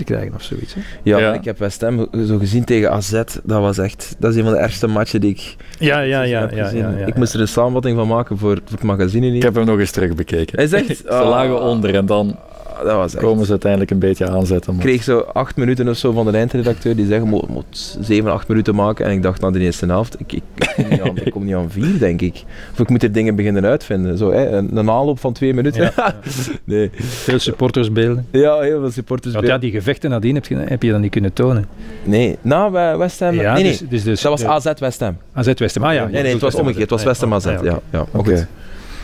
5-4 0.00 0.04
krijgen 0.04 0.34
of 0.34 0.42
zoiets. 0.42 0.74
Hè. 0.74 0.80
Ja, 1.02 1.18
Ja. 1.18 1.32
ik 1.34 1.44
heb 1.44 1.58
West 1.58 1.80
Ham 1.80 2.08
zo 2.26 2.38
gezien 2.38 2.64
tegen 2.64 2.90
AZ. 2.90 3.10
Dat 3.44 3.60
was 3.60 3.78
echt... 3.78 4.16
Dat 4.18 4.30
is 4.32 4.36
een 4.38 4.44
van 4.44 4.52
de 4.52 4.58
ergste 4.58 4.86
matchen 4.86 5.20
die 5.20 5.30
ik 5.30 5.56
Ja, 5.78 6.00
ja, 6.00 6.22
ja. 6.22 6.40
heb 6.40 6.50
ja, 6.52 6.70
ja, 6.70 7.06
ik 7.06 7.14
moest 7.14 7.34
er 7.34 7.40
een 7.40 7.48
samenvatting 7.48 7.96
van 7.96 8.08
maken 8.08 8.38
voor, 8.38 8.58
voor 8.64 8.76
het 8.76 8.82
magazine 8.82 9.26
Ik 9.26 9.32
niet. 9.32 9.42
heb 9.42 9.54
hem 9.54 9.64
nog 9.66 9.78
eens 9.78 9.90
terug 9.90 10.14
bekeken. 10.14 10.56
Hij 10.58 10.66
zegt... 10.66 10.96
Ze 10.96 11.04
lagen 11.08 11.60
onder 11.60 11.94
en 11.94 12.06
dan 12.06 12.36
Ah, 12.38 12.53
Dat 12.82 12.96
was 12.96 13.14
echt... 13.14 13.22
komen 13.24 13.44
ze 13.44 13.50
uiteindelijk 13.50 13.90
een 13.90 13.98
beetje 13.98 14.28
aanzetten. 14.28 14.74
Ik 14.74 14.80
kreeg 14.80 15.02
zo 15.02 15.18
acht 15.18 15.56
minuten 15.56 15.88
of 15.88 15.96
zo 15.96 16.12
van 16.12 16.26
de 16.26 16.36
eindredacteur 16.38 16.96
die 16.96 17.06
zeggen, 17.06 17.28
moet, 17.28 17.48
moet 17.48 17.98
zeven, 18.00 18.32
acht 18.32 18.48
minuten 18.48 18.74
maken. 18.74 19.06
En 19.06 19.12
ik 19.12 19.22
dacht 19.22 19.40
na 19.40 19.50
de 19.50 19.58
eerste 19.58 19.86
helft, 19.86 20.20
ik, 20.20 20.32
ik, 20.32 20.42
ik, 20.56 20.74
kom 20.76 20.88
niet 20.90 21.00
aan, 21.00 21.16
ik 21.24 21.32
kom 21.32 21.44
niet 21.44 21.54
aan 21.54 21.70
vier, 21.70 21.98
denk 21.98 22.20
ik. 22.20 22.44
Of 22.72 22.78
ik 22.78 22.88
moet 22.88 23.02
er 23.02 23.12
dingen 23.12 23.36
beginnen 23.36 23.64
uitvinden. 23.64 24.18
Zo, 24.18 24.32
hè, 24.32 24.48
een, 24.48 24.76
een 24.76 24.90
aanloop 24.90 25.18
van 25.20 25.32
twee 25.32 25.54
minuten. 25.54 25.92
Ja, 25.96 26.14
nee. 26.64 26.90
Veel 26.94 27.38
supportersbeelden. 27.38 28.26
Ja, 28.30 28.60
heel 28.60 28.80
veel 28.80 28.90
supporters. 28.90 29.34
Want 29.34 29.46
ja, 29.46 29.58
die 29.58 29.70
gevechten 29.70 30.10
nadien 30.10 30.34
heb 30.34 30.46
je, 30.46 30.56
heb 30.56 30.82
je 30.82 30.90
dan 30.90 31.00
niet 31.00 31.10
kunnen 31.10 31.32
tonen. 31.32 31.66
Nee, 32.04 32.38
na 32.42 32.70
bij 32.70 32.96
West 32.96 33.20
Ham. 33.20 33.34
Ja, 33.34 33.54
nee, 33.54 33.62
nee. 33.62 33.70
dus, 33.72 33.80
dus, 33.88 34.02
dus, 34.02 34.20
dat 34.20 34.30
was 34.30 34.40
de- 34.40 34.70
AZ 34.70 34.78
West 34.78 35.00
Ham. 35.00 35.16
AZ 35.32 35.52
West 35.54 35.74
Ham. 35.74 35.84
Ah 35.84 35.94
ja. 35.94 36.06
Nee, 36.06 36.22
nee, 36.22 36.32
het 36.32 36.40
was 36.40 36.54
omgekeerd. 36.54 36.80
Het 36.80 36.90
was 36.90 37.04
West 37.04 37.20
Ham 37.20 37.34
AZ. 37.34 37.46
Ah, 37.46 37.64
Ja, 37.64 37.78
ja, 37.90 38.06
Oké. 38.12 38.30
goed. 38.36 38.46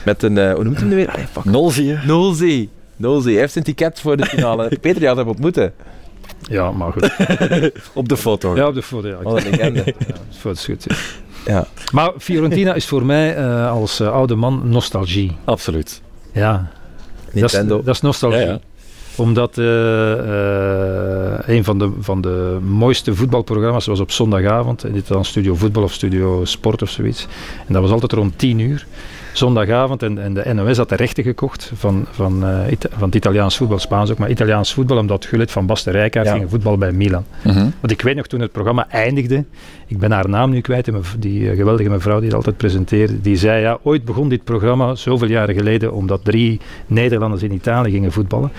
Met 0.04 0.22
een, 0.22 0.38
eh, 0.38 0.52
hoe 0.54 0.64
noemt 0.64 0.76
hij 0.76 0.86
hem 0.86 0.96
nu 0.96 1.02
weer? 1.04 1.10
Allee, 1.10 1.26
fuck. 1.26 1.44
Nul 2.06 2.32
zie 2.34 2.68
Hij 3.00 3.32
heeft 3.32 3.52
zijn 3.52 3.64
ticket 3.64 4.00
voor 4.00 4.16
de 4.16 4.26
finale. 4.26 4.68
Peter, 4.80 5.00
je 5.02 5.06
had 5.08 5.16
hem 5.16 5.28
ontmoeten. 5.28 5.72
Ja, 6.48 6.70
maar 6.70 6.92
goed. 6.92 7.10
Op 7.94 8.08
de 8.08 8.16
foto. 8.16 8.56
Ja, 8.56 8.66
op 8.68 8.74
de 8.74 8.82
foto. 8.82 9.08
Ja, 9.08 9.22
Wat 9.22 9.44
een 9.44 9.50
legende. 9.50 9.84
Ja, 9.98 10.06
de 10.06 10.38
foto 10.38 10.50
is 10.54 10.64
goed. 10.64 10.84
ja. 10.88 10.96
Ja. 11.52 11.66
Maar 11.92 12.12
Fiorentina 12.18 12.74
is 12.74 12.86
voor 12.86 13.04
mij 13.06 13.36
eh, 13.36 13.70
als 13.70 14.00
eh, 14.00 14.12
oude 14.12 14.34
man 14.34 14.62
nostalgie. 14.64 15.36
Absoluut. 15.44 16.02
Ja, 16.32 16.70
Nintendo. 17.32 17.68
Dat 17.68 17.78
is, 17.78 17.84
dat 17.84 17.94
is 17.94 18.00
nostalgie. 18.00 18.40
Ja, 18.40 18.46
ja. 18.46 18.60
Omdat 19.16 19.58
eh, 19.58 20.12
eh, 20.12 21.38
een 21.46 21.64
van 21.64 21.78
de, 21.78 21.90
van 22.00 22.20
de 22.20 22.58
mooiste 22.62 23.14
voetbalprogramma's 23.14 23.86
was 23.86 24.00
op 24.00 24.10
zondagavond. 24.10 24.92
Dit 24.92 25.06
dan 25.06 25.24
Studio 25.24 25.54
Voetbal 25.54 25.82
of 25.82 25.92
Studio 25.92 26.44
Sport 26.44 26.82
of 26.82 26.90
zoiets. 26.90 27.26
En 27.66 27.72
dat 27.72 27.82
was 27.82 27.90
altijd 27.90 28.12
rond 28.12 28.38
10 28.38 28.58
uur. 28.58 28.86
Zondagavond 29.32 30.02
en, 30.02 30.18
en 30.18 30.34
de 30.34 30.52
NOS 30.54 30.76
had 30.76 30.88
de 30.88 30.96
rechten 30.96 31.24
gekocht 31.24 31.72
van, 31.74 32.06
van, 32.10 32.44
eh, 32.46 32.70
Ita- 32.72 32.88
van 32.92 33.02
het 33.06 33.14
Italiaans 33.14 33.56
voetbal, 33.56 33.78
Spaans 33.78 34.10
ook, 34.10 34.18
maar 34.18 34.30
Italiaans 34.30 34.74
voetbal, 34.74 34.98
omdat 34.98 35.24
Gullit 35.24 35.50
van 35.50 35.66
Basten 35.66 35.92
Rijkaard 35.92 36.26
Ja. 36.26 36.32
ging 36.34 36.50
voetbal 36.50 36.78
bij 36.78 36.92
Milan. 36.92 37.24
Mhm. 37.44 37.58
Want 37.80 37.92
ik 37.92 38.02
weet 38.02 38.16
nog 38.16 38.26
toen 38.26 38.40
het 38.40 38.52
programma 38.52 38.86
eindigde, 38.88 39.44
ik 39.86 39.98
ben 39.98 40.12
haar 40.12 40.28
naam 40.28 40.50
nu 40.50 40.60
kwijt, 40.60 40.90
die 41.18 41.50
eh, 41.50 41.56
geweldige 41.56 41.90
mevrouw 41.90 42.16
die 42.16 42.26
het 42.26 42.34
altijd 42.36 42.56
presenteerde, 42.56 43.20
die 43.20 43.36
zei 43.36 43.60
ja, 43.60 43.78
ooit 43.82 44.04
begon 44.04 44.28
dit 44.28 44.44
programma 44.44 44.94
zoveel 44.94 45.28
jaren 45.28 45.54
geleden 45.54 45.92
omdat 45.92 46.24
drie 46.24 46.60
Nederlanders 46.86 47.42
in 47.42 47.52
Italië 47.52 47.90
gingen 47.90 48.12
voetballen. 48.12 48.50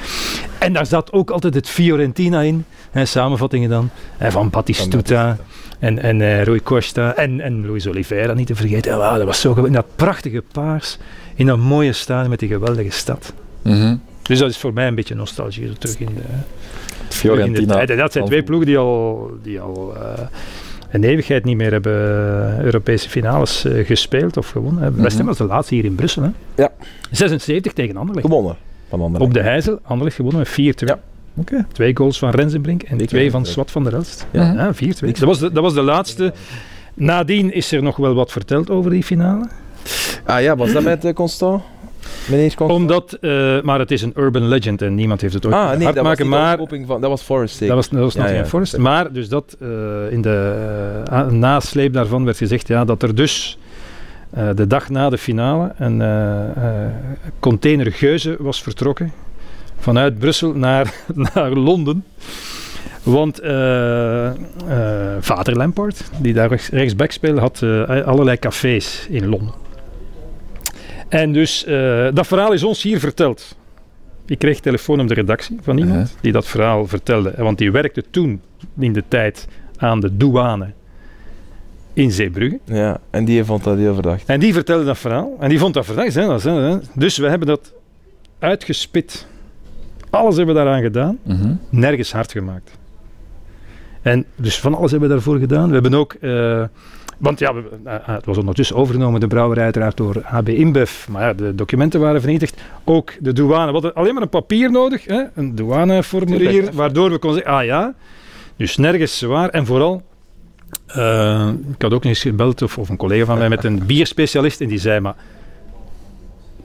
En 0.59 0.73
daar 0.73 0.85
zat 0.85 1.11
ook 1.13 1.29
altijd 1.31 1.53
het 1.53 1.69
Fiorentina 1.69 2.41
in, 2.41 2.65
hè, 2.91 3.05
samenvattingen 3.05 3.69
dan, 3.69 3.89
hè, 4.17 4.31
van 4.31 4.49
Batistuta 4.49 5.37
en, 5.79 5.99
en 5.99 6.21
eh, 6.21 6.43
Rui 6.43 6.61
Costa 6.63 7.15
en, 7.15 7.41
en 7.41 7.65
Luis 7.67 7.87
Oliveira 7.87 8.33
niet 8.33 8.47
te 8.47 8.55
vergeten. 8.55 8.97
Ja, 8.97 9.17
dat 9.17 9.25
was 9.25 9.39
zo 9.39 9.49
geweldig. 9.49 9.73
In 9.73 9.81
dat 9.81 9.95
prachtige 9.95 10.43
paars, 10.51 10.97
in 11.35 11.45
dat 11.45 11.57
mooie 11.57 11.93
stadion 11.93 12.29
met 12.29 12.39
die 12.39 12.49
geweldige 12.49 12.91
stad. 12.91 13.33
Mhm. 13.61 13.95
Dus 14.21 14.39
dat 14.39 14.49
is 14.49 14.57
voor 14.57 14.73
mij 14.73 14.87
een 14.87 14.95
beetje 14.95 15.15
nostalgie, 15.15 15.67
zo 15.67 15.73
terug 15.73 15.99
in 15.99 16.05
de... 16.05 16.13
terug 16.13 16.23
in 16.23 17.07
de 17.07 17.15
Fiorentina. 17.15 17.73
tijd. 17.73 17.89
En 17.89 17.97
dat 17.97 18.11
zijn 18.11 18.25
twee 18.25 18.43
ploegen 18.43 18.67
die 18.67 18.77
al, 18.77 19.31
die 19.43 19.59
al 19.59 19.93
eh, 19.95 20.23
een 20.91 21.03
eeuwigheid 21.03 21.43
niet 21.45 21.57
meer 21.57 21.71
hebben 21.71 21.93
eh, 21.93 22.63
Europese 22.63 23.09
finales 23.09 23.65
eh, 23.65 23.85
gespeeld 23.85 24.37
of 24.37 24.49
gewonnen. 24.49 24.83
hè. 24.83 24.91
West 24.91 25.17
Ham 25.17 25.25
was 25.25 25.37
de 25.37 25.43
laatste 25.43 25.75
hier 25.75 25.85
in 25.85 25.95
Brussel. 25.95 26.23
Hè. 26.23 26.29
Ja. 26.55 26.71
76 27.11 27.73
tegen 27.73 27.97
Anderlecht. 27.97 28.27
Gewonnen. 28.27 28.55
Van 28.89 29.01
anderen. 29.01 29.27
Op 29.27 29.33
de 29.33 29.41
Heizel, 29.41 29.79
Anderlecht 29.83 30.15
gewonnen 30.15 30.39
met 30.39 30.75
4-2. 30.83 30.85
Ja. 30.85 30.99
Oké. 31.35 31.65
Twee 31.71 31.95
goals 31.95 32.19
van 32.19 32.29
Rensenbrink 32.29 32.83
en 32.83 32.97
twee 33.07 33.31
van. 33.31 33.45
Swat 33.45 33.71
van 33.71 33.83
der 33.83 33.93
Elst. 33.93 34.27
Ja. 34.31 34.53
Ja, 34.53 34.73
4-2. 34.73 34.77
Dat 34.99 35.19
was, 35.19 35.39
de, 35.39 35.51
dat 35.51 35.63
was 35.63 35.73
de 35.73 35.81
laatste. 35.81 36.33
Nadien 36.93 37.53
is 37.53 37.71
er 37.71 37.83
nog 37.83 37.95
wel 37.95 38.13
wat 38.13 38.31
verteld 38.31 38.69
over 38.69 38.91
die 38.91 39.03
finale. 39.03 39.49
Ah 40.25 40.41
ja, 40.41 40.55
was 40.55 40.71
dat 40.71 40.83
met 40.83 41.05
eh, 41.05 41.13
Constant? 41.13 41.61
Meneer 42.29 42.55
Constant? 42.55 42.71
Omdat, 42.71 43.13
eh, 43.13 43.61
maar 43.61 43.79
het 43.79 43.91
is 43.91 44.01
een 44.01 44.13
urban 44.15 44.47
legend 44.47 44.81
en 44.81 44.95
niemand 44.95 45.21
heeft 45.21 45.33
het 45.33 45.45
ooit 45.45 45.55
Ah, 45.55 45.69
nee, 45.77 45.93
dat 45.93 45.95
was 45.95 46.07
niet 46.07 46.17
de 46.17 46.23
maar 46.23 46.57
van... 46.85 47.01
Dat 47.01 47.09
was 47.09 47.21
Forest 47.21 47.53
Sake. 47.53 47.65
dat 47.65 47.75
was, 47.75 47.89
dat 47.89 47.99
was 47.99 48.13
Ja, 48.13 48.19
Nottingham 48.19 48.43
ja. 48.43 48.49
Forest. 48.49 48.77
Maar 48.77 49.13
dus 49.13 49.29
dat 49.29 49.57
eh, 49.59 49.67
in 50.09 50.21
de 50.21 51.23
nasleep 51.29 51.93
daarvan 51.93 52.25
werd 52.25 52.37
gezegd 52.37 52.67
ja, 52.67 52.85
dat 52.85 53.03
er 53.03 53.15
dus 53.15 53.57
eh, 54.31 54.49
de 54.55 54.67
dag 54.67 54.89
na 54.89 55.09
de 55.09 55.17
finale 55.17 55.71
een 55.77 56.01
eh, 56.01 56.49
eh, 56.49 56.91
container 57.39 57.91
Geuze 57.91 58.35
was 58.39 58.63
vertrokken 58.63 59.11
vanuit 59.81 60.19
Brussel 60.19 60.53
naar, 60.53 60.93
naar 61.33 61.51
Londen. 61.51 62.05
Want 63.03 63.39
eh 63.39 64.27
eh, 64.27 64.35
vader 65.19 65.57
Lampard, 65.57 66.03
die 66.17 66.33
daar 66.33 66.49
rechts, 66.49 66.69
rechtsback 66.69 67.11
speelde, 67.11 67.39
had 67.39 67.61
eh, 67.61 68.05
allerlei 68.05 68.37
cafés 68.37 69.07
in 69.09 69.27
Londen. 69.27 69.53
En 71.09 71.33
dus 71.33 71.65
dat 72.13 72.27
verhaal 72.27 72.51
is 72.51 72.63
ons 72.63 72.83
hier 72.83 72.99
verteld. 72.99 73.55
Ik 74.25 74.39
kreeg 74.39 74.59
telefoon 74.59 74.99
op 74.99 75.07
de 75.07 75.13
redactie 75.13 75.57
van 75.61 75.77
iemand 75.77 76.17
die 76.21 76.31
dat 76.31 76.47
verhaal 76.47 76.87
vertelde. 76.87 77.33
Want 77.37 77.57
die 77.57 77.71
werkte 77.71 78.03
toen 78.11 78.41
in 78.79 78.93
de 78.93 79.03
tijd 79.07 79.47
aan 79.77 79.99
de 79.99 80.17
douane 80.17 80.73
in 81.93 82.11
Zeebrugge. 82.11 82.59
Ja, 82.65 82.99
en 83.09 83.25
die 83.25 83.43
vond 83.43 83.63
dat 83.63 83.77
heel 83.77 83.93
verdacht. 83.93 84.23
En 84.25 84.39
die 84.39 84.53
vertelde 84.53 84.85
dat 84.85 84.97
verhaal. 84.97 85.37
En 85.39 85.49
die 85.49 85.59
vond 85.59 85.73
dat 85.73 85.85
verdacht. 85.85 86.15
Hè, 86.15 86.27
dat, 86.27 86.43
hè. 86.43 86.77
Dus 86.93 87.17
we 87.17 87.27
hebben 87.27 87.47
dat 87.47 87.73
uitgespit. 88.39 89.27
Alles 90.11 90.35
hebben 90.37 90.55
we 90.55 90.61
daaraan 90.63 90.81
gedaan. 90.81 91.17
Mhm. 91.23 91.53
Nergens 91.69 92.11
hard 92.11 92.31
gemaakt. 92.31 92.71
En 94.01 94.25
dus 94.35 94.59
van 94.59 94.75
alles 94.75 94.91
hebben 94.91 95.09
we 95.09 95.15
daarvoor 95.15 95.39
gedaan. 95.39 95.67
We 95.67 95.73
hebben 95.73 95.93
ook... 95.93 96.13
eh, 96.13 96.63
want 97.17 97.39
ja, 97.39 97.53
we- 97.53 97.63
eh, 97.83 97.95
eh, 97.95 98.01
het 98.05 98.25
was 98.25 98.37
ondertussen 98.37 98.75
overgenomen, 98.75 99.19
de 99.19 99.27
brouwerij 99.27 99.63
uiteraard 99.63 99.97
door 99.97 100.21
AB 100.25 100.49
InBev. 100.49 101.07
Maar 101.07 101.21
ja, 101.21 101.33
de 101.33 101.55
documenten 101.55 101.99
waren 101.99 102.21
vernietigd. 102.21 102.61
Ook 102.83 103.13
de 103.19 103.33
douane. 103.33 103.65
We 103.65 103.71
hadden 103.71 103.93
alleen 103.93 104.13
maar 104.13 104.23
een 104.23 104.29
papier 104.29 104.71
nodig. 104.71 105.05
Hè? 105.05 105.23
Een 105.35 105.55
douaneformulier. 105.55 106.69
Waardoor 106.73 107.09
we 107.11 107.17
konden 107.17 107.39
zeggen, 107.43 107.59
ah 107.59 107.65
ja. 107.65 107.93
Dus 108.55 108.77
nergens 108.77 109.17
zwaar. 109.17 109.49
En 109.49 109.65
vooral... 109.65 110.01
ik 111.73 111.81
had 111.81 111.93
ook 111.93 112.03
eens 112.05 112.21
gebeld, 112.21 112.61
of, 112.61 112.77
of 112.77 112.89
een 112.89 112.97
collega 112.97 113.25
van 113.25 113.37
mij, 113.37 113.49
met 113.49 113.63
een 113.63 113.85
bierspecialist. 113.85 114.61
En 114.61 114.67
die 114.67 114.79
zei, 114.79 114.99
maar... 114.99 115.15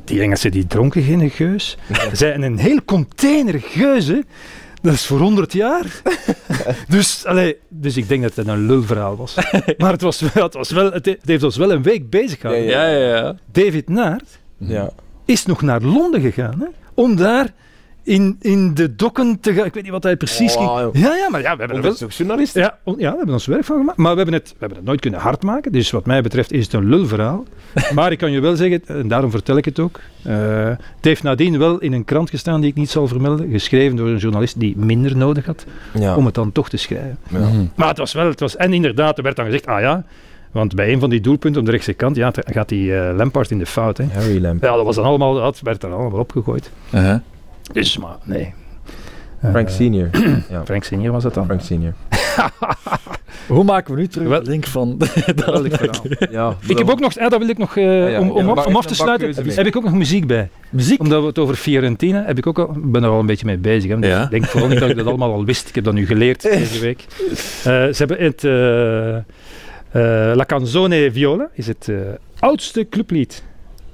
Die 0.07 0.21
Engelsen 0.21 0.51
die 0.51 0.67
dronken 0.67 1.03
geen 1.03 1.31
geus. 1.31 1.77
Ze 2.11 2.17
zeiden 2.17 2.43
een 2.43 2.59
heel 2.59 2.85
container 2.85 3.61
geuzen. 3.61 4.25
Dat 4.83 4.95
is 4.95 5.07
voor 5.07 5.19
100 5.19 5.53
jaar. 5.53 6.03
dus, 6.89 7.25
allee, 7.25 7.57
dus 7.69 7.97
ik 7.97 8.09
denk 8.09 8.23
dat 8.23 8.35
het 8.35 8.47
een 8.47 8.67
lulverhaal 8.67 9.17
was. 9.17 9.35
maar 9.79 9.93
het, 9.93 10.01
was 10.03 10.21
wel, 10.21 10.45
het, 10.45 10.55
was 10.55 10.71
wel, 10.71 10.93
het, 10.93 11.17
heeft 11.25 11.43
ons 11.43 11.57
wel 11.57 11.73
een 11.73 11.83
week 11.83 12.11
bezig 12.11 12.41
gehouden. 12.41 12.69
Ja, 12.69 12.87
Ja, 12.87 13.15
ja. 13.17 13.37
David 13.53 13.89
Naert 13.89 14.39
Ja. 14.59 14.91
is 15.25 15.47
nog 15.47 15.63
naar 15.63 15.81
Londen 15.83 16.21
gegaan. 16.21 16.61
Hè, 16.61 16.67
om 16.95 17.17
daar 17.17 17.53
in, 18.07 18.37
in 18.41 18.75
de 18.75 18.95
dokken 18.97 19.41
te 19.41 19.53
gaan. 19.55 19.65
Ik 19.65 19.75
weet 19.75 19.83
niet 19.83 19.93
wat 19.93 20.03
hij 20.03 20.17
precies 20.17 20.55
ging. 20.57 20.71
Ja, 20.93 21.15
ja, 21.17 21.31
maar 21.31 21.41
ja, 21.41 21.53
we 21.53 21.59
hebben 21.59 21.77
er 21.77 21.83
wel... 21.83 21.83
Dat 21.83 21.95
is 21.95 22.03
ook 22.03 22.11
journalist. 22.13 22.55
Ja, 22.55 22.79
on- 22.83 22.95
ja, 22.99 23.11
we 23.11 23.17
hebben 23.17 23.35
ons 23.35 23.47
werk 23.47 23.65
van 23.65 23.77
gemaakt. 23.79 23.99
Maar 23.99 24.11
we 24.11 24.17
hebben, 24.17 24.35
het, 24.35 24.49
we 24.49 24.57
hebben 24.59 24.79
het 24.79 24.87
nooit 24.87 25.01
kunnen 25.01 25.21
hard 25.21 25.43
maken. 25.43 25.73
Dus 25.73 25.91
wat 25.91 26.07
mij 26.07 26.23
betreft 26.23 26.53
is 26.53 26.65
het 26.65 26.73
een 26.73 26.89
lulverhaal. 26.89 27.45
maar 27.95 28.13
ik 28.13 28.19
kan 28.19 28.33
je 28.33 28.41
wel 28.41 28.57
zeggen, 28.57 28.83
en 28.87 29.09
daarom 29.09 29.31
vertel 29.31 29.57
ik 29.57 29.65
het 29.65 29.79
ook. 29.79 30.01
eh, 30.23 30.35
het 30.69 31.05
heeft 31.05 31.23
nadien 31.23 31.59
wel 31.59 31.79
in 31.79 31.93
een 31.93 32.05
krant 32.05 32.31
gestaan 32.31 32.61
die 32.61 32.71
ik 32.71 32.77
niet 32.77 32.91
zal 32.91 33.09
vermelden. 33.09 33.51
Geschreven 33.51 33.97
door 33.97 34.09
een 34.09 34.17
journalist 34.17 34.61
die 34.61 34.77
minder 34.77 35.17
nodig 35.17 35.47
had 35.47 35.65
Ja. 35.95 36.17
om 36.17 36.25
het 36.25 36.35
dan 36.35 36.53
toch 36.53 36.69
te 36.69 36.77
schrijven. 36.77 37.19
Ja. 37.29 37.39
Mhm. 37.39 37.65
Maar 37.75 37.89
het 37.89 37.99
was 37.99 38.13
wel, 38.13 38.27
het 38.27 38.41
was, 38.41 38.57
en 38.57 38.73
inderdaad, 38.73 39.17
er 39.17 39.23
werd 39.23 39.37
dan 39.37 39.45
gezegd, 39.45 39.67
ah 39.67 39.81
ja, 39.81 40.05
want 40.51 40.75
bij 40.75 40.93
een 40.93 41.01
van 41.01 41.11
die 41.11 41.21
doelpunten 41.21 41.61
op 41.61 41.67
de 41.67 41.73
rechtse 41.73 41.93
kant, 41.93 42.17
ja, 42.17 42.31
gaat 42.35 42.69
die 42.69 42.97
eh, 42.99 43.17
Lampard 43.17 43.51
in 43.51 43.59
de 43.59 43.67
fout. 43.67 43.97
Hè. 43.99 44.05
Harry 44.13 44.43
Lamp. 44.43 44.63
Ja, 44.63 44.75
dat 44.77 44.85
was 44.85 44.97
dan 44.97 45.05
allemaal, 45.05 45.35
dat 45.35 45.61
werd 45.61 45.81
dan 45.81 45.93
allemaal 45.93 46.21
opgegooid. 46.21 46.71
Uh-huh. 46.95 47.17
Dus, 47.73 47.99
maar 47.99 48.17
nee. 48.25 48.55
Frank 49.41 49.69
Eh, 49.69 49.75
Senior. 49.75 50.09
ja. 50.51 50.65
Frank 50.65 50.85
Senior 50.85 51.13
was 51.13 51.23
dat 51.23 51.35
dan. 51.35 51.45
Frank 51.45 51.61
Senior. 51.61 51.93
Hoe 53.49 53.65
maken 53.65 53.95
we 53.95 54.01
nu 54.01 54.07
terug 54.09 54.29
Wel- 54.29 54.43
de 54.43 54.51
link 54.51 54.67
van... 54.67 54.97
Geweldig 55.05 55.73
verhaal. 55.79 56.05
Ja, 56.31 56.57
Ik 56.69 56.79
heb 56.79 56.91
ook 56.91 57.01
nog, 57.01 57.13
ja, 57.15 57.29
dat 57.29 57.39
wil 57.39 57.49
ik 57.49 57.59
nog, 57.59 57.77
eh, 57.77 58.11
ja, 58.13 58.21
om, 58.21 58.31
om, 58.31 58.49
om 58.49 58.77
af 58.77 58.87
te 58.87 58.95
sluiten, 58.95 59.55
heb 59.55 59.67
ik 59.67 59.77
ook 59.77 59.85
nog 59.85 59.93
muziek 59.93 60.27
bij. 60.27 60.49
Muziek. 60.71 61.01
Omdat 61.01 61.21
we 61.21 61.27
het 61.27 61.39
over 61.39 61.55
Fiorentina, 61.55 62.25
heb 62.25 62.39
ik 62.39 62.47
ook 62.47 62.59
al, 62.59 62.71
ik 62.71 62.93
ben 62.93 63.03
er 63.03 63.09
al 63.11 63.19
een 63.21 63.27
beetje 63.27 63.47
mee 63.47 63.57
bezig. 63.59 63.91
Hè. 63.91 63.99
Dus 63.99 64.11
Ja. 64.11 64.23
Ik 64.23 64.31
denk 64.31 64.45
vooral 64.45 64.69
niet 64.69 64.79
dat 64.79 64.91
ik 64.91 64.97
dat 64.97 65.07
allemaal 65.07 65.33
al 65.33 65.45
wist. 65.45 65.69
Ik 65.69 65.75
heb 65.75 65.85
dat 65.85 65.95
nu 65.95 66.07
geleerd 66.07 66.43
deze 66.51 66.81
week. 66.81 67.05
Eh, 67.09 67.35
ze 67.65 67.95
hebben 67.97 68.19
het 68.25 68.45
eh, 68.45 69.17
eh, 69.17 70.37
La 70.37 70.45
Canzone 70.47 71.11
Viola, 71.13 71.49
is 71.53 71.67
het 71.67 71.89
eh, 71.89 71.97
oudste 72.39 72.89
clublied 72.89 73.43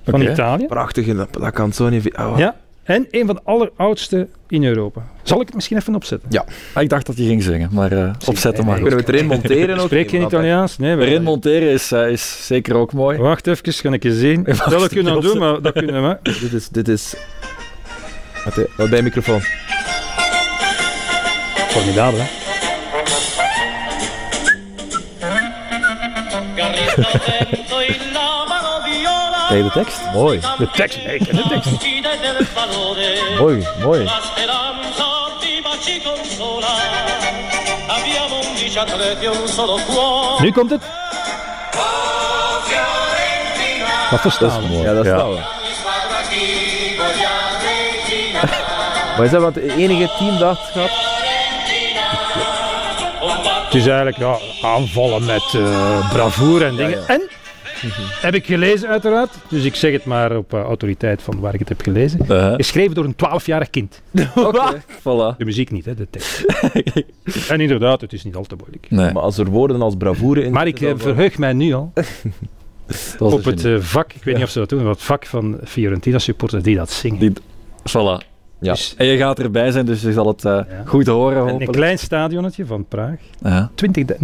van. 0.05 0.21
Italië. 0.23 0.67
Prachtige 0.67 1.15
La, 1.15 1.27
La 1.33 1.51
Canzone. 1.51 2.01
Oh, 2.19 2.35
Ja, 2.39 2.57
en 2.83 3.07
een 3.11 3.27
van 3.27 3.35
de 3.35 3.41
alleroudste 3.45 4.29
in 4.49 4.65
Europa. 4.65 5.01
Zal 5.23 5.41
ik 5.41 5.47
het 5.47 5.55
misschien 5.55 5.77
even 5.77 5.95
opzetten? 5.95 6.29
Ah, 6.73 6.83
ik 6.83 6.89
dacht 6.89 7.07
dat 7.07 7.17
je 7.17 7.25
ging 7.25 7.43
zingen, 7.43 7.69
maar 7.73 7.93
eh, 7.93 8.11
opzetten 8.27 8.65
maar. 8.65 8.75
Kunnen 8.75 8.95
we 8.95 9.01
het 9.01 9.09
erin 9.09 9.27
monteren? 9.37 9.79
ook? 9.79 9.87
Spreek 9.87 10.11
je 10.11 10.17
Nee, 10.17 10.27
Italiaans? 10.27 10.79
Nee, 10.79 10.95
we- 10.97 11.05
Erin 11.05 11.23
monteren 11.23 11.69
is, 11.69 11.93
eh, 11.93 12.11
is 12.11 12.47
zeker 12.47 12.75
ook 12.75 12.93
mooi. 12.93 13.19
Wacht 13.19 13.47
even, 13.47 13.75
kan 13.83 13.93
ik 13.93 14.03
je 14.03 14.13
zien. 14.15 14.45
Wacht, 14.47 14.71
Dat 14.71 14.89
kunnen 14.89 15.15
we 15.15 15.21
doen, 15.21 15.39
maar 15.39 15.63
dat 15.63 15.73
kunnen 15.73 16.09
we. 16.09 16.31
Dit 16.41 16.53
is... 16.53 16.69
Dit 16.69 16.89
is... 16.89 17.15
Wat, 18.45 18.59
eh, 18.59 18.65
wat 18.77 18.91
bij 18.91 19.03
microfoon? 19.03 19.41
Formidabel, 21.69 22.19
hè? 22.21 22.27
Ken 29.53 29.65
je 29.65 29.71
de 29.73 29.85
tekst? 29.85 30.01
Mooi. 30.13 30.41
De 30.59 30.71
tekst, 30.71 31.05
nee, 31.05 31.15
ik 31.15 31.25
ken 31.27 31.37
de 31.37 31.45
tekst. 31.49 31.71
Mooi, 33.39 33.67
mooi. 33.83 34.09
Nu 40.41 40.53
komt 40.53 40.71
het. 40.71 40.83
Wat 44.11 44.21
verstaan 44.21 44.69
we? 44.69 44.77
Ja, 44.77 44.95
dat 44.95 45.05
Ja. 45.05 45.19
staan 45.19 45.31
we. 45.31 45.41
Maar 49.17 49.25
is 49.25 49.31
dat 49.31 49.43
wat 49.43 49.55
het 49.55 49.65
enige 49.65 50.11
team 50.19 50.39
dat 50.39 50.59
gehad? 50.73 50.91
Het 53.65 53.75
is 53.75 53.87
eigenlijk 53.87 54.19
ja, 54.19 54.39
aanvallen 54.63 55.25
met 55.25 55.55
eh, 55.55 56.13
bravoure 56.13 56.65
en 56.65 56.77
dingen. 56.77 57.09
En, 57.09 57.31
heb 58.27 58.35
ik 58.35 58.47
gelezen 58.47 58.89
uiteraard, 58.89 59.31
dus 59.49 59.65
ik 59.65 59.75
zeg 59.75 59.93
het 59.93 60.05
maar 60.05 60.37
op 60.37 60.55
eh, 60.55 60.61
autoriteit 60.61 61.23
van 61.23 61.41
waar 61.41 61.53
ik 61.55 61.59
het 61.59 61.69
heb 61.69 61.81
gelezen. 61.81 62.21
Uh-huh. 62.23 62.55
Geschreven 62.55 62.95
door 62.95 63.05
een 63.05 63.15
12-jarig 63.15 63.71
kind. 63.71 64.03
Oké, 64.35 64.83
voilà. 65.01 65.37
De 65.39 65.45
muziek 65.45 65.71
niet, 65.71 65.85
hè, 65.85 65.95
de 65.95 66.07
tekst. 66.11 66.45
en 67.51 67.61
inderdaad, 67.61 68.01
het 68.01 68.13
is 68.13 68.25
niet 68.25 68.35
al 68.37 68.45
te 68.45 68.55
moeilijk. 68.59 68.87
Nee, 68.91 69.13
Maar 69.13 69.23
als 69.23 69.39
er 69.39 69.47
woorden 69.47 69.83
als 69.83 69.95
bravoure 69.99 70.45
in 70.45 70.53
Maar 70.53 70.67
ik 70.67 70.79
zitten, 70.79 70.97
eh, 70.99 71.03
verheug 71.03 71.39
mij 71.39 71.53
nu 71.53 71.73
al 71.73 71.93
op 73.19 73.45
het 73.45 73.65
eh, 73.65 73.77
vak, 73.79 74.13
ik 74.13 74.25
weet 74.25 74.35
niet 74.35 74.45
of 74.45 74.51
ze 74.51 74.59
dat 74.59 74.69
doen, 74.69 74.83
maar 74.83 74.93
het 74.93 75.03
vak 75.03 75.27
van 75.27 75.59
Fiorentina 75.65 76.19
supporters 76.19 76.63
die 76.63 76.77
dat 76.77 76.91
zingen. 76.91 77.19
Die- 77.19 77.33
Voilà. 77.89 78.31
Ja. 78.61 78.73
Dus, 78.73 78.95
En 78.97 79.07
je 79.07 79.17
gaat 79.17 79.39
erbij 79.39 79.71
zijn, 79.71 79.87
dus 79.87 80.03
je 80.03 80.13
zal 80.13 80.27
het 80.27 80.45
eh, 80.45 80.53
Ja. 80.53 80.67
goed 80.85 81.07
horen, 81.07 81.37
een, 81.37 81.43
een 81.45 81.49
hopelijk. 81.51 81.73
klein 81.73 81.99
stadionnetje 81.99 82.67
van 82.67 82.85
Praag. 82.89 83.17
Ja. 83.43 83.71
20, 83.75 84.17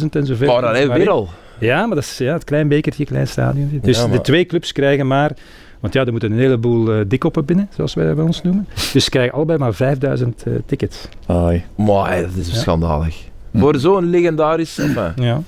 19.000 0.00 0.16
en 0.16 0.26
zoveel. 0.26 0.52
Maar 0.52 0.62
dan 0.62 0.74
hè, 0.74 0.88
weer 0.92 1.10
al. 1.10 1.28
Ja, 1.58 1.86
maar 1.86 1.94
dat 1.94 2.04
is 2.04 2.18
ja, 2.18 2.32
het 2.32 2.44
klein 2.44 2.68
bekertje, 2.68 3.04
klein 3.04 3.28
stadion. 3.28 3.78
Dus 3.82 3.96
Ja, 3.98 4.06
maar- 4.06 4.16
de 4.16 4.22
twee 4.22 4.44
clubs 4.46 4.72
krijgen 4.72 5.06
maar... 5.06 5.32
Want 5.80 5.94
ja, 5.94 6.04
er 6.04 6.10
moeten 6.10 6.32
een 6.32 6.38
heleboel 6.38 6.92
eh 6.92 7.00
dikkoppen 7.06 7.44
binnen, 7.44 7.68
zoals 7.74 7.94
wij 7.94 8.06
dat 8.06 8.14
bij 8.16 8.24
ons 8.24 8.42
noemen. 8.42 8.66
Dus 8.92 9.04
ze 9.04 9.10
krijgen 9.10 9.34
allebei 9.34 9.58
maar 9.58 9.74
5000 9.74 10.42
eh, 10.42 10.52
tickets. 10.66 11.08
Ai. 11.26 11.64
Maar 11.76 12.20
dat 12.22 12.30
is 12.38 12.48
Ja. 12.50 12.54
schandalig. 12.54 13.16
Hm. 13.50 13.58
Voor 13.58 13.76
zo'n 13.78 14.10
legendarisch... 14.10 14.78
Enfin, 14.78 15.12
Ja. 15.16 15.40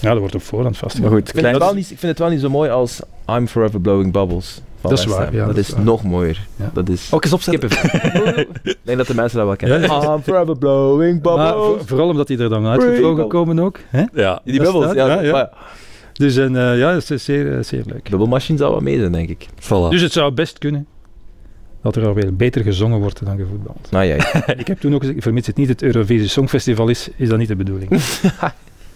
ja, 0.00 0.10
dat 0.10 0.18
wordt 0.18 0.34
op 0.34 0.42
voorhand 0.42 0.70
Maar 0.72 0.80
vastgelegd. 0.80 1.12
goed, 1.14 1.28
ik, 1.28 1.34
vind 1.34 1.46
het 1.46 1.58
wel 1.58 1.74
niet, 1.74 1.90
ik 1.90 1.98
vind 1.98 2.10
het 2.12 2.18
wel 2.18 2.28
niet 2.28 2.40
zo 2.40 2.50
mooi 2.50 2.70
als 2.70 3.00
I'm 3.30 3.46
Forever 3.46 3.80
Blowing 3.80 4.12
Bubbles. 4.12 4.60
Van 4.88 4.90
Dat 4.90 4.98
is 4.98 5.04
waar, 5.14 5.32
ja, 5.32 5.38
dat, 5.38 5.46
dat 5.46 5.56
is 5.56 5.68
is 5.68 5.74
waar. 5.74 5.84
nog 5.84 6.02
mooier. 6.02 6.46
Ja. 6.56 6.70
Dat 6.72 6.88
is... 6.88 7.08
Ook 7.12 7.24
eens 7.24 7.32
opzetten. 7.32 7.68
Ik 8.62 8.76
denk 8.82 8.98
dat 8.98 9.06
de 9.06 9.14
mensen 9.14 9.38
dat 9.38 9.46
wel 9.46 9.56
kennen. 9.56 9.80
Ja, 9.80 10.14
I'm 10.14 10.22
Forever 10.22 10.58
Blowing 10.58 11.22
Maar 11.22 11.36
Bubbles. 11.36 11.64
voor- 11.66 11.86
vooral 11.86 12.08
omdat 12.08 12.26
die 12.26 12.38
er 12.38 12.48
dan 12.48 12.66
uitgevlogen 12.66 13.28
komen 13.28 13.58
ook. 13.58 13.78
Hè? 13.88 14.04
Ja. 14.12 14.40
Die 14.44 14.60
bubbels, 14.62 14.92
ja. 14.94 15.06
ja, 15.06 15.20
ja. 15.20 15.32
maar 15.32 15.50
Dus 16.12 16.36
en, 16.36 16.56
eh, 16.56 16.78
ja, 16.78 16.92
dat 16.92 17.10
is 17.10 17.24
zeer, 17.24 17.56
eh, 17.56 17.62
zeer 17.62 17.82
leuk. 17.86 18.08
Bubbelmachine 18.10 18.58
zou 18.58 18.70
wel 18.70 18.80
mee 18.80 18.98
zijn, 18.98 19.12
denk 19.12 19.28
ik. 19.28 19.46
Voilà. 19.60 19.88
Dus 19.90 20.00
het 20.00 20.12
zou 20.12 20.32
best 20.32 20.58
kunnen 20.58 20.86
dat 21.82 21.96
er 21.96 22.06
alweer 22.06 22.36
beter 22.36 22.62
gezongen 22.62 23.00
wordt 23.00 23.24
dan 23.24 23.36
gevoetbald. 23.36 23.88
Nou 23.90 24.04
ja, 24.04 24.14
ik 24.56 24.66
heb 24.66 24.80
toen 24.80 24.94
ook 24.94 25.00
gezegd, 25.00 25.22
vermits 25.22 25.46
het 25.46 25.56
niet 25.56 25.68
het 25.68 25.82
Eurovisie 25.82 26.28
Songfestival 26.28 26.88
is, 26.88 27.08
is 27.16 27.28
dat 27.28 27.38
niet 27.38 27.48
de 27.48 27.56
bedoeling. 27.56 28.02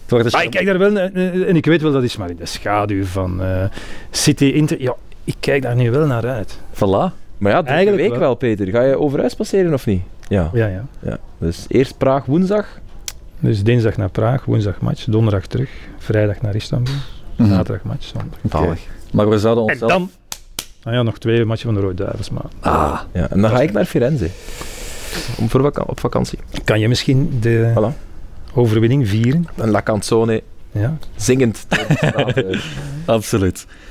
Voor 0.07 0.23
de 0.23 0.29
Maar 0.31 0.43
ik 0.43 0.49
kijk 0.51 0.65
daar 0.65 0.77
wel, 0.77 0.97
eh, 0.97 1.47
en 1.49 1.55
ik 1.55 1.65
weet 1.65 1.81
wel 1.81 1.91
dat 1.91 2.03
is 2.03 2.17
maar 2.17 2.29
in 2.29 2.35
de 2.35 2.45
schaduw 2.45 3.03
van 3.03 3.41
eh, 3.43 3.63
City 4.11 4.45
Inter. 4.45 4.81
Ja, 4.81 4.95
ik 5.29 5.35
kijk 5.39 5.61
daar 5.61 5.75
nu 5.75 5.91
wel 5.91 6.05
naar 6.05 6.27
uit. 6.27 6.59
Voilà. 6.73 7.13
maar 7.37 7.51
ja, 7.51 7.63
Eigenlijk 7.63 7.97
week 7.97 8.09
wel. 8.09 8.19
wel. 8.19 8.35
Peter. 8.35 8.67
Ga 8.67 8.81
je 8.81 8.99
overhuis 8.99 9.33
passeren 9.33 9.73
of 9.73 9.85
niet? 9.85 10.01
Ja. 10.27 10.49
Ja, 10.53 10.67
ja. 10.67 10.85
ja. 10.99 11.17
Dus 11.37 11.65
eerst 11.67 11.97
Praag 11.97 12.25
woensdag. 12.25 12.65
Dus 13.39 13.63
dinsdag 13.63 13.97
naar 13.97 14.09
Praag, 14.09 14.45
woensdag 14.45 14.81
match, 14.81 15.03
donderdag 15.03 15.45
terug, 15.45 15.69
vrijdag 15.97 16.41
naar 16.41 16.55
Istanbul, 16.55 16.93
Mhm. 17.35 17.49
zaterdag 17.49 17.83
match, 17.83 18.05
zondag. 18.05 18.39
Oké. 18.69 18.77
Maar 19.11 19.29
we 19.29 19.39
zouden 19.39 19.63
En 19.63 19.69
onszelf... 19.69 19.91
dan 19.91 20.09
Nou 20.83 20.95
ja, 20.95 21.01
nog 21.03 21.17
twee 21.17 21.45
matchen 21.45 21.65
van 21.65 21.75
de 21.75 21.81
Rode 21.81 21.93
Duivels, 22.03 22.29
maar 22.29 22.43
Ah, 22.59 22.99
Ja, 23.13 23.29
en 23.29 23.41
dan 23.41 23.49
ga 23.49 23.61
ik 23.61 23.71
naar 23.71 23.85
Firenze. 23.85 24.29
Om 25.39 25.49
voor 25.49 25.61
vaka- 25.61 25.83
op 25.85 25.99
vakantie. 25.99 26.39
kan 26.63 26.79
je 26.79 26.87
misschien 26.87 27.37
de 27.41 27.71
Voilà. 27.75 27.97
overwinning 28.53 29.07
vieren? 29.07 29.47
En 29.55 29.69
La 29.69 29.81
Canzone 29.81 30.43
Ja. 30.71 30.97
zingend 31.15 31.65
door 33.05 33.23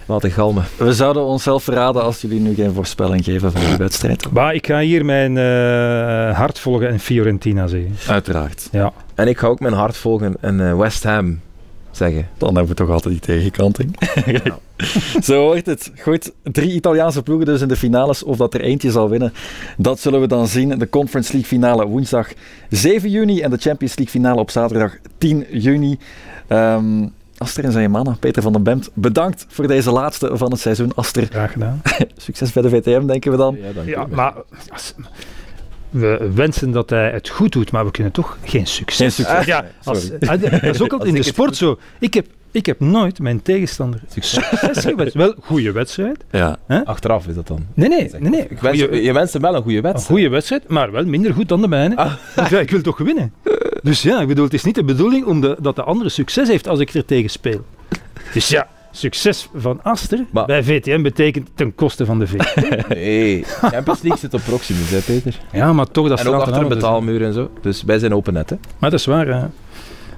absoluut. 0.09 0.23
laten 0.23 0.31
galmen. 0.31 0.65
We 0.77 0.93
zouden 0.93 1.23
onszelf 1.23 1.63
verraden 1.63 2.03
als 2.03 2.21
jullie 2.21 2.41
nu 2.41 2.55
geen 2.55 2.73
voorspelling 2.73 3.25
geven 3.25 3.53
van 3.53 3.61
die 3.61 3.77
wedstrijd. 3.77 4.31
Maar 4.31 4.55
ik 4.55 4.67
ga 4.67 4.81
hier 4.81 5.05
mijn 5.05 5.37
eh, 5.37 6.37
hart 6.37 6.59
volgen 6.59 6.89
en 6.89 7.01
Fiorentina 7.01 7.67
zeggen. 7.67 7.93
Uiteraard. 8.09 8.69
Ja. 8.73 8.93
En 9.15 9.29
ik 9.29 9.39
ga 9.39 9.47
ook 9.47 9.61
mijn 9.61 9.75
hart 9.75 9.97
volgen 9.97 10.37
en 10.41 10.69
eh, 10.69 10.79
West 10.79 11.03
Ham 11.03 11.41
zeggen. 11.91 12.29
Dan 12.39 12.49
hebben 12.49 12.69
we 12.69 12.75
toch 12.75 12.91
altijd 12.91 13.13
die 13.13 13.23
tegenkanting. 13.23 13.97
Zo 15.23 15.41
hoort 15.41 15.67
het. 15.67 15.93
Goed, 16.01 16.33
drie 16.43 16.73
Italiaanse 16.73 17.23
ploegen 17.23 17.47
dus 17.47 17.61
in 17.61 17.69
de 17.69 17.77
finales. 17.77 18.23
Of 18.23 18.37
dat 18.37 18.55
er 18.55 18.61
eentje 18.61 18.91
zal 18.91 19.09
winnen, 19.09 19.33
dat 19.77 20.01
zullen 20.01 20.21
we 20.21 20.27
dan 20.27 20.47
zien. 20.47 20.79
De 20.79 20.89
Conference 20.89 21.33
League 21.33 21.51
finale 21.51 21.87
woensdag 21.87 22.29
7 22.71 23.11
juni 23.11 23.41
en 23.41 23.51
de 23.51 23.57
Champions 23.57 23.97
League 23.97 24.15
finale 24.15 24.41
op 24.41 24.51
zaterdag 24.51 24.97
10 25.19 25.47
juni. 25.51 25.99
Ehm 26.47 27.07
Aster 27.39 27.65
en 27.65 27.73
zijn 27.73 27.91
mannen, 27.91 28.19
Peter 28.19 28.43
van 28.43 28.53
den 28.53 28.63
Bemt, 28.63 28.91
bedankt 28.95 29.47
voor 29.49 29.67
deze 29.67 29.91
laatste 29.91 30.31
van 30.33 30.51
het 30.51 30.61
seizoen. 30.61 30.93
Aster, 30.95 31.27
Graag 31.31 31.53
gedaan. 31.53 31.83
succes 32.17 32.53
bij 32.53 32.63
de 32.63 32.69
VTM, 32.69 33.07
denken 33.07 33.31
we 33.31 33.37
dan. 33.37 33.57
Ja, 33.63 33.73
dank 33.73 33.89
Ja, 33.89 34.07
maar 34.11 34.35
als- 34.73 34.95
we 35.91 36.31
wensen 36.35 36.71
dat 36.71 36.91
hij 36.91 37.11
het 37.11 37.29
goed 37.29 37.53
doet, 37.53 37.71
maar 37.73 37.85
we 37.85 37.91
kunnen 37.91 38.13
toch 38.13 38.39
geen 38.45 38.67
succes. 38.67 38.97
Geen 39.15 39.25
succes. 39.27 39.45
Ja, 39.47 39.65
als, 39.85 40.11
ah, 40.21 40.41
dat 40.41 40.63
is 40.63 40.83
ook 40.83 40.93
altijd 40.93 41.09
in 41.11 41.15
de 41.15 41.23
sport 41.23 41.57
zo. 41.57 41.79
Ik 41.99 42.15
heb, 42.15 42.27
ik 42.51 42.67
heb 42.67 42.81
nooit 42.81 43.19
mijn 43.21 43.43
tegenstander 43.43 44.01
succes 44.15 44.45
gewenst. 44.85 45.15
Wel, 45.15 45.35
goede 45.41 45.73
wedstrijd. 45.73 46.25
Ja. 46.31 46.57
Achteraf 46.85 47.27
is 47.27 47.35
dat 47.35 47.47
dan. 47.47 47.67
Nee, 47.75 47.89
nee, 47.89 48.11
nee. 48.19 48.31
nee. 48.31 48.47
Ik 48.49 48.59
wens, 48.61 48.83
Goeie- 48.83 49.03
je 49.03 49.13
wenst 49.13 49.33
hem 49.33 49.43
wel 49.43 49.55
een 49.55 49.63
goede 49.63 49.77
Een 49.77 49.83
wedstrijd. 49.83 50.09
goede 50.11 50.29
wedstrijd, 50.29 50.69
maar 50.69 50.93
wel 50.93 51.05
minder 51.05 51.35
goed 51.35 51.49
dan 51.49 51.61
de 51.61 51.69
mijne. 51.69 51.97
Ah. 51.97 52.13
Want 52.37 52.49
ja, 52.49 52.59
ik 52.61 52.71
wil 52.71 52.81
toch 52.83 52.99
winnen. 52.99 53.33
Dus 53.83 54.03
ja, 54.03 54.21
ik 54.21 54.29
bedoel, 54.29 54.45
het 54.45 54.55
is 54.55 54.65
niet 54.65 54.75
de 54.75 54.85
bedoeling 54.85 55.25
om 55.27 55.41
de, 55.41 55.57
dat 55.61 55.77
de 55.77 55.83
andere 55.83 56.11
succes 56.11 56.49
heeft 56.49 56.69
als 56.69 56.81
ik 56.81 56.95
er 56.95 57.05
tegen 57.05 57.31
speel. 57.31 57.65
Dus 58.33 58.49
ja, 58.49 58.69
succes 58.91 59.49
van 59.55 59.83
Aster 59.83 60.25
Maar- 60.31 60.47
bij 60.47 60.63
VTM 60.63 61.03
betekent 61.03 61.49
ten 61.55 61.75
koste 61.75 62.05
van 62.07 62.19
de 62.19 62.27
VTM. 62.27 62.81
Nee, 62.95 63.45
Champions 63.47 64.01
League 64.03 64.19
zit 64.19 64.35
op 64.35 64.41
Proximus, 64.45 64.91
hè, 64.91 64.99
Peter. 65.01 65.39
Ja, 65.53 65.73
maar 65.73 65.87
toch, 65.91 66.09
dat 66.09 66.19
en 66.21 66.27
ook 66.27 66.33
straalt 66.35 66.43
achter 66.49 66.63
een 66.63 66.69
dus- 66.69 66.77
betaalmuur 66.79 67.23
en 67.25 67.33
zo. 67.33 67.51
Dus 67.61 67.83
wij 67.83 67.99
zijn 67.99 68.15
open 68.15 68.33
net, 68.33 68.51
hè. 68.51 68.57
Maar 68.79 68.91
dat 68.91 68.99
is 69.01 69.07
waar. 69.07 69.27
hè. 69.27 69.47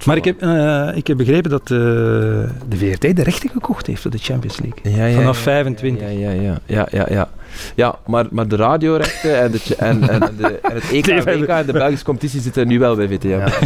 Maar 0.04 0.16
ik 0.16 0.24
heb, 0.24 0.42
eh, 0.42 0.88
ik 0.94 1.06
heb 1.06 1.16
begrepen 1.16 1.50
dat 1.50 1.60
eh, 1.62 1.68
de 1.68 2.76
VRT 2.76 3.16
de 3.16 3.22
rechten 3.22 3.50
gekocht 3.50 3.86
heeft 3.86 4.02
voor 4.02 4.10
de 4.10 4.18
Champions 4.18 4.58
League. 4.58 4.98
Ja, 4.98 5.06
ja, 5.06 5.16
Vanaf 5.16 5.36
ja, 5.36 5.42
25. 5.42 6.02
Ja, 6.02 6.08
ja, 6.08 6.30
ja. 6.30 6.60
Ja, 6.66 6.88
ja, 6.90 7.06
ja. 7.10 7.28
ja 7.74 7.98
maar, 8.06 8.26
maar 8.30 8.48
de 8.48 8.56
radiorechten 8.56 9.40
en, 9.40 9.50
de, 9.50 9.60
en, 9.78 10.08
en, 10.08 10.20
de, 10.36 10.58
en 10.62 10.74
het 10.74 10.90
EK 10.92 11.06
en 11.06 11.40
WK 11.40 11.48
en 11.48 11.66
de 11.66 11.72
Belgische 11.72 12.04
competitie 12.04 12.40
zitten 12.40 12.66
nu 12.68 12.78
wel 12.78 12.96
bij 12.96 13.08
VTM. 13.08 13.28
Ja. 13.28 13.48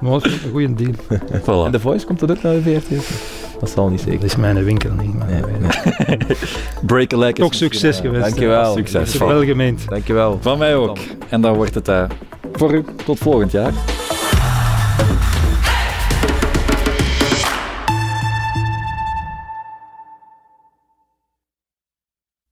Maar 0.00 0.10
dat 0.10 0.24
is 0.24 0.32
een 0.44 0.50
goede 0.50 0.74
deal. 0.74 0.92
Voilà. 1.42 1.66
En 1.66 1.72
de 1.72 1.80
Voice 1.80 2.06
komt 2.06 2.20
dat 2.20 2.30
ook 2.30 2.42
naar 2.42 2.52
de 2.52 2.62
VRT? 2.62 3.04
Dat 3.60 3.70
zal 3.70 3.88
niet 3.88 3.98
Dat 3.98 4.08
zeker. 4.08 4.24
is 4.24 4.36
mijn 4.36 4.64
winkel 4.64 4.90
niet. 4.90 5.14
Maar 5.14 5.26
Nee, 5.28 5.42
nee. 6.06 6.16
Break 6.86 7.12
a 7.12 7.16
leg. 7.16 7.32
Toch 7.32 7.54
succes 7.54 7.82
misschien, 7.82 8.08
gewenst. 8.08 8.28
dankjewel. 8.28 8.72
Succes. 8.74 8.92
Dat 8.92 9.14
is 9.14 9.18
wel 9.18 9.44
gemeend. 9.44 9.88
Dankjewel. 9.88 10.38
Van 10.40 10.58
mij 10.58 10.74
ook. 10.74 10.98
En 11.28 11.40
dan 11.40 11.54
wordt 11.54 11.74
het 11.74 11.88
eh, 11.88 12.04
voor 12.52 12.74
u 12.74 12.84
tot 13.04 13.18
volgend 13.18 13.52
jaar. 13.52 13.72
Thank 14.98 15.40
you. 15.40 15.45